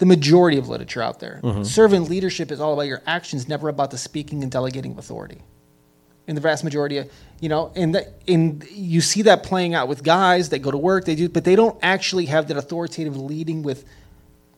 [0.00, 1.62] the majority of literature out there, Mm-hmm.
[1.62, 5.42] servant leadership is all about your actions, never about the speaking and delegating of authority.
[6.26, 7.10] In the vast majority of,
[7.40, 10.76] you know, and that, and you see that playing out with guys that go to
[10.78, 13.84] work, they do, but they don't actually have that authoritative leading with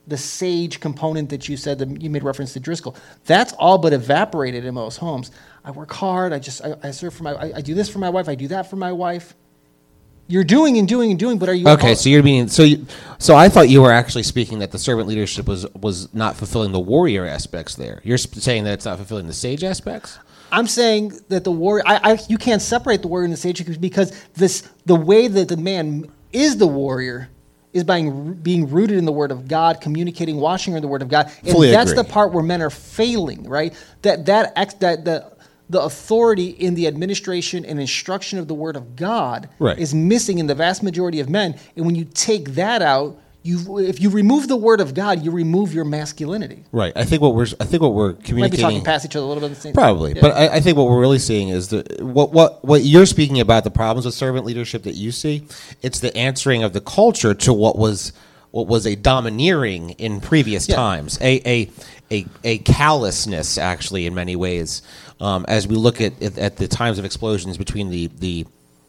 [0.07, 2.95] the sage component that you said that you made reference to Driscoll.
[3.25, 5.31] That's all but evaporated in most homes.
[5.65, 6.33] I work hard.
[6.33, 7.33] I just I, I serve for my.
[7.35, 8.29] I, I do this for my wife.
[8.29, 9.35] I do that for my wife.
[10.33, 12.63] You're doing and doing and doing, but are you Okay, so you're being so.
[12.63, 12.87] You,
[13.19, 16.73] so I thought you were actually speaking that the servant leadership was was not fulfilling
[16.73, 17.75] the warrior aspects.
[17.75, 20.19] There, you're saying that it's not fulfilling the sage aspects.
[20.51, 23.79] I'm saying that the warrior, I, I, you can't separate the warrior and the sage
[23.79, 27.29] because this, the way that the man is the warrior
[27.73, 31.09] is by being rooted in the Word of God, communicating, washing in the Word of
[31.09, 32.03] God, and Fully that's agree.
[32.03, 33.75] the part where men are failing, right?
[34.03, 35.32] That that ex, that the
[35.73, 39.79] the authority in the administration and instruction of the Word of God Right.
[39.79, 43.19] is missing in the vast majority of men, and when you take that out.
[43.45, 46.63] You, if you remove the word of God, you remove your masculinity.
[46.71, 46.93] Right.
[46.95, 48.63] I think what we're I think what we're Might be communicating.
[48.65, 49.57] talking past each other a little bit.
[49.57, 50.21] Same Probably, Yeah.
[50.21, 53.41] but I, I think what we're really seeing is the what what what you're speaking
[53.41, 55.45] about the problems with servant leadership that you see.
[55.83, 58.13] It's the answering of the culture to what was
[58.53, 60.77] what was a domineering in previous Yeah.
[60.77, 61.69] times, a a
[62.13, 64.83] a, a callousness actually in many ways.
[65.21, 68.47] Um, as we look at, at at the times of explosions between the the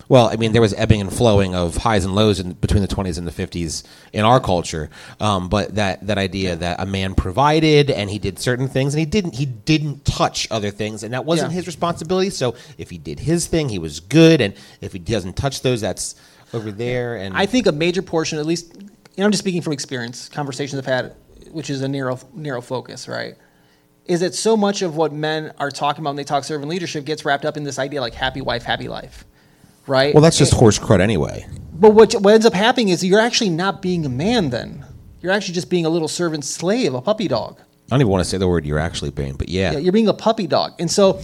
[0.09, 2.89] well, I mean, there was ebbing and flowing of highs and lows in, between the
[2.89, 4.89] 20s and the 50s in our culture.
[5.21, 8.99] Um, but that, that idea that a man provided and he did certain things and
[8.99, 11.55] he didn't he didn't touch other things and that wasn't Yeah.
[11.55, 12.31] his responsibility.
[12.31, 15.79] So if he did his thing, he was good, and if he doesn't touch those,
[15.81, 16.15] that's
[16.53, 17.15] over there.
[17.15, 18.83] And I think a major portion, at least, you
[19.19, 21.15] know, I'm just speaking from experience, conversations I've had,
[21.53, 23.35] which is a narrow, narrow focus, right?
[24.05, 27.05] Is that so much of what men are talking about when they talk servant leadership
[27.05, 29.25] gets wrapped up in this idea like happy wife, happy life,
[29.87, 30.13] right?
[30.13, 31.47] well, that's just horse crud anyway.
[31.73, 34.85] But what, what ends up happening is you're actually not being a man then.
[35.21, 37.59] You're actually just being a little servant slave, a puppy dog.
[37.59, 39.93] I don't even want to say the word you're actually being, but yeah, Yeah, you're
[39.93, 40.73] being a puppy dog.
[40.79, 41.21] And so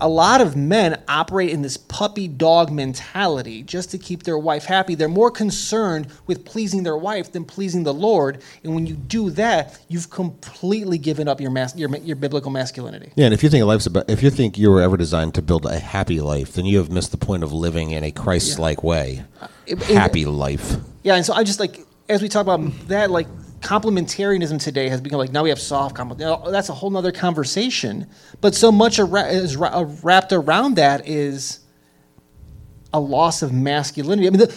[0.00, 4.64] a lot of men operate in this puppy dog mentality just to keep their wife
[4.64, 4.94] happy.
[4.94, 8.42] They're more concerned with pleasing their wife than pleasing the Lord.
[8.64, 13.12] And when you do that, you've completely given up your mas- your, your biblical masculinity.
[13.16, 15.42] Yeah, and if you think life's about, if you think you were ever designed to
[15.42, 18.82] build a happy life, then you have missed the point of living in a Christ-like
[18.82, 19.24] way.
[19.40, 20.76] Uh, it- happy life.
[21.02, 23.28] Yeah, and so I just like as we talk about that, like
[23.60, 26.44] complementarianism today has become like now we have soft complement.
[26.50, 28.06] That's a whole nother conversation.
[28.40, 31.60] But so much is ra- uh, wrapped around that is
[32.92, 34.26] a loss of masculinity.
[34.26, 34.54] I mean, the,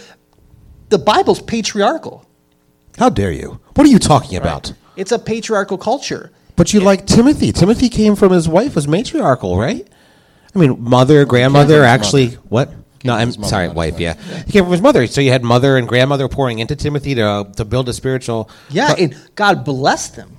[0.90, 2.26] the Bible's patriarchal.
[2.98, 3.60] How dare you?
[3.76, 4.74] What are you talking about?
[4.96, 6.32] It's a patriarchal culture.
[6.56, 7.52] But you like Timothy.
[7.52, 9.88] Timothy came from his wife was matriarchal, right?
[10.56, 12.40] I mean, mother, grandmother, his actually, mother.
[12.50, 12.74] what?
[13.04, 13.94] No, I'm mother, sorry, wife.
[13.94, 14.00] wife.
[14.00, 14.14] Yeah.
[14.46, 15.08] he came from his mother.
[15.08, 18.50] So you had mother and grandmother pouring into Timothy to to build a spiritual.
[18.70, 20.38] Yeah, and God blessed them.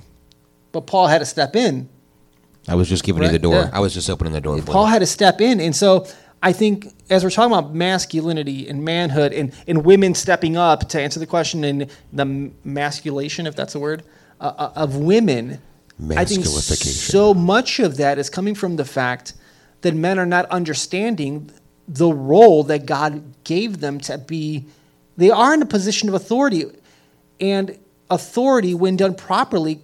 [0.71, 1.89] But Paul had to step in
[2.67, 3.55] I was just giving you the door.
[3.55, 3.69] yeah.
[3.71, 4.57] I was just opening the door.
[4.59, 4.91] For Paul you.
[4.91, 5.59] had to step in.
[5.59, 6.07] And so
[6.41, 11.01] I think as we're talking about masculinity and manhood and, and women stepping up to
[11.01, 14.03] answer the question and the masculation, if that's a word,
[14.41, 15.61] uh, uh, of women,
[16.15, 19.33] I think so much of that is coming from the fact
[19.81, 21.51] that men are not understanding
[21.87, 24.65] the role that God gave them to be.
[25.17, 26.65] They are in a position of authority.
[27.39, 27.77] And
[28.09, 29.81] authority, when done properly,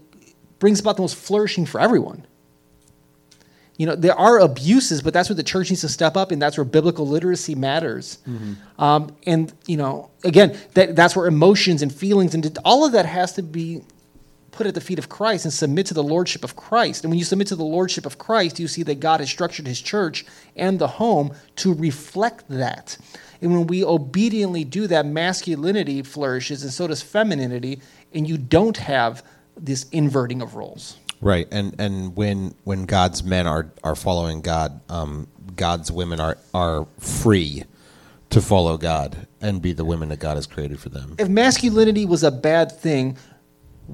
[0.59, 2.25] brings about the most flourishing for everyone
[3.81, 6.39] you know there are abuses but that's where the church needs to step up and
[6.39, 8.19] that's where biblical literacy matters
[8.77, 13.07] um, and you know again that, that's where emotions and feelings and all of that
[13.07, 13.81] has to be
[14.51, 17.03] put at the feet of christ and submit to the lordship of christ.
[17.03, 19.67] And when you submit to the lordship of christ you see that god has structured
[19.67, 20.25] his church
[20.55, 22.97] and the home to reflect that.
[23.41, 27.81] And when we obediently do that masculinity flourishes and so does femininity
[28.13, 29.23] and you don't have
[29.57, 30.97] this inverting of roles.
[31.21, 36.37] Right, and and when when God's men are are following God, um, God's women are
[36.53, 37.63] are free
[38.31, 41.15] to follow God and be the women that God has created for them.
[41.19, 43.17] if masculinity was a bad thing,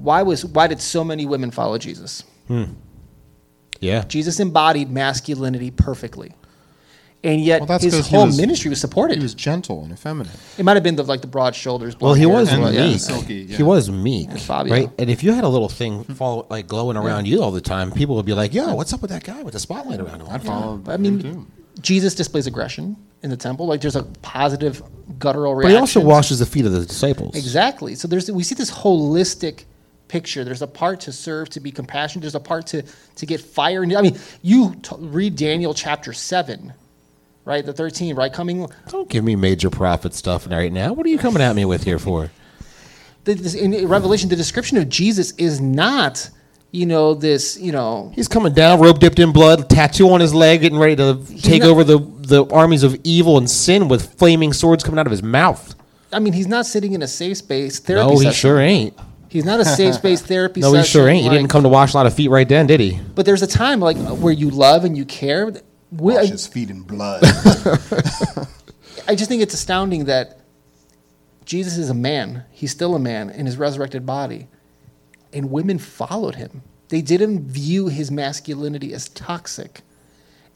[0.02, 2.22] why was why did so many women follow Jesus?
[2.46, 2.64] Hmm.
[3.80, 6.32] Yeah, Jesus embodied masculinity perfectly.
[7.24, 9.16] and yet Well, that's his 'cause he whole was- ministry was supported.
[9.16, 10.32] He was gentle and effeminate.
[10.56, 11.98] it might have been the like the broad shoulders.
[12.00, 12.86] Well, he was and- yeah.
[12.86, 13.00] meek.
[13.00, 13.56] silky, yeah.
[13.56, 14.72] He was meek, Fabio.
[14.72, 14.90] right?
[15.00, 16.12] And if you had a little thing hmm.
[16.12, 19.02] follow, like glowing around you all the time, people would be like, "Yo, what's up
[19.02, 20.80] with that guy with the spotlight around him?" I'd follow.
[20.86, 21.46] I mean, him, too.
[21.80, 23.66] Jesus displays aggression in the temple.
[23.66, 24.80] Like there's a positive
[25.18, 25.72] guttural reaction.
[25.72, 27.34] But he also washes the feet of the disciples.
[27.34, 27.96] Exactly.
[27.96, 29.64] So there's we see this holistic
[30.08, 30.44] picture.
[30.44, 32.22] There's a part to serve, to be compassionate.
[32.22, 32.82] There's a part to
[33.16, 33.82] to get fire.
[33.84, 36.72] I mean, you t- read Daniel chapter seven,
[37.44, 37.64] right?
[37.64, 38.32] The thirteen, right?
[38.32, 40.92] Coming Don't give me major prophet stuff right now.
[40.92, 42.30] What are you coming at me with here for?
[43.24, 46.30] the, this, in Revelation, the description of Jesus is not,
[46.72, 50.34] you know, this, you know, He's coming down, robe dipped in blood, tattoo on his
[50.34, 54.14] leg, getting ready to take not- over the, the armies of evil and sin with
[54.14, 55.74] flaming swords coming out of his mouth.
[56.10, 58.32] I mean, he's not sitting in a safe space therapy No, he session.
[58.32, 58.96] sure ain't.
[59.28, 60.84] He's not a safe space therapy No, session.
[60.84, 61.22] he sure ain't.
[61.24, 62.98] He didn't come to wash a lot of feet right then, did he?
[63.14, 65.52] But there's a time like where you love and you care.
[65.90, 67.22] We, Wash I, his feet in blood.
[69.08, 70.40] I just think it's astounding that
[71.44, 72.44] Jesus is a man.
[72.50, 74.48] He's still a man in his resurrected body.
[75.32, 76.62] And women followed him.
[76.88, 79.82] They didn't view his masculinity as toxic.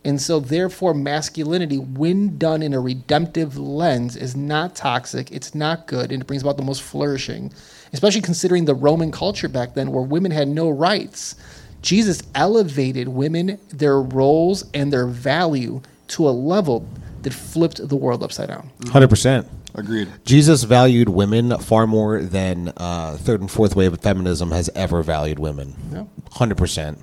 [0.04, 5.30] And so, therefore, masculinity, when done in a redemptive lens, is not toxic.
[5.30, 6.10] It's not good.
[6.10, 7.52] And it brings about the most flourishing,
[7.92, 11.34] especially considering the Roman culture back then where women had no rights.
[11.82, 16.86] Jesus elevated women, their roles, and their value to a level
[17.22, 18.70] that flipped the world upside down.
[18.80, 19.46] 100%.
[19.74, 20.08] Agreed.
[20.24, 25.02] Jesus valued women far more than uh, third and fourth wave of feminism has ever
[25.02, 25.74] valued women.
[25.92, 26.04] Yeah.
[26.32, 26.98] 100%.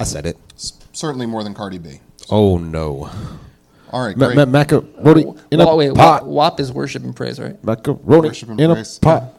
[0.00, 0.36] I said it.
[0.56, 2.00] S- Certainly more than Cardi B.
[2.30, 3.08] Oh, no.
[3.92, 4.36] All right, great.
[4.36, 6.26] ma- macaroni in a wait, pot.
[6.26, 7.62] WAP, WAP is worship and praise, right?
[7.64, 8.98] Macaroni Worship and in a praise.
[8.98, 9.37] pot.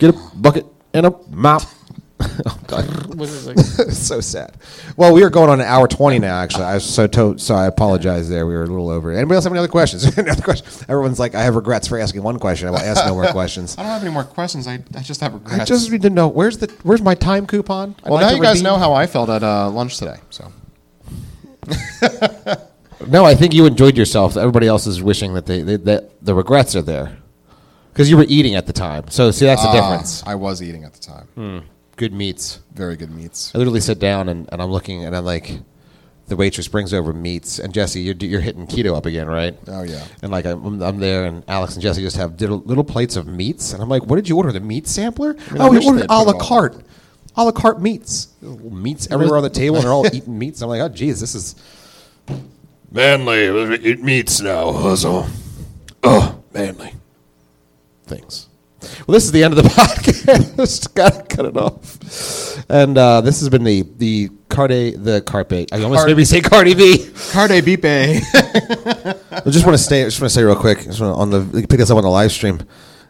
[0.00, 1.62] Get a bucket and a mop.
[3.20, 3.58] What is it?
[3.92, 4.56] so sad.
[4.96, 6.38] Well, we are going on an hour twenty now.
[6.38, 8.28] Actually, I was so to- so I apologize.
[8.30, 9.10] There, we were a little over.
[9.10, 10.16] Anybody else have any other questions?
[10.16, 10.82] any other questions?
[10.88, 12.68] Everyone's like, I have regrets for asking one question.
[12.68, 13.76] I will ask no more questions.
[13.76, 14.66] I don't have any more questions.
[14.66, 15.60] I, I just have regrets.
[15.60, 17.94] I just need to know where's the where's my time coupon?
[17.98, 19.98] I'd well, like now to you guys redeem- know how I felt at uh, lunch
[19.98, 20.16] today.
[20.30, 20.50] So
[23.06, 24.36] No, I think you enjoyed yourself.
[24.36, 27.18] Everybody else is wishing that they, they that the regrets are there
[27.92, 29.08] because you were eating at the time.
[29.08, 30.22] So see, that's the Ah, difference.
[30.26, 31.64] I was eating at the time.
[31.96, 32.60] Good meats.
[32.72, 33.52] Very good meats.
[33.54, 35.58] I literally sit down and, and I'm looking and I'm like,
[36.28, 39.58] the waitress brings over meats and Jesse, you're, you're hitting keto up again, right?
[39.66, 40.04] Oh, yeah.
[40.22, 43.26] And like I'm, I'm there and Alex and Jesse just have little, little plates of
[43.26, 44.52] meats and I'm like, what did you order?
[44.52, 45.34] The meat sampler?
[45.34, 46.84] mean, I oh, we wish ordered they'd a put la it all carte,
[47.36, 48.28] a la carte meats.
[48.40, 50.62] Meats everywhere on the table and they're all eating meats.
[50.62, 51.56] I'm like, oh, geez, this is
[52.90, 53.50] manly.
[53.50, 54.94] We eat meats now.
[54.94, 55.26] So,
[56.04, 56.94] oh, manly.
[58.10, 58.48] Thanks.
[59.06, 60.94] Well, this is the end of the podcast.
[60.94, 62.64] Gotta cut it off.
[62.70, 64.70] And uh, this has been the the Carde
[65.04, 65.52] the Carpe.
[65.52, 66.98] I almost Card- maybe say Cardi B.
[67.30, 67.84] Carde Bipe.
[69.46, 70.02] I just want to stay.
[70.02, 70.82] I just want to say real quick.
[70.82, 72.60] Just wanna, on the pick this up on the live stream.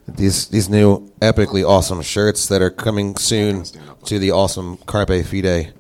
[0.09, 3.65] These these new epically awesome shirts that are coming soon
[4.07, 5.73] to the awesome Carpe Fide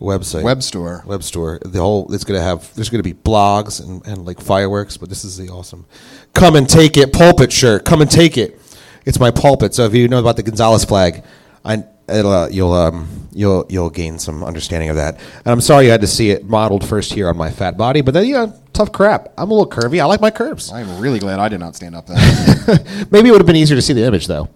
[0.00, 1.04] website Web store.
[1.06, 1.60] web store.
[1.64, 5.24] The whole it's gonna have there's gonna be blogs and, and like fireworks, but this
[5.24, 5.86] is the awesome.
[6.34, 7.84] Come and take it pulpit shirt.
[7.84, 8.58] Come and take it.
[9.04, 9.74] It's my pulpit.
[9.74, 11.24] So if you know about the Gonzales flag,
[11.64, 15.16] I it'll, uh, you'll um you'll you'll gain some understanding of that.
[15.44, 18.00] And I'm sorry you had to see it modeled first here on my fat body,
[18.00, 19.32] but then yeah, tough crap.
[19.36, 20.00] I'm a little curvy.
[20.00, 20.72] I like my curves.
[20.72, 22.16] I'm really glad I did not stand up then.
[23.10, 24.48] Maybe it would have been easier to see the image though.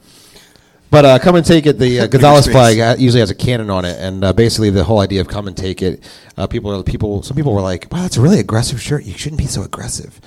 [0.88, 1.78] But uh, come and take it.
[1.78, 4.84] The uh, Gonzales flag uh, usually has a cannon on it, and uh, basically the
[4.84, 6.02] whole idea of come and take it.
[6.36, 9.04] Uh, people, are, people, some people were like, "Wow, that's a really aggressive shirt.
[9.04, 10.20] You shouldn't be so aggressive."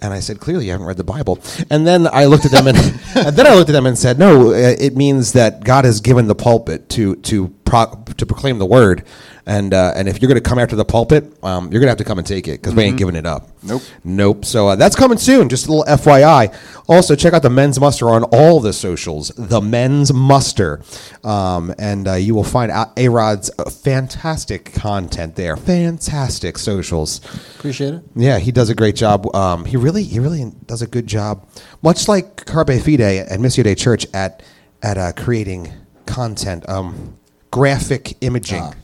[0.00, 1.38] And I said, "Clearly, you haven't read the Bible."
[1.70, 2.76] And then I looked at them, and,
[3.14, 6.00] and then I looked at them and said, "No, uh, it means that God has
[6.00, 9.04] given the pulpit to to pro- to proclaim the word."
[9.48, 11.90] And uh, and if you're going to come after the pulpit, um, you're going to
[11.90, 13.48] have to come and take it because we ain't giving it up.
[13.62, 13.82] Nope.
[14.02, 14.44] Nope.
[14.44, 15.48] So uh, that's coming soon.
[15.48, 16.52] Just a little FYI.
[16.88, 19.28] Also, check out the Men's Muster on all the socials.
[19.36, 20.82] The Men's Muster,
[21.22, 23.50] um, and uh, you will find A Rod's
[23.82, 25.56] fantastic content there.
[25.56, 27.20] Fantastic socials.
[27.56, 28.02] Appreciate it.
[28.16, 29.32] Yeah, he does a great job.
[29.34, 31.48] Um, he really, he really does a good job.
[31.82, 34.42] Much like Carpe Fide and Missio Dei Church at
[34.82, 35.72] at uh, creating
[36.06, 37.16] content, um,
[37.56, 38.62] graphic imaging.
[38.62, 38.74] Ah.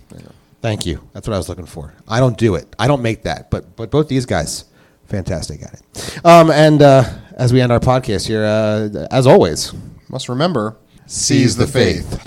[0.63, 1.07] Thank you.
[1.13, 1.93] That's what I was looking for.
[2.09, 2.75] I don't do it.
[2.79, 4.65] I don't make that, but but both these guys,
[5.07, 6.21] fantastic at it.
[6.25, 7.05] Um, and uh,
[7.37, 9.75] as we end our podcast here, uh, as always,
[10.09, 10.77] Must remember,
[11.07, 12.27] Seize the faith.